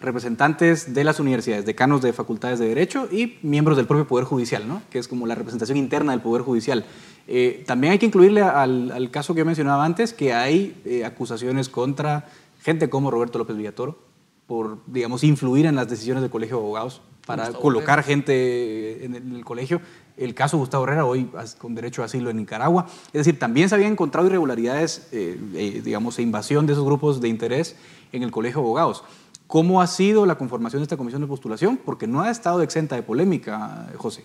representantes 0.00 0.94
de 0.94 1.04
las 1.04 1.20
universidades, 1.20 1.66
decanos 1.66 2.00
de 2.00 2.14
facultades 2.14 2.58
de 2.58 2.68
Derecho 2.68 3.06
y 3.12 3.38
miembros 3.42 3.76
del 3.76 3.86
propio 3.86 4.06
Poder 4.06 4.24
Judicial, 4.24 4.66
¿no? 4.66 4.80
que 4.90 4.98
es 4.98 5.08
como 5.08 5.26
la 5.26 5.34
representación 5.34 5.76
interna 5.76 6.12
del 6.12 6.22
Poder 6.22 6.42
Judicial. 6.42 6.86
Eh, 7.26 7.64
también 7.66 7.92
hay 7.92 7.98
que 7.98 8.06
incluirle 8.06 8.42
al, 8.42 9.08
caso 9.10 9.34
que 9.34 9.38
yo 9.38 9.44
mencionaba 9.44 9.84
antes, 9.84 10.12
que 10.12 10.34
hay 10.34 10.80
eh, 10.84 11.04
acusaciones 11.04 11.68
contra 11.68 12.28
gente 12.62 12.88
como 12.90 13.10
Roberto 13.10 13.38
López 13.38 13.56
Villatoro 13.56 13.98
por, 14.46 14.78
digamos, 14.86 15.24
influir 15.24 15.66
en 15.66 15.74
las 15.74 15.88
decisiones 15.88 16.22
del 16.22 16.30
Colegio 16.30 16.56
de 16.56 16.62
Abogados 16.62 17.00
para 17.26 17.52
colocar 17.52 18.02
gente 18.02 19.04
en 19.04 19.14
el, 19.14 19.44
colegio. 19.44 19.80
El 20.18 20.34
caso 20.34 20.58
Gustavo 20.58 20.84
Herrera, 20.84 21.06
hoy 21.06 21.30
con 21.56 21.74
derecho 21.74 22.02
a 22.02 22.04
asilo 22.04 22.28
en 22.28 22.36
Nicaragua. 22.36 22.86
Es 23.06 23.12
decir, 23.12 23.38
también 23.38 23.70
se 23.70 23.74
habían 23.74 23.92
encontrado 23.92 24.26
irregularidades, 24.26 25.08
eh, 25.12 25.80
digamos, 25.82 26.18
e 26.18 26.22
invasión 26.22 26.66
de 26.66 26.74
esos 26.74 26.84
grupos 26.84 27.22
de 27.22 27.28
interés 27.28 27.76
en 28.12 28.22
el 28.22 28.30
Colegio 28.30 28.60
de 28.60 28.66
Abogados. 28.66 29.04
¿Cómo 29.46 29.80
ha 29.80 29.86
sido 29.86 30.26
la 30.26 30.36
conformación 30.36 30.80
de 30.80 30.84
esta 30.84 30.96
comisión 30.96 31.22
de 31.22 31.28
postulación? 31.28 31.78
Porque 31.82 32.06
no 32.06 32.22
ha 32.22 32.30
estado 32.30 32.60
exenta 32.62 32.96
de 32.96 33.02
polémica, 33.02 33.88
José. 33.96 34.24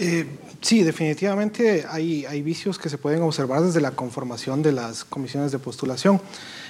Eh, 0.00 0.26
sí, 0.60 0.84
definitivamente 0.84 1.84
hay, 1.88 2.42
vicios 2.42 2.78
que 2.78 2.88
se 2.88 2.98
pueden 2.98 3.20
observar 3.22 3.62
desde 3.62 3.80
la 3.80 3.90
conformación 3.90 4.62
de 4.62 4.70
las 4.70 5.04
comisiones 5.04 5.50
de 5.50 5.58
postulación. 5.58 6.20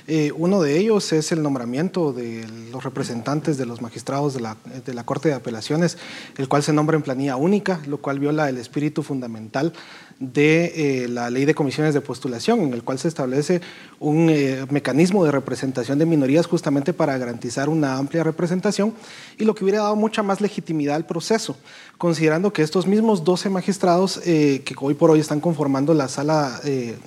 Eh, 0.06 0.32
uno 0.34 0.62
de 0.62 0.78
ellos 0.78 1.12
es 1.12 1.30
el 1.32 1.42
nombramiento 1.42 2.14
de 2.14 2.48
los 2.72 2.82
representantes 2.82 3.58
de 3.58 3.66
los 3.66 3.82
magistrados 3.82 4.32
de 4.32 4.40
la, 4.40 4.56
de 4.86 4.94
la, 4.94 5.04
Corte 5.04 5.28
de 5.28 5.34
Apelaciones, 5.34 5.98
el 6.38 6.48
cual 6.48 6.62
se 6.62 6.72
nombra 6.72 6.96
en 6.96 7.02
planilla 7.02 7.36
única, 7.36 7.82
lo 7.86 7.98
cual 7.98 8.18
viola 8.18 8.48
el 8.48 8.56
espíritu 8.56 9.02
fundamental 9.02 9.74
de 10.20 11.04
eh, 11.04 11.08
la 11.08 11.30
ley 11.30 11.44
de 11.44 11.54
comisiones 11.54 11.94
de 11.94 12.00
postulación, 12.00 12.60
en 12.60 12.74
el 12.74 12.82
cual 12.82 12.98
se 12.98 13.06
establece 13.06 13.60
un 14.00 14.28
eh, 14.30 14.66
mecanismo 14.68 15.24
de 15.24 15.30
representación 15.30 15.98
de 15.98 16.06
minorías 16.06 16.46
justamente 16.46 16.92
para 16.92 17.16
garantizar 17.18 17.68
una 17.68 17.96
amplia 17.96 18.24
representación 18.24 18.94
y 19.38 19.44
lo 19.44 19.54
que 19.54 19.64
hubiera 19.64 19.82
dado 19.82 19.94
mucha 19.94 20.22
más 20.24 20.40
legitimidad 20.40 20.96
al 20.96 21.06
proceso, 21.06 21.56
considerando 21.98 22.52
que 22.52 22.62
estos 22.62 22.86
mismos 22.86 23.22
12 23.22 23.48
magistrados 23.50 24.20
eh, 24.24 24.62
que 24.64 24.74
hoy 24.80 24.94
por 24.94 25.10
hoy 25.10 25.20
están 25.20 25.40
conformando 25.40 25.94
la 25.94 26.08
sala, 26.08 26.60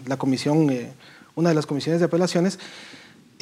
la 0.05 0.17
comisión, 0.17 0.69
una 1.35 1.49
de 1.49 1.55
las 1.55 1.65
comisiones 1.65 1.99
de 1.99 2.05
apelaciones, 2.05 2.59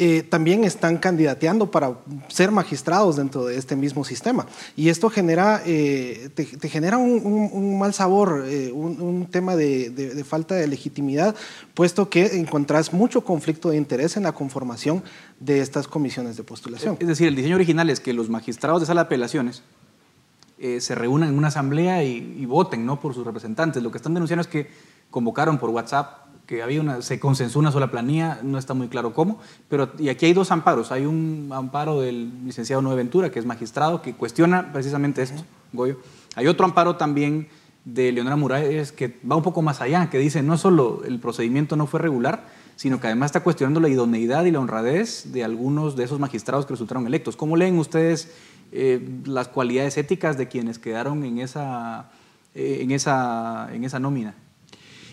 eh, 0.02 0.24
también 0.24 0.64
están 0.64 0.98
candidateando 0.98 1.72
para 1.72 1.98
ser 2.30 2.52
magistrados 2.52 3.18
dentro 3.18 3.44
de 3.44 3.58
este 3.58 3.76
mismo 3.76 4.06
sistema. 4.06 4.48
Y 4.78 4.88
esto 4.88 5.10
genera, 5.10 5.62
eh, 5.66 6.30
te, 6.34 6.46
genera 6.70 6.98
un, 6.98 7.78
mal 7.78 7.94
sabor, 7.94 8.46
eh, 8.48 8.72
un, 8.72 9.28
tema 9.30 9.58
de, 9.58 10.24
falta 10.26 10.56
de 10.56 10.70
legitimidad, 10.70 11.36
puesto 11.74 12.10
que 12.10 12.38
encontrás 12.38 12.94
mucho 12.94 13.26
conflicto 13.26 13.72
de 13.72 13.78
interés 13.78 14.16
en 14.16 14.24
la 14.24 14.32
conformación 14.32 15.04
de 15.42 15.60
estas 15.60 15.90
comisiones 15.90 16.38
de 16.38 16.44
postulación. 16.44 16.96
Es 17.02 17.08
decir, 17.10 17.28
el 17.28 17.36
diseño 17.36 17.56
original 17.56 17.90
es 17.90 18.00
que 18.00 18.14
los 18.14 18.30
magistrados 18.30 18.80
de 18.80 18.86
sala 18.86 19.02
de 19.02 19.08
apelaciones 19.08 19.64
se 20.80 20.96
reúnan 20.96 21.30
en 21.30 21.38
una 21.38 21.50
asamblea 21.50 22.06
y, 22.06 22.38
y 22.40 22.46
voten 22.46 22.86
¿no? 22.86 23.02
por 23.02 23.14
sus 23.14 23.26
representantes. 23.26 23.84
Lo 23.84 23.92
que 23.92 23.98
están 23.98 24.14
denunciando 24.14 24.42
es 24.42 24.48
que 24.48 24.70
convocaron 25.10 25.58
por 25.58 25.72
WhatsApp 25.72 26.29
que 26.50 26.64
había 26.64 26.82
una, 26.82 27.04
se 27.04 27.20
consensó 27.20 27.60
una 27.60 27.72
sola 27.72 27.92
planilla, 27.92 28.40
no 28.42 28.58
está 28.58 28.74
muy 28.74 28.88
claro 28.88 29.14
cómo, 29.14 29.38
pero 29.68 29.92
y 30.00 30.10
aquí 30.10 30.26
hay 30.26 30.34
dos 30.34 30.50
amparos. 30.50 30.92
Hay 30.92 31.06
un 31.06 31.52
amparo 31.54 32.02
del 32.02 32.44
licenciado 32.44 32.82
Nueve 32.82 33.04
Ventura, 33.04 33.30
que 33.30 33.38
es 33.38 33.46
magistrado, 33.46 34.02
que 34.02 34.16
cuestiona 34.16 34.74
precisamente 34.74 35.22
esto, 35.22 35.44
Goyo. 35.74 35.98
Hay 36.34 36.48
otro 36.48 36.66
amparo 36.66 36.96
también 36.96 37.50
de 37.86 38.12
Leonora 38.12 38.36
Murales 38.36 38.92
que 38.92 39.20
va 39.32 39.36
un 39.36 39.44
poco 39.44 39.62
más 39.62 39.80
allá, 39.80 40.10
que 40.10 40.18
dice 40.18 40.42
no 40.42 40.58
solo 40.58 41.04
el 41.06 41.20
procedimiento 41.20 41.76
no 41.76 41.86
fue 41.86 42.00
regular, 42.00 42.48
sino 42.78 43.00
que 43.00 43.06
además 43.06 43.28
está 43.28 43.42
cuestionando 43.42 43.80
la 43.80 43.90
idoneidad 43.90 44.44
y 44.46 44.50
la 44.50 44.60
honradez 44.60 45.32
de 45.32 45.44
algunos 45.44 45.96
de 45.96 46.06
esos 46.06 46.20
magistrados 46.20 46.66
que 46.66 46.74
resultaron 46.74 47.06
electos. 47.06 47.36
¿Cómo 47.36 47.58
leen 47.58 47.78
ustedes 47.78 48.32
eh, 48.72 49.08
las 49.26 49.50
cualidades 49.50 50.00
éticas 50.00 50.36
de 50.36 50.48
quienes 50.48 50.80
quedaron 50.80 51.24
en 51.26 51.38
esa, 51.38 52.10
eh, 52.56 52.80
en 52.82 52.90
esa, 52.90 53.70
en 53.72 53.84
esa 53.84 54.00
nómina? 54.00 54.34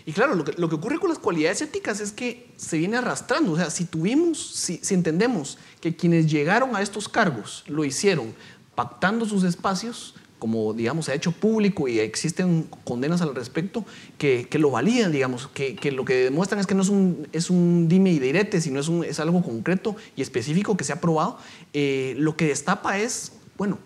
Y 0.07 0.13
claro, 0.13 0.35
lo 0.35 0.45
que, 0.45 0.53
lo 0.53 0.69
que, 0.69 0.75
ocurre 0.75 0.99
con 0.99 1.09
las 1.09 1.19
cualidades 1.19 1.61
éticas 1.61 1.99
es 1.99 2.13
que 2.13 2.49
se 2.55 2.77
viene 2.77 2.95
arrastrando. 2.95 3.51
O 3.51 3.57
sea, 3.57 3.69
si 3.69 3.83
tuvimos, 3.83 4.41
si, 4.55 4.79
si 4.81 4.93
entendemos 4.93 5.57
que 5.81 5.97
quienes 5.97 6.31
llegaron 6.31 6.77
a 6.77 6.81
estos 6.81 7.09
cargos 7.09 7.65
lo 7.67 7.83
hicieron 7.83 8.33
pactando 8.73 9.25
sus 9.25 9.43
espacios, 9.43 10.15
como 10.39 10.73
digamos 10.73 11.07
se 11.07 11.11
ha 11.11 11.15
hecho 11.15 11.33
público 11.33 11.89
y 11.89 11.99
existen 11.99 12.69
condenas 12.85 13.21
al 13.21 13.35
respecto 13.35 13.83
que, 14.17 14.47
que 14.49 14.59
lo 14.59 14.71
validan, 14.71 15.11
digamos, 15.11 15.49
que, 15.49 15.75
que, 15.75 15.91
lo 15.91 16.05
que 16.05 16.13
demuestran 16.23 16.61
es 16.61 16.67
que 16.67 16.75
no 16.75 16.83
es 16.83 16.89
un, 16.89 17.27
es 17.33 17.49
un 17.49 17.89
dime 17.89 18.13
y 18.13 18.19
direte, 18.19 18.61
sino 18.61 18.79
es, 18.79 18.87
un, 18.87 19.03
es 19.03 19.19
algo 19.19 19.43
concreto 19.43 19.97
y 20.15 20.21
específico 20.21 20.77
que 20.77 20.85
se 20.85 20.93
ha 20.93 21.01
probado, 21.01 21.37
eh, 21.73 22.15
lo 22.17 22.37
que 22.37 22.47
destapa 22.47 22.97
es, 22.97 23.33
bueno, 23.57 23.77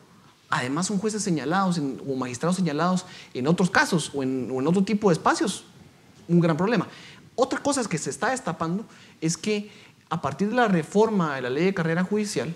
además 0.51 0.85
son 0.85 0.99
jueces 0.99 1.23
señalados 1.23 1.79
o 1.79 2.15
magistrados 2.15 2.57
señalados 2.57 3.07
en 3.33 3.47
otros 3.47 3.71
casos 3.71 4.11
o 4.13 4.21
en 4.21 4.67
otro 4.67 4.83
tipo 4.83 5.09
de 5.09 5.13
espacios, 5.13 5.65
un 6.31 6.39
gran 6.39 6.57
problema. 6.57 6.87
Otra 7.35 7.59
cosa 7.59 7.83
que 7.87 7.97
se 7.97 8.09
está 8.09 8.31
destapando 8.31 8.85
es 9.19 9.37
que 9.37 9.71
a 10.09 10.21
partir 10.21 10.49
de 10.49 10.55
la 10.55 10.67
reforma 10.67 11.35
de 11.35 11.41
la 11.41 11.49
ley 11.49 11.65
de 11.65 11.73
carrera 11.73 12.03
judicial, 12.03 12.53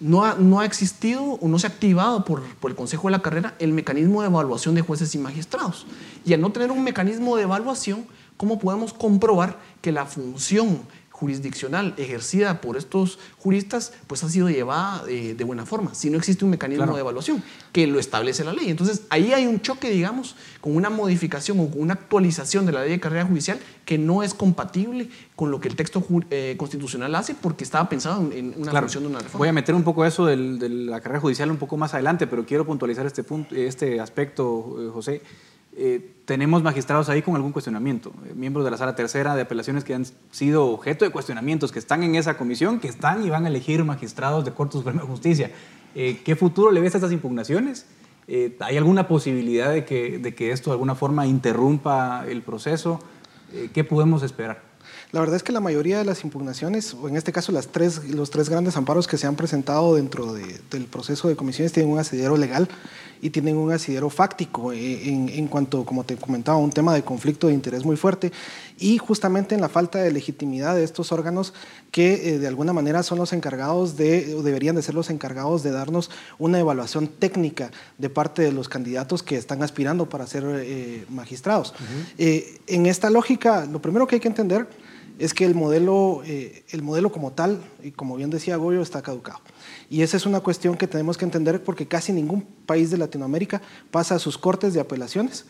no 0.00 0.24
ha, 0.24 0.34
no 0.34 0.60
ha 0.60 0.64
existido 0.64 1.22
o 1.22 1.48
no 1.48 1.58
se 1.58 1.66
ha 1.66 1.70
activado 1.70 2.24
por, 2.24 2.42
por, 2.56 2.70
el 2.70 2.76
Consejo 2.76 3.08
de 3.08 3.12
la 3.12 3.22
Carrera 3.22 3.54
el 3.58 3.72
mecanismo 3.72 4.20
de 4.20 4.28
evaluación 4.28 4.74
de 4.74 4.82
jueces 4.82 5.14
y 5.14 5.18
magistrados. 5.18 5.86
Y 6.24 6.34
al 6.34 6.40
no 6.40 6.50
tener 6.50 6.70
un 6.70 6.82
mecanismo 6.82 7.36
de 7.36 7.44
evaluación, 7.44 8.06
¿cómo 8.36 8.58
podemos 8.58 8.92
comprobar 8.92 9.58
que 9.80 9.92
la 9.92 10.06
función 10.06 10.80
jurisdiccional 11.14 11.94
ejercida 11.96 12.60
por 12.60 12.76
estos 12.76 13.20
juristas 13.38 13.92
pues 14.08 14.24
ha 14.24 14.28
sido 14.28 14.50
llevada 14.50 15.04
de, 15.04 15.44
buena 15.44 15.64
forma, 15.64 15.94
si 15.94 16.10
no 16.10 16.18
existe 16.18 16.44
un 16.44 16.50
mecanismo 16.50 16.92
de 16.92 17.00
evaluación 17.00 17.40
que 17.70 17.86
lo 17.86 18.00
establece 18.00 18.42
la 18.42 18.52
ley. 18.52 18.68
Entonces 18.68 19.02
ahí 19.10 19.32
hay 19.32 19.46
un 19.46 19.60
choque, 19.60 19.90
digamos, 19.90 20.34
con 20.60 20.74
una 20.74 20.90
modificación 20.90 21.60
o 21.60 21.70
con 21.70 21.82
una 21.82 21.94
actualización 21.94 22.66
de 22.66 22.72
la 22.72 22.80
ley 22.80 22.90
de 22.90 23.00
carrera 23.00 23.24
judicial 23.26 23.60
que 23.84 23.96
no 23.96 24.24
es 24.24 24.34
compatible 24.34 25.08
con 25.36 25.52
lo 25.52 25.60
que 25.60 25.68
el 25.68 25.76
texto 25.76 26.04
eh, 26.30 26.56
constitucional 26.58 27.14
hace 27.14 27.36
porque 27.36 27.62
estaba 27.62 27.88
pensado 27.88 28.32
en, 28.32 28.52
una 28.56 28.72
función 28.72 29.04
de 29.04 29.10
una 29.10 29.20
reforma. 29.20 29.38
Voy 29.38 29.48
a 29.48 29.52
meter 29.52 29.76
un 29.76 29.84
poco 29.84 30.04
eso 30.04 30.26
de 30.26 30.36
la 30.36 31.00
carrera 31.00 31.20
judicial 31.20 31.48
un 31.48 31.58
poco 31.58 31.76
más 31.76 31.94
adelante, 31.94 32.26
pero 32.26 32.44
quiero 32.44 32.66
puntualizar 32.66 33.06
este, 33.06 33.22
punto, 33.22 33.54
este 33.54 34.00
aspecto, 34.00 34.76
eh, 34.80 34.90
José. 34.92 35.22
Eh, 35.76 36.12
tenemos 36.24 36.62
magistrados 36.62 37.08
ahí 37.08 37.20
con 37.20 37.34
algún 37.34 37.52
cuestionamiento, 37.52 38.12
eh, 38.24 38.32
miembros 38.34 38.64
de 38.64 38.70
la 38.70 38.76
sala 38.76 38.94
tercera 38.94 39.34
de 39.34 39.42
apelaciones 39.42 39.82
que 39.82 39.92
han 39.92 40.06
sido 40.30 40.66
objeto 40.66 41.04
de 41.04 41.10
cuestionamientos, 41.10 41.72
que 41.72 41.78
están 41.78 42.02
en 42.02 42.14
esa 42.14 42.36
comisión, 42.36 42.78
que 42.78 42.88
están 42.88 43.24
y 43.26 43.30
van 43.30 43.44
a 43.44 43.48
elegir 43.48 43.84
magistrados 43.84 44.44
de 44.44 44.52
Corte 44.52 44.78
Suprema 44.78 45.02
de 45.02 45.08
Justicia. 45.08 45.50
Eh, 45.94 46.20
¿Qué 46.24 46.36
futuro 46.36 46.70
le 46.70 46.80
ves 46.80 46.94
a 46.94 46.98
estas 46.98 47.12
impugnaciones? 47.12 47.86
¿Hay 48.60 48.78
alguna 48.78 49.06
posibilidad 49.06 49.70
de 49.70 49.84
que, 49.84 50.18
de 50.18 50.34
que, 50.34 50.50
esto 50.50 50.70
de 50.70 50.74
alguna 50.74 50.94
forma 50.94 51.26
interrumpa 51.26 52.24
el 52.26 52.40
proceso? 52.40 52.98
¿Qué 53.74 53.84
podemos 53.84 54.22
esperar? 54.22 54.62
La 55.14 55.20
verdad 55.20 55.36
es 55.36 55.44
que 55.44 55.52
la 55.52 55.60
mayoría 55.60 55.98
de 55.98 56.04
las 56.04 56.24
impugnaciones, 56.24 56.92
o 56.92 57.08
en 57.08 57.16
este 57.16 57.30
caso 57.30 57.52
las 57.52 57.68
tres, 57.68 58.08
los 58.08 58.30
tres 58.30 58.48
grandes 58.48 58.76
amparos 58.76 59.06
que 59.06 59.16
se 59.16 59.28
han 59.28 59.36
presentado 59.36 59.94
dentro 59.94 60.32
del 60.32 60.86
proceso 60.90 61.28
de 61.28 61.36
comisiones, 61.36 61.72
tienen 61.72 61.92
un 61.92 62.00
asidero 62.00 62.36
legal 62.36 62.68
y 63.22 63.30
tienen 63.30 63.56
un 63.56 63.70
asidero 63.70 64.10
fáctico 64.10 64.72
eh, 64.72 65.08
en, 65.08 65.46
cuanto, 65.46 65.84
como 65.84 66.02
te 66.02 66.16
comentaba, 66.16 66.58
un 66.58 66.72
tema 66.72 66.92
de 66.94 67.04
conflicto 67.04 67.46
de 67.46 67.54
interés 67.54 67.84
muy 67.84 67.94
fuerte 67.96 68.32
y 68.76 68.98
justamente 68.98 69.54
en 69.54 69.60
la 69.60 69.68
falta 69.68 70.00
de 70.00 70.10
legitimidad 70.10 70.74
de 70.74 70.82
estos 70.82 71.12
órganos 71.12 71.54
que 71.92 72.30
eh, 72.34 72.38
de 72.40 72.48
alguna 72.48 72.72
manera 72.72 73.04
son 73.04 73.18
los 73.18 73.32
encargados 73.32 73.96
de, 73.96 74.34
o 74.34 74.42
deberían 74.42 74.74
de 74.74 74.82
ser 74.82 74.96
los 74.96 75.10
encargados 75.10 75.62
de 75.62 75.70
darnos 75.70 76.10
una 76.40 76.58
evaluación 76.58 77.06
técnica 77.06 77.70
de 77.98 78.10
parte 78.10 78.42
de 78.42 78.50
los 78.50 78.68
candidatos 78.68 79.22
que 79.22 79.36
están 79.36 79.62
aspirando 79.62 80.08
para 80.08 80.26
ser 80.26 80.44
eh, 80.44 81.06
magistrados. 81.08 81.72
en 82.18 82.86
esta 82.86 83.10
lógica, 83.10 83.64
lo 83.64 83.80
primero 83.80 84.08
que 84.08 84.16
hay 84.16 84.20
que 84.20 84.26
entender 84.26 84.66
es 85.18 85.34
que 85.34 85.44
el 85.44 85.54
modelo, 85.54 86.22
el 86.24 86.82
modelo 86.82 87.12
como 87.12 87.32
tal, 87.32 87.62
y 87.82 87.90
como 87.90 88.16
bien 88.16 88.30
decía 88.30 88.56
Goyo, 88.56 88.82
está 88.82 89.02
caducado. 89.02 89.40
Y 89.90 90.02
esa 90.02 90.16
es 90.16 90.26
una 90.26 90.40
cuestión 90.40 90.76
que 90.76 90.86
tenemos 90.86 91.16
que 91.16 91.24
entender 91.24 91.62
porque 91.62 91.86
casi 91.86 92.12
ningún 92.12 92.42
país 92.66 92.90
de 92.90 92.98
Latinoamérica 92.98 93.62
pasa 93.90 94.16
a 94.16 94.18
sus 94.18 94.38
cortes 94.38 94.74
de 94.74 94.80
apelaciones. 94.80 95.44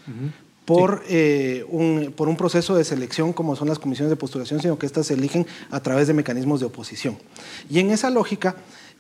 Por, 0.64 1.02
eh, 1.10 1.62
un, 1.68 2.14
por 2.16 2.26
un 2.26 2.38
proceso 2.38 2.74
de 2.74 2.84
selección 2.84 3.34
como 3.34 3.54
son 3.54 3.68
las 3.68 3.78
comisiones 3.78 4.08
de 4.08 4.16
postulación, 4.16 4.62
sino 4.62 4.78
que 4.78 4.86
estas 4.86 5.06
se 5.06 5.12
eligen 5.12 5.46
a 5.70 5.80
través 5.80 6.06
de 6.06 6.14
mecanismos 6.14 6.60
de 6.60 6.66
oposición. 6.66 7.18
Y 7.68 7.80
en 7.80 7.90
esa 7.90 8.08
lógica, 8.08 8.56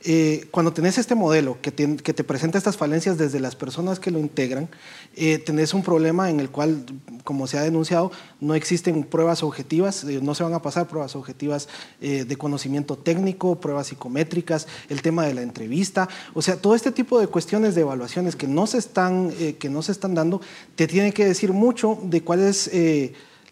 eh, 0.06 0.46
cuando 0.50 0.72
tenés 0.72 0.98
este 0.98 1.14
modelo 1.14 1.58
que 1.62 1.72
te, 1.72 2.24
presenta 2.24 2.58
estas 2.58 2.76
falencias 2.76 3.16
desde 3.16 3.40
las 3.40 3.56
personas 3.56 3.98
que 3.98 4.10
lo 4.10 4.18
integran, 4.18 4.68
eh, 5.16 5.38
tenés 5.38 5.72
un 5.72 5.82
problema 5.82 6.28
en 6.28 6.40
el 6.40 6.50
cual, 6.50 6.84
como 7.24 7.46
se 7.46 7.56
ha 7.56 7.62
denunciado, 7.62 8.12
no 8.38 8.54
existen 8.54 9.02
pruebas 9.04 9.42
objetivas, 9.42 10.04
eh, 10.04 10.20
no 10.22 10.34
se 10.34 10.42
van 10.42 10.52
a 10.52 10.60
pasar 10.60 10.88
pruebas 10.88 11.16
objetivas 11.16 11.68
eh, 12.02 12.24
de 12.24 12.36
conocimiento 12.36 12.96
técnico, 12.98 13.58
pruebas 13.58 13.86
psicométricas, 13.86 14.68
el 14.90 15.00
tema 15.00 15.24
de 15.24 15.32
la 15.32 15.40
entrevista, 15.40 16.06
o 16.34 16.42
sea, 16.42 16.56
todo 16.56 16.74
este 16.74 16.92
tipo 16.92 17.18
de 17.18 17.26
cuestiones 17.26 17.74
de 17.74 17.80
evaluaciones 17.80 18.36
que 18.36 18.46
no 18.46 18.66
se 18.66 18.78
están, 18.78 19.32
que 19.58 19.70
no 19.70 19.80
se 19.80 19.92
están 19.92 20.14
dando, 20.14 20.42
te 20.76 20.86
tienen 20.86 21.12
que 21.12 21.24
decir 21.24 21.52
mucho 21.54 21.98
de 22.02 22.22
cuál 22.22 22.40
es 22.40 22.70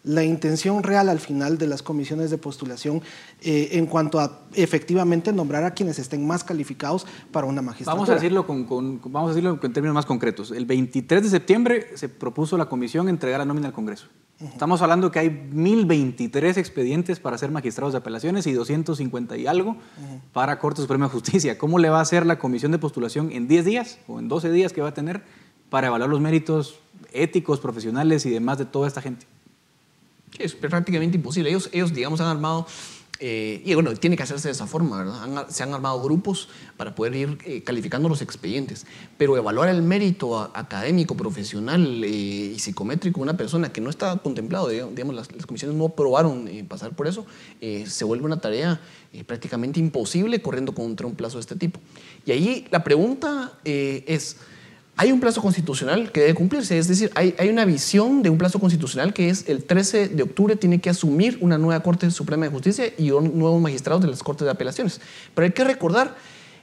la 0.03 0.23
intención 0.23 0.83
real 0.83 1.07
al 1.07 1.19
final 1.19 1.57
de 1.57 1.67
las 1.67 1.81
comisiones 1.81 2.29
de 2.29 2.37
postulación 2.37 3.01
eh, 3.41 3.69
en 3.73 3.85
cuanto 3.85 4.19
a 4.19 4.41
efectivamente 4.53 5.31
nombrar 5.31 5.63
a 5.63 5.71
quienes 5.71 5.97
estén 5.97 6.27
más 6.27 6.43
calificados 6.43 7.05
para 7.31 7.47
una 7.47 7.61
magistratura. 7.61 7.95
Vamos 7.95 8.09
a 8.09 8.15
decirlo, 8.15 8.45
con, 8.45 8.65
con, 8.65 8.99
vamos 9.05 9.31
a 9.31 9.33
decirlo 9.33 9.59
en 9.61 9.73
términos 9.73 9.95
más 9.95 10.05
concretos. 10.05 10.51
El 10.51 10.65
23 10.65 11.23
de 11.23 11.29
septiembre 11.29 11.87
se 11.95 12.09
propuso 12.09 12.57
la 12.57 12.65
comisión 12.65 13.07
entregar 13.07 13.39
la 13.39 13.45
nómina 13.45 13.67
al 13.67 13.73
Congreso. 13.73 14.07
Uh 14.41 14.45
-huh. 14.45 14.49
Estamos 14.49 14.81
hablando 14.81 15.09
que 15.09 15.19
hay 15.19 15.29
1.023 15.29 16.57
expedientes 16.57 17.19
para 17.19 17.37
ser 17.37 17.51
magistrados 17.51 17.93
de 17.93 17.99
apelaciones 17.99 18.45
y 18.45 18.51
250 18.51 19.37
y 19.37 19.47
algo 19.47 19.71
uh 19.71 19.73
-huh. 19.75 20.19
para 20.33 20.59
Corte 20.59 20.81
Suprema 20.81 21.05
de 21.05 21.11
Justicia. 21.11 21.57
¿Cómo 21.57 21.79
le 21.79 21.89
va 21.89 21.99
a 21.99 22.01
hacer 22.01 22.25
la 22.25 22.39
comisión 22.39 22.73
de 22.73 22.77
postulación 22.77 23.31
en 23.31 23.47
10 23.47 23.63
días 23.63 23.99
o 24.07 24.19
en 24.19 24.27
12 24.27 24.51
días 24.51 24.73
que 24.73 24.81
va 24.81 24.89
a 24.89 24.93
tener 24.93 25.23
para 25.69 25.87
evaluar 25.87 26.09
los 26.09 26.19
méritos 26.19 26.79
éticos, 27.13 27.59
profesionales 27.59 28.25
y 28.25 28.31
demás 28.31 28.57
de 28.57 28.65
toda 28.65 28.87
esta 28.87 29.01
gente? 29.01 29.25
Es 30.39 30.55
prácticamente 30.55 31.17
imposible. 31.17 31.49
Ellos, 31.49 31.69
ellos 31.71 31.93
digamos, 31.93 32.19
han 32.21 32.27
armado, 32.27 32.65
eh, 33.19 33.61
y 33.63 33.73
bueno, 33.75 33.93
tiene 33.93 34.17
que 34.17 34.23
hacerse 34.23 34.47
de 34.47 34.53
esa 34.53 34.65
forma, 34.65 34.97
¿verdad? 34.97 35.47
Se 35.47 35.63
han 35.63 35.73
armado 35.73 36.01
grupos 36.01 36.49
para 36.75 36.95
poder 36.95 37.15
ir 37.15 37.37
eh, 37.45 37.63
calificando 37.63 38.09
los 38.09 38.21
expedientes. 38.21 38.85
Pero 39.17 39.37
evaluar 39.37 39.69
el 39.69 39.83
mérito 39.83 40.39
académico, 40.55 41.15
profesional 41.15 42.03
eh, 42.03 42.07
y 42.07 42.59
psicométrico 42.59 43.19
de 43.19 43.23
una 43.23 43.37
persona 43.37 43.71
que 43.71 43.79
no 43.79 43.89
está 43.89 44.17
contemplado, 44.17 44.69
digamos, 44.69 45.15
las, 45.15 45.31
las 45.31 45.45
comisiones 45.45 45.77
no 45.77 45.85
aprobaron 45.85 46.49
pasar 46.67 46.95
por 46.95 47.07
eso, 47.07 47.25
se 47.59 48.03
vuelve 48.03 48.25
una 48.25 48.41
tarea 48.41 48.81
prácticamente 49.27 49.79
imposible 49.79 50.41
corriendo 50.41 50.73
contra 50.73 51.05
un 51.05 51.15
plazo 51.15 51.37
de 51.37 51.41
este 51.41 51.55
tipo. 51.55 51.79
Y 52.25 52.31
ahí 52.31 52.67
la 52.71 52.83
pregunta 52.83 53.53
es 53.63 54.37
hay 54.95 55.11
un 55.11 55.19
plazo 55.19 55.41
constitucional 55.41 56.11
que 56.11 56.21
debe 56.21 56.35
cumplirse, 56.35 56.77
es 56.77 56.87
decir, 56.87 57.11
hay, 57.15 57.33
una 57.49 57.65
visión 57.65 58.21
de 58.21 58.29
un 58.29 58.37
plazo 58.37 58.59
constitucional 58.59 59.11
que 59.11 59.29
es 59.29 59.49
el 59.49 59.63
13 59.63 60.09
de 60.09 60.23
octubre 60.23 60.55
tiene 60.55 60.79
que 60.79 60.89
asumir 60.89 61.37
una 61.41 61.57
nueva 61.57 61.81
Corte 61.81 62.09
Suprema 62.11 62.45
de 62.45 62.51
Justicia 62.51 62.93
y 62.97 63.07
nuevos 63.07 63.59
magistrados 63.59 64.03
de 64.03 64.09
las 64.09 64.21
Cortes 64.21 64.45
de 64.45 64.51
Apelaciones. 64.51 65.01
Pero 65.33 65.45
hay 65.45 65.51
que 65.51 65.63
recordar 65.63 66.15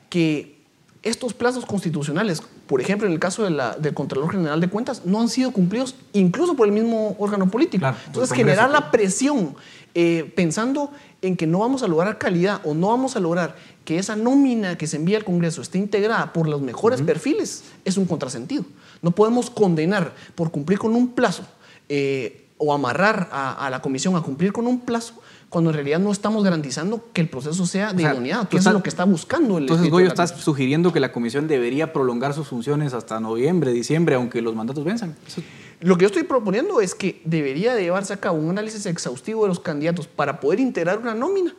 que 0.09 0.60
estos 1.03 1.33
plazos 1.33 1.65
constitucionales, 1.65 2.43
por 2.67 2.81
ejemplo, 2.81 3.07
en 3.07 3.15
el 3.15 3.19
caso 3.19 3.43
de 3.43 3.51
la, 3.51 3.75
del 3.77 3.95
Contralor 3.95 4.33
General 4.33 4.61
de 4.61 4.69
Cuentas, 4.69 5.03
no 5.07 5.21
han 5.21 5.29
sido 5.29 5.51
cumplidos 5.51 5.95
incluso 6.13 6.55
por 6.55 6.67
el 6.67 6.73
mismo 6.73 7.17
órgano 7.19 7.51
político. 7.51 7.81
Claro, 7.81 7.97
Entonces, 8.07 8.37
generar 8.37 8.71
la 8.71 8.91
presión 8.91 9.55
eh, 9.95 10.31
pensando 10.37 10.93
en 11.23 11.37
que 11.37 11.47
no 11.47 11.61
vamos 11.61 11.83
a 11.83 11.89
lograr 11.89 12.19
calidad 12.19 12.61
o 12.65 12.75
no 12.75 12.89
vamos 12.89 13.17
a 13.17 13.21
lograr 13.21 13.57
que 13.85 13.99
esa 13.99 14.15
nómina 14.15 14.77
que 14.77 14.87
se 14.87 14.97
envía 14.97 15.17
al 15.17 15.25
Congreso 15.25 15.63
esté 15.63 15.79
integrada 15.79 16.33
por 16.33 16.49
los 16.49 16.61
mejores 16.61 17.01
uh 17.01 17.03
-huh. 17.03 17.07
perfiles 17.07 17.65
es 17.85 17.97
un 17.97 18.05
contrasentido. 18.07 18.65
No 19.03 19.11
podemos 19.11 19.51
condenar 19.51 20.15
por 20.35 20.51
cumplir 20.51 20.79
con 20.79 20.95
un 20.95 21.09
plazo 21.09 21.45
eh, 21.89 22.47
o 22.59 22.75
amarrar 22.75 23.29
a, 23.33 23.67
a, 23.67 23.71
la 23.71 23.81
comisión 23.81 24.17
a 24.17 24.21
cumplir 24.21 24.53
con 24.53 24.67
un 24.67 24.81
plazo 24.81 25.15
cuando 25.51 25.71
en 25.71 25.75
realidad 25.75 25.99
no 25.99 26.13
estamos 26.13 26.45
garantizando 26.45 27.05
que 27.13 27.21
el 27.21 27.29
proceso 27.29 27.67
sea 27.67 27.93
de 27.93 28.05
o 28.05 28.07
sea, 28.07 28.13
idoneidad, 28.13 28.49
que 28.49 28.57
es 28.57 28.65
lo 28.65 28.83
que 28.83 28.89
está 28.89 29.05
buscando 29.05 29.59
el 29.59 29.65
Entonces, 29.65 29.91
Goyo, 29.91 30.07
estás 30.07 30.31
sugiriendo 30.31 30.93
que 30.93 31.01
la 31.01 31.13
comisión 31.13 31.49
debería 31.49 31.93
prolongar 31.93 32.33
sus 32.33 32.47
funciones 32.49 32.95
hasta 32.95 33.19
noviembre, 33.21 33.73
diciembre, 33.73 34.15
aunque 34.15 34.41
los 34.41 34.55
mandatos 34.55 34.85
venzan. 34.85 35.17
Eso... 35.27 35.43
Lo 35.81 35.97
que 35.97 36.03
yo 36.03 36.07
estoy 36.09 36.25
proponiendo 36.25 36.81
es 36.81 36.95
que 36.95 37.23
debería 37.25 37.75
de 37.75 37.83
llevarse 37.83 38.13
a 38.13 38.19
cabo 38.19 38.39
un 38.39 38.51
análisis 38.51 38.85
exhaustivo 38.87 39.43
de 39.43 39.49
los 39.49 39.61
candidatos 39.61 40.07
para 40.07 40.39
poder 40.39 40.61
integrar 40.61 40.99
una 40.99 41.15
nómina 41.15 41.55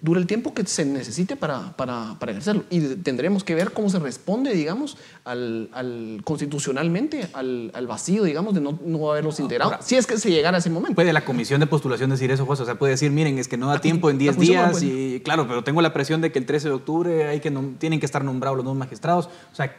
dura 0.00 0.20
el 0.20 0.26
tiempo 0.26 0.54
que 0.54 0.64
se 0.66 0.84
necesite 0.84 1.36
para, 1.36 1.76
para, 1.76 2.16
para, 2.18 2.32
ejercerlo. 2.32 2.64
Y 2.70 2.80
tendremos 2.96 3.44
que 3.44 3.54
ver 3.54 3.72
cómo 3.72 3.90
se 3.90 3.98
responde, 3.98 4.52
digamos, 4.52 4.96
al, 5.24 5.68
al 5.72 6.20
constitucionalmente, 6.24 7.28
al, 7.32 7.70
al, 7.74 7.86
vacío, 7.86 8.24
digamos, 8.24 8.54
de 8.54 8.60
no, 8.60 8.78
no 8.84 9.10
haberlos 9.10 9.40
integrado, 9.40 9.72
Ahora, 9.72 9.82
si 9.82 9.96
es 9.96 10.06
que 10.06 10.18
se 10.18 10.30
llegara 10.30 10.56
a 10.56 10.60
ese 10.60 10.70
momento. 10.70 10.94
Puede 10.94 11.12
la 11.12 11.24
comisión 11.24 11.60
de 11.60 11.66
postulación 11.66 12.10
decir 12.10 12.30
eso, 12.30 12.46
José. 12.46 12.62
O 12.62 12.66
sea, 12.66 12.76
puede 12.76 12.92
decir, 12.92 13.10
miren, 13.10 13.38
es 13.38 13.48
que 13.48 13.56
no 13.56 13.68
da 13.68 13.80
tiempo 13.80 14.10
en 14.10 14.18
10 14.18 14.38
días 14.38 14.82
y, 14.82 15.20
claro, 15.20 15.48
pero 15.48 15.64
tengo 15.64 15.82
la 15.82 15.92
presión 15.92 16.20
de 16.20 16.30
que 16.30 16.38
el 16.38 16.46
13 16.46 16.68
de 16.68 16.74
octubre 16.74 17.26
hay 17.26 17.40
que 17.40 17.50
tienen 17.78 17.98
que 17.98 18.06
estar 18.06 18.24
nombrados 18.24 18.56
los 18.56 18.64
nuevos 18.64 18.78
magistrados. 18.78 19.28
O 19.52 19.54
sea, 19.54 19.74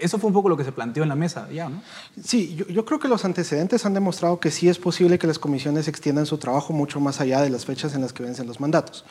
eso 0.00 0.18
fue 0.18 0.28
un 0.28 0.34
poco 0.34 0.48
lo 0.48 0.56
que 0.56 0.64
se 0.64 0.72
planteó 0.72 1.02
en 1.02 1.08
la 1.08 1.14
mesa 1.14 1.48
ya, 1.50 1.68
¿no? 1.68 1.82
Sí, 2.22 2.54
yo, 2.56 2.66
yo, 2.66 2.84
creo 2.84 2.98
que 2.98 3.08
los 3.08 3.24
antecedentes 3.24 3.86
han 3.86 3.94
demostrado 3.94 4.40
que 4.40 4.50
sí 4.50 4.68
es 4.68 4.78
posible 4.78 5.18
que 5.18 5.26
las 5.26 5.38
comisiones 5.38 5.88
extiendan 5.88 6.26
su 6.26 6.38
trabajo 6.38 6.72
mucho 6.72 7.00
más 7.00 7.20
allá 7.20 7.40
de 7.40 7.50
las 7.50 7.64
fechas 7.64 7.94
en 7.94 8.02
las 8.02 8.12
que 8.12 8.22
vencen 8.22 8.46
los 8.46 8.60
mandatos. 8.60 9.04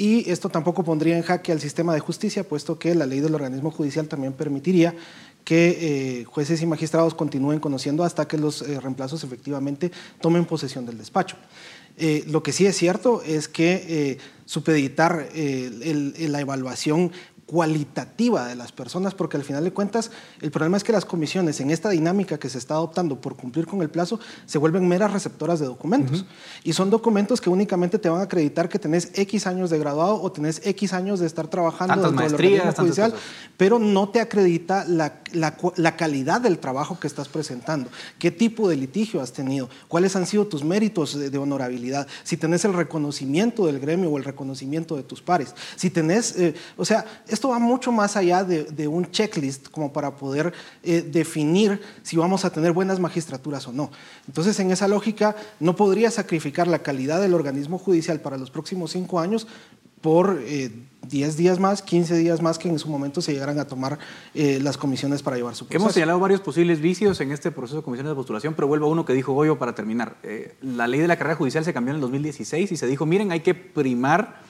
Y 0.00 0.30
esto 0.30 0.48
tampoco 0.48 0.82
pondría 0.82 1.14
en 1.14 1.22
jaque 1.22 1.52
al 1.52 1.60
sistema 1.60 1.92
de 1.92 2.00
justicia, 2.00 2.42
puesto 2.42 2.78
que 2.78 2.94
la 2.94 3.04
ley 3.04 3.20
del 3.20 3.34
organismo 3.34 3.70
judicial 3.70 4.08
también 4.08 4.32
permitiría 4.32 4.94
que 5.44 6.20
eh, 6.20 6.24
jueces 6.24 6.62
y 6.62 6.66
magistrados 6.66 7.14
continúen 7.14 7.60
conociendo 7.60 8.02
hasta 8.02 8.26
que 8.26 8.38
los 8.38 8.62
eh, 8.62 8.80
reemplazos 8.80 9.24
efectivamente 9.24 9.92
tomen 10.18 10.46
posesión 10.46 10.86
del 10.86 10.96
despacho. 10.96 11.36
Eh, 11.98 12.24
lo 12.28 12.42
que 12.42 12.52
sí 12.52 12.64
es 12.64 12.78
cierto 12.78 13.22
es 13.26 13.46
que 13.46 14.16
supeditar 14.46 15.28
la 15.34 16.40
evaluación 16.40 17.12
cualitativa 17.50 18.46
de 18.46 18.54
las 18.54 18.70
personas, 18.70 19.12
porque 19.12 19.36
al 19.36 19.42
final 19.42 19.64
de 19.64 19.72
cuentas 19.72 20.12
el 20.40 20.52
problema 20.52 20.76
es 20.76 20.84
que 20.84 20.92
las 20.92 21.04
comisiones 21.04 21.60
en 21.60 21.72
esta 21.72 21.90
dinámica 21.90 22.38
que 22.38 22.48
se 22.48 22.58
está 22.58 22.74
adoptando 22.74 23.20
por 23.20 23.34
cumplir 23.34 23.66
con 23.66 23.82
el 23.82 23.90
plazo 23.90 24.20
se 24.46 24.56
vuelven 24.56 24.86
meras 24.86 25.12
receptoras 25.12 25.58
de 25.58 25.66
documentos. 25.66 26.20
Uh 26.20 26.22
-huh. 26.22 26.62
Y 26.62 26.74
son 26.74 26.90
documentos 26.90 27.40
que 27.40 27.50
únicamente 27.50 27.98
te 27.98 28.08
van 28.08 28.20
a 28.20 28.24
acreditar 28.24 28.68
que 28.68 28.78
tenés 28.78 29.10
X 29.14 29.48
años 29.48 29.68
de 29.68 29.80
graduado 29.80 30.22
o 30.22 30.30
tenés 30.30 30.64
X 30.64 30.92
años 30.92 31.18
de 31.18 31.26
estar 31.26 31.48
trabajando 31.48 31.94
tantas 31.94 32.10
dentro 32.12 32.26
maestrías, 32.28 32.64
del 32.66 32.74
judicial, 32.74 33.14
pero 33.56 33.80
no 33.80 34.10
te 34.10 34.20
acredita 34.20 34.84
la, 34.84 35.20
la, 35.32 35.56
la, 35.74 35.96
calidad 35.96 36.40
del 36.40 36.60
trabajo 36.60 37.00
que 37.00 37.08
estás 37.08 37.26
presentando, 37.28 37.90
qué 38.20 38.30
tipo 38.30 38.68
de 38.68 38.76
litigio 38.76 39.20
has 39.20 39.32
tenido, 39.32 39.68
cuáles 39.88 40.14
han 40.14 40.26
sido 40.26 40.46
tus 40.46 40.62
méritos 40.62 41.18
de, 41.18 41.30
de 41.30 41.38
honorabilidad, 41.38 42.06
si 42.22 42.36
tenés 42.36 42.64
el 42.64 42.74
reconocimiento 42.74 43.66
del 43.66 43.80
gremio 43.80 44.08
o 44.10 44.18
el 44.18 44.24
reconocimiento 44.24 44.96
de 44.96 45.02
tus 45.02 45.20
pares, 45.20 45.52
si 45.74 45.90
tenés, 45.90 46.36
eh, 46.36 46.54
o 46.76 46.84
sea, 46.84 47.04
esto 47.40 47.48
va 47.48 47.58
mucho 47.58 47.90
más 47.90 48.16
allá 48.16 48.44
de, 48.44 48.64
de 48.64 48.86
un 48.86 49.10
checklist 49.10 49.70
como 49.70 49.94
para 49.94 50.14
poder 50.14 50.52
eh, 50.82 51.00
definir 51.00 51.80
si 52.02 52.18
vamos 52.18 52.44
a 52.44 52.52
tener 52.52 52.72
buenas 52.72 53.00
magistraturas 53.00 53.66
o 53.66 53.72
no. 53.72 53.90
Entonces, 54.26 54.60
en 54.60 54.70
esa 54.70 54.86
lógica, 54.88 55.34
no 55.58 55.74
podría 55.74 56.10
sacrificar 56.10 56.68
la 56.68 56.80
calidad 56.80 57.18
del 57.18 57.32
organismo 57.32 57.78
judicial 57.78 58.20
para 58.20 58.36
los 58.36 58.50
próximos 58.50 58.90
cinco 58.90 59.20
años 59.20 59.46
por 60.02 60.38
eh, 60.44 60.70
10 61.08 61.36
días 61.38 61.58
más, 61.58 61.80
15 61.80 62.16
días 62.16 62.42
más 62.42 62.58
que 62.58 62.68
en 62.68 62.78
su 62.78 62.88
momento 62.88 63.22
se 63.22 63.32
llegaran 63.32 63.58
a 63.58 63.66
tomar 63.66 63.98
eh, 64.34 64.58
las 64.60 64.76
comisiones 64.76 65.22
para 65.22 65.36
llevar 65.36 65.54
su 65.54 65.64
proceso. 65.64 65.82
Hemos 65.82 65.94
señalado 65.94 66.20
varios 66.20 66.42
posibles 66.42 66.80
vicios 66.80 67.20
en 67.22 67.32
este 67.32 67.50
proceso 67.50 67.78
de 67.78 67.82
comisiones 67.82 68.10
de 68.10 68.16
postulación, 68.16 68.52
pero 68.54 68.68
vuelvo 68.68 68.86
a 68.86 68.90
uno 68.90 69.06
que 69.06 69.14
dijo 69.14 69.32
Goyo 69.32 69.58
para 69.58 69.74
terminar. 69.74 70.16
Eh, 70.22 70.56
la 70.60 70.86
ley 70.86 71.00
de 71.00 71.08
la 71.08 71.16
carrera 71.16 71.36
judicial 71.36 71.64
se 71.64 71.72
cambió 71.72 71.92
en 71.92 71.96
el 71.96 72.00
2016 72.02 72.72
y 72.72 72.76
se 72.76 72.86
dijo, 72.86 73.06
miren, 73.06 73.32
hay 73.32 73.40
que 73.40 73.54
primar 73.54 74.49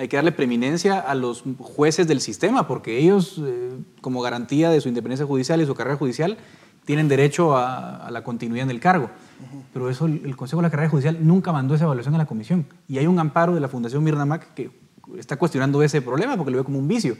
hay 0.00 0.08
que 0.08 0.16
darle 0.16 0.32
preeminencia 0.32 0.98
a 0.98 1.14
los 1.14 1.44
jueces 1.58 2.08
del 2.08 2.22
sistema, 2.22 2.66
porque 2.66 2.96
ellos, 2.96 3.38
eh, 3.44 3.72
como 4.00 4.22
garantía 4.22 4.70
de 4.70 4.80
su 4.80 4.88
independencia 4.88 5.26
judicial 5.26 5.60
y 5.60 5.66
su 5.66 5.74
carrera 5.74 5.98
judicial, 5.98 6.38
tienen 6.86 7.06
derecho 7.06 7.54
a, 7.54 8.06
a 8.06 8.10
la 8.10 8.24
continuidad 8.24 8.64
en 8.64 8.70
el 8.70 8.80
cargo. 8.80 9.10
Uh 9.10 9.58
-huh. 9.58 9.62
Pero 9.74 9.90
eso 9.90 10.06
el, 10.06 10.22
el, 10.24 10.36
Consejo 10.36 10.62
de 10.62 10.68
la 10.68 10.70
Carrera 10.70 10.88
Judicial 10.88 11.18
nunca 11.20 11.52
mandó 11.52 11.74
esa 11.74 11.84
evaluación 11.84 12.14
a 12.14 12.18
la 12.18 12.24
comisión. 12.24 12.64
Y 12.88 12.96
hay 12.96 13.06
un 13.06 13.18
amparo 13.18 13.54
de 13.54 13.60
la 13.60 13.68
Fundación 13.68 14.02
Mirnamac 14.02 14.54
que 14.54 14.70
está 15.18 15.36
cuestionando 15.36 15.82
ese 15.82 16.00
problema 16.00 16.34
porque 16.38 16.50
lo 16.50 16.56
ve 16.56 16.64
como 16.64 16.78
un 16.78 16.88
vicio. 16.88 17.18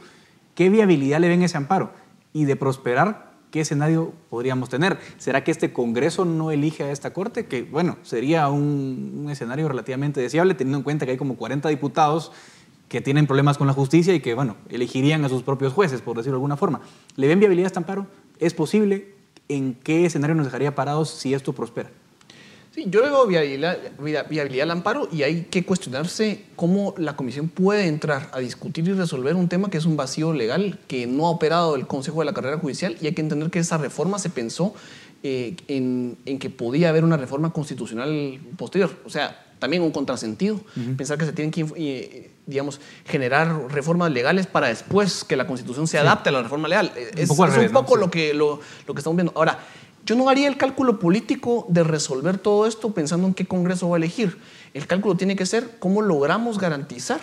¿Qué 0.54 0.70
viabilidad 0.70 1.20
le 1.20 1.28
ven 1.28 1.42
ese 1.42 1.58
amparo? 1.58 1.90
Y 2.32 2.46
de 2.46 2.56
prosperar, 2.56 3.32
¿qué 3.50 3.60
escenario 3.60 4.14
podríamos 4.30 4.70
tener? 4.70 4.98
¿Será 5.18 5.44
que 5.44 5.50
este 5.50 5.74
Congreso 5.74 6.24
no 6.24 6.50
elige 6.50 6.84
a 6.84 6.92
esta 6.92 7.12
Corte? 7.12 7.44
Que, 7.44 7.62
bueno, 7.62 7.98
sería 8.04 8.48
un, 8.48 9.20
un 9.24 9.30
escenario 9.30 9.68
relativamente 9.68 10.18
deseable, 10.22 10.54
teniendo 10.54 10.78
en 10.78 10.84
cuenta 10.84 11.04
que 11.04 11.12
hay 11.12 11.18
como 11.18 11.36
40 11.36 11.68
diputados 11.68 12.32
que 12.90 13.00
tienen 13.00 13.28
problemas 13.28 13.56
con 13.56 13.68
la 13.68 13.72
justicia 13.72 14.12
y 14.12 14.18
que, 14.18 14.34
bueno, 14.34 14.56
elegirían 14.68 15.24
a 15.24 15.28
sus 15.28 15.44
propios 15.44 15.72
jueces, 15.72 16.02
por 16.02 16.16
decirlo 16.16 16.34
de 16.34 16.38
alguna 16.38 16.56
forma. 16.56 16.80
¿Le 17.14 17.28
ven 17.28 17.38
viabilidad 17.38 17.66
a 17.66 17.68
este 17.68 17.78
amparo? 17.78 18.08
¿Es 18.40 18.52
posible? 18.52 19.14
¿En 19.48 19.74
qué 19.74 20.06
escenario 20.06 20.34
nos 20.34 20.46
dejaría 20.46 20.74
parados 20.74 21.08
si 21.08 21.32
esto 21.32 21.52
prospera? 21.52 21.88
Sí, 22.74 22.86
yo 22.88 23.00
le 23.00 23.10
veo 23.10 23.28
viabilidad, 23.28 23.78
viabilidad 24.28 24.64
al 24.64 24.72
amparo 24.72 25.08
y 25.12 25.22
hay 25.22 25.42
que 25.42 25.64
cuestionarse 25.64 26.46
cómo 26.56 26.94
la 26.98 27.14
comisión 27.14 27.48
puede 27.48 27.86
entrar 27.86 28.28
a 28.32 28.40
discutir 28.40 28.88
y 28.88 28.92
resolver 28.92 29.36
un 29.36 29.48
tema 29.48 29.70
que 29.70 29.78
es 29.78 29.86
un 29.86 29.96
vacío 29.96 30.32
legal 30.32 30.80
que 30.88 31.06
no 31.06 31.26
ha 31.26 31.30
operado 31.30 31.76
el 31.76 31.86
Consejo 31.86 32.18
de 32.20 32.24
la 32.24 32.32
Carrera 32.32 32.58
Judicial 32.58 32.96
y 33.00 33.06
hay 33.06 33.14
que 33.14 33.22
entender 33.22 33.50
que 33.50 33.60
esa 33.60 33.78
reforma 33.78 34.18
se 34.18 34.30
pensó 34.30 34.74
eh, 35.22 35.54
en, 35.68 36.16
en, 36.26 36.40
que 36.40 36.50
podía 36.50 36.88
haber 36.88 37.04
una 37.04 37.16
reforma 37.16 37.52
constitucional 37.52 38.40
posterior. 38.56 38.90
O 39.04 39.10
sea, 39.10 39.46
también 39.60 39.82
un 39.84 39.92
contrasentido. 39.92 40.60
Pensar 40.96 41.16
que 41.16 41.26
se 41.26 41.32
tienen 41.32 41.52
que, 41.52 41.64
eh, 41.76 42.30
digamos, 42.46 42.80
generar 43.06 43.70
reformas 43.70 44.10
legales 44.10 44.48
para 44.48 44.66
después 44.66 45.22
que 45.22 45.36
la 45.36 45.46
Constitución 45.46 45.86
se 45.86 45.98
adapte 45.98 46.30
a 46.30 46.32
la 46.32 46.42
reforma 46.42 46.66
legal. 46.66 46.92
Es 46.96 47.30
un 47.30 47.36
poco, 47.36 47.46
es 47.46 47.56
un 47.58 47.72
poco 47.72 47.96
lo, 47.96 48.10
que, 48.10 48.34
lo, 48.34 48.60
lo 48.88 48.94
que 48.94 48.98
estamos 48.98 49.16
viendo. 49.16 49.32
Ahora, 49.36 49.60
yo 50.04 50.16
no 50.16 50.28
haría 50.28 50.48
el 50.48 50.56
cálculo 50.56 50.98
político 50.98 51.66
de 51.68 51.84
resolver 51.84 52.38
todo 52.38 52.66
esto 52.66 52.92
pensando 52.92 53.28
en 53.28 53.34
qué 53.34 53.46
Congreso 53.46 53.88
va 53.88 53.96
a 53.96 53.98
elegir. 53.98 54.38
El 54.74 54.86
cálculo 54.86 55.14
tiene 55.16 55.36
que 55.36 55.46
ser 55.46 55.76
cómo 55.78 56.02
logramos 56.02 56.58
garantizar 56.58 57.20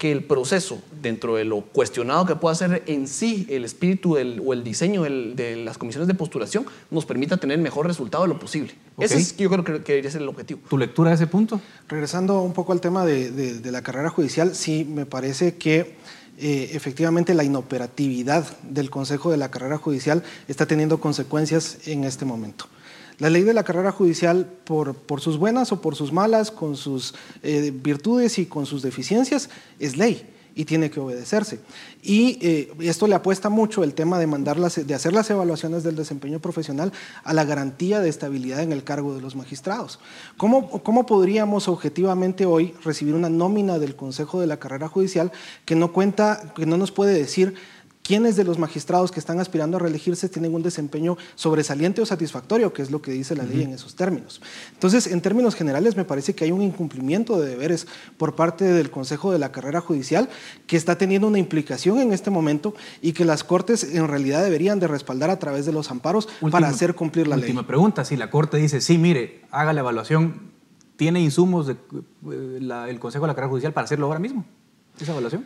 que 0.00 0.10
el 0.10 0.24
proceso, 0.24 0.80
dentro 1.02 1.36
de 1.36 1.44
lo 1.44 1.60
cuestionado 1.60 2.24
que 2.24 2.34
pueda 2.34 2.54
ser 2.54 2.82
en 2.86 3.06
sí 3.06 3.46
el 3.50 3.66
espíritu 3.66 4.16
o 4.16 4.52
el 4.54 4.64
diseño 4.64 5.02
de 5.02 5.56
las 5.62 5.76
comisiones 5.76 6.08
de 6.08 6.14
postulación, 6.14 6.64
nos 6.90 7.04
permita 7.04 7.36
tener 7.36 7.58
el 7.58 7.62
mejor 7.62 7.86
resultado 7.86 8.24
de 8.24 8.30
lo 8.30 8.38
posible. 8.38 8.72
Ese 8.98 9.18
es, 9.18 9.36
yo 9.36 9.50
creo 9.50 9.62
que, 9.62 9.72
debería 9.72 10.10
ser 10.10 10.22
el 10.22 10.28
objetivo. 10.28 10.60
¿Tu 10.70 10.78
lectura 10.78 11.10
de 11.10 11.16
ese 11.16 11.26
punto? 11.26 11.60
Regresando 11.86 12.40
un 12.40 12.54
poco 12.54 12.72
al 12.72 12.80
tema 12.80 13.04
de, 13.04 13.60
la 13.62 13.82
carrera 13.82 14.08
judicial, 14.08 14.54
sí 14.54 14.86
me 14.86 15.04
parece 15.04 15.56
que 15.56 15.96
eh, 16.38 16.70
efectivamente 16.72 17.34
la 17.34 17.44
inoperatividad 17.44 18.46
del 18.62 18.88
Consejo 18.88 19.30
de 19.30 19.36
la 19.36 19.50
Carrera 19.50 19.76
Judicial 19.76 20.22
está 20.48 20.64
teniendo 20.64 20.98
consecuencias 20.98 21.76
en 21.86 22.04
este 22.04 22.24
momento. 22.24 22.68
La 23.20 23.28
ley 23.28 23.42
de 23.42 23.52
la 23.52 23.64
carrera 23.64 23.92
judicial, 23.92 24.46
por, 24.64 24.96
sus 25.20 25.36
buenas 25.36 25.72
o 25.72 25.80
por 25.82 25.94
sus 25.94 26.10
malas, 26.10 26.50
con 26.50 26.74
sus 26.74 27.14
eh, 27.42 27.70
virtudes 27.72 28.38
y 28.38 28.46
con 28.46 28.64
sus 28.64 28.80
deficiencias, 28.80 29.50
es 29.78 29.98
ley 29.98 30.26
y 30.54 30.64
tiene 30.64 30.90
que 30.90 31.00
obedecerse. 31.00 31.60
Y 32.02 32.38
eh, 32.40 32.72
esto 32.80 33.06
le 33.06 33.14
apuesta 33.14 33.50
mucho 33.50 33.84
el 33.84 33.94
tema 33.94 34.18
de, 34.18 34.26
mandar 34.26 34.58
de 34.58 34.94
hacer 34.94 35.12
las 35.12 35.28
evaluaciones 35.30 35.82
del 35.82 35.96
desempeño 35.96 36.40
profesional 36.40 36.92
a 37.22 37.34
la 37.34 37.44
garantía 37.44 38.00
de 38.00 38.08
estabilidad 38.08 38.62
en 38.62 38.72
el 38.72 38.84
cargo 38.84 39.14
de 39.14 39.20
los 39.20 39.36
magistrados. 39.36 40.00
¿Cómo, 40.36 40.82
¿Cómo 40.82 41.04
podríamos 41.06 41.68
objetivamente 41.68 42.46
hoy 42.46 42.74
recibir 42.82 43.14
una 43.14 43.28
nómina 43.28 43.78
del 43.78 43.96
Consejo 43.96 44.40
de 44.40 44.46
la 44.46 44.58
Carrera 44.58 44.88
Judicial 44.88 45.30
que 45.66 45.76
no 45.76 45.92
cuenta, 45.92 46.52
que 46.56 46.66
no 46.66 46.76
nos 46.76 46.90
puede 46.90 47.12
decir 47.12 47.54
quiénes 48.10 48.34
de 48.34 48.42
los 48.42 48.58
magistrados 48.58 49.12
que 49.12 49.20
están 49.20 49.38
aspirando 49.38 49.76
a 49.76 49.80
reelegirse 49.80 50.28
tienen 50.28 50.52
un 50.52 50.64
desempeño 50.64 51.16
sobresaliente 51.36 52.02
o 52.02 52.06
satisfactorio, 52.06 52.72
que 52.72 52.82
es 52.82 52.90
lo 52.90 53.00
que 53.00 53.12
dice 53.12 53.36
la 53.36 53.44
ley 53.44 53.62
en 53.62 53.72
esos 53.72 53.94
términos. 53.94 54.42
Entonces, 54.72 55.06
en 55.06 55.20
términos 55.20 55.54
generales, 55.54 55.96
me 55.96 56.04
parece 56.04 56.34
que 56.34 56.42
hay 56.42 56.50
un 56.50 56.60
incumplimiento 56.60 57.40
de 57.40 57.48
deberes 57.48 57.86
por 58.16 58.34
parte 58.34 58.64
del 58.64 58.90
Consejo 58.90 59.30
de 59.30 59.38
la 59.38 59.52
Carrera 59.52 59.80
Judicial 59.80 60.28
que 60.66 60.76
está 60.76 60.98
teniendo 60.98 61.28
una 61.28 61.38
implicación 61.38 62.00
en 62.00 62.12
este 62.12 62.30
momento 62.30 62.74
y 63.00 63.12
que 63.12 63.24
las 63.24 63.44
Cortes 63.44 63.84
en 63.84 64.08
realidad 64.08 64.42
deberían 64.42 64.80
de 64.80 64.88
respaldar 64.88 65.30
a 65.30 65.38
través 65.38 65.64
de 65.64 65.72
los 65.72 65.92
amparos 65.92 66.28
para 66.50 66.66
hacer 66.66 66.96
cumplir 66.96 67.28
la 67.28 67.36
ley. 67.36 67.44
Última 67.44 67.64
pregunta, 67.68 68.04
si 68.04 68.16
la 68.16 68.28
Corte 68.28 68.56
dice, 68.56 68.80
sí, 68.80 68.98
mire, 68.98 69.42
haga 69.52 69.72
la 69.72 69.82
evaluación, 69.82 70.50
¿tiene 70.96 71.20
insumos 71.20 71.68
de, 71.68 71.74
eh, 71.74 72.88
el 72.88 72.98
Consejo 72.98 73.26
de 73.26 73.28
la 73.28 73.34
Carrera 73.36 73.50
Judicial 73.50 73.72
para 73.72 73.84
hacerlo 73.84 74.06
ahora 74.06 74.18
mismo? 74.18 74.44
¿Esa 75.00 75.12
evaluación? 75.12 75.44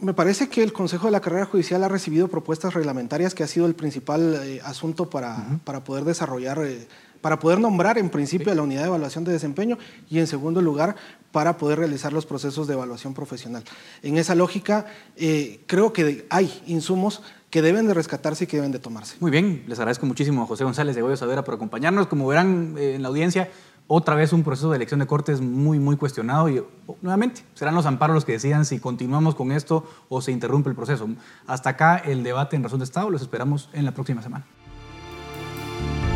Me 0.00 0.12
parece 0.12 0.48
que 0.48 0.62
el 0.62 0.72
Consejo 0.72 1.06
de 1.06 1.12
la 1.12 1.20
Carrera 1.20 1.46
Judicial 1.46 1.82
ha 1.84 1.88
recibido 1.88 2.28
propuestas 2.28 2.74
reglamentarias 2.74 3.34
que 3.34 3.42
ha 3.42 3.46
sido 3.46 3.66
el 3.66 3.74
principal 3.74 4.40
eh, 4.42 4.60
asunto 4.64 5.08
para, 5.08 5.60
para, 5.64 5.84
poder 5.84 6.04
desarrollar, 6.04 6.58
eh, 6.64 6.86
para 7.20 7.38
poder 7.38 7.58
nombrar 7.58 7.96
en 7.96 8.10
principio 8.10 8.52
a 8.52 8.54
la 8.54 8.62
unidad 8.62 8.82
de 8.82 8.88
evaluación 8.88 9.24
de 9.24 9.32
desempeño 9.32 9.78
y 10.10 10.18
en 10.18 10.26
segundo 10.26 10.60
lugar 10.60 10.96
para 11.32 11.56
poder 11.56 11.78
realizar 11.78 12.12
los 12.12 12.26
procesos 12.26 12.66
de 12.66 12.74
evaluación 12.74 13.14
profesional. 13.14 13.64
En 14.02 14.18
esa 14.18 14.34
lógica, 14.34 14.86
eh, 15.16 15.60
creo 15.66 15.92
que 15.92 16.26
hay 16.28 16.62
insumos 16.66 17.22
que 17.50 17.62
deben 17.62 17.86
de 17.86 17.94
rescatarse 17.94 18.44
y 18.44 18.46
que 18.46 18.56
deben 18.56 18.72
de 18.72 18.80
tomarse. 18.80 19.16
Muy 19.20 19.30
bien, 19.30 19.64
les 19.68 19.78
agradezco 19.78 20.06
muchísimo 20.06 20.42
a 20.42 20.46
José 20.46 20.64
González 20.64 20.96
de 20.96 21.02
Goyo 21.02 21.16
Savera 21.16 21.44
por 21.44 21.54
acompañarnos. 21.54 22.08
Como 22.08 22.26
verán 22.26 22.74
en 22.76 23.00
la 23.00 23.08
audiencia, 23.08 23.48
otra 23.86 24.14
vez 24.14 24.32
un 24.32 24.42
proceso 24.42 24.70
de 24.70 24.76
elección 24.76 25.00
de 25.00 25.06
cortes 25.06 25.40
muy, 25.40 25.78
muy 25.78 25.96
cuestionado 25.96 26.48
y 26.48 26.64
nuevamente 27.02 27.42
serán 27.54 27.74
los 27.74 27.86
amparos 27.86 28.14
los 28.14 28.24
que 28.24 28.32
decidan 28.32 28.64
si 28.64 28.78
continuamos 28.78 29.34
con 29.34 29.52
esto 29.52 29.84
o 30.08 30.20
se 30.20 30.32
interrumpe 30.32 30.70
el 30.70 30.76
proceso. 30.76 31.08
Hasta 31.46 31.70
acá 31.70 31.96
el 31.98 32.22
debate 32.22 32.56
en 32.56 32.62
Razón 32.62 32.78
de 32.78 32.84
Estado, 32.84 33.10
los 33.10 33.22
esperamos 33.22 33.68
en 33.72 33.84
la 33.84 33.92
próxima 33.92 34.22
semana. 34.22 34.46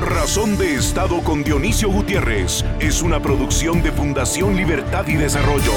Razón 0.00 0.56
de 0.56 0.76
Estado 0.76 1.22
con 1.24 1.42
Dionisio 1.42 1.90
Gutiérrez 1.90 2.64
es 2.78 3.02
una 3.02 3.20
producción 3.20 3.82
de 3.82 3.90
Fundación 3.90 4.56
Libertad 4.56 5.06
y 5.08 5.14
Desarrollo. 5.14 5.72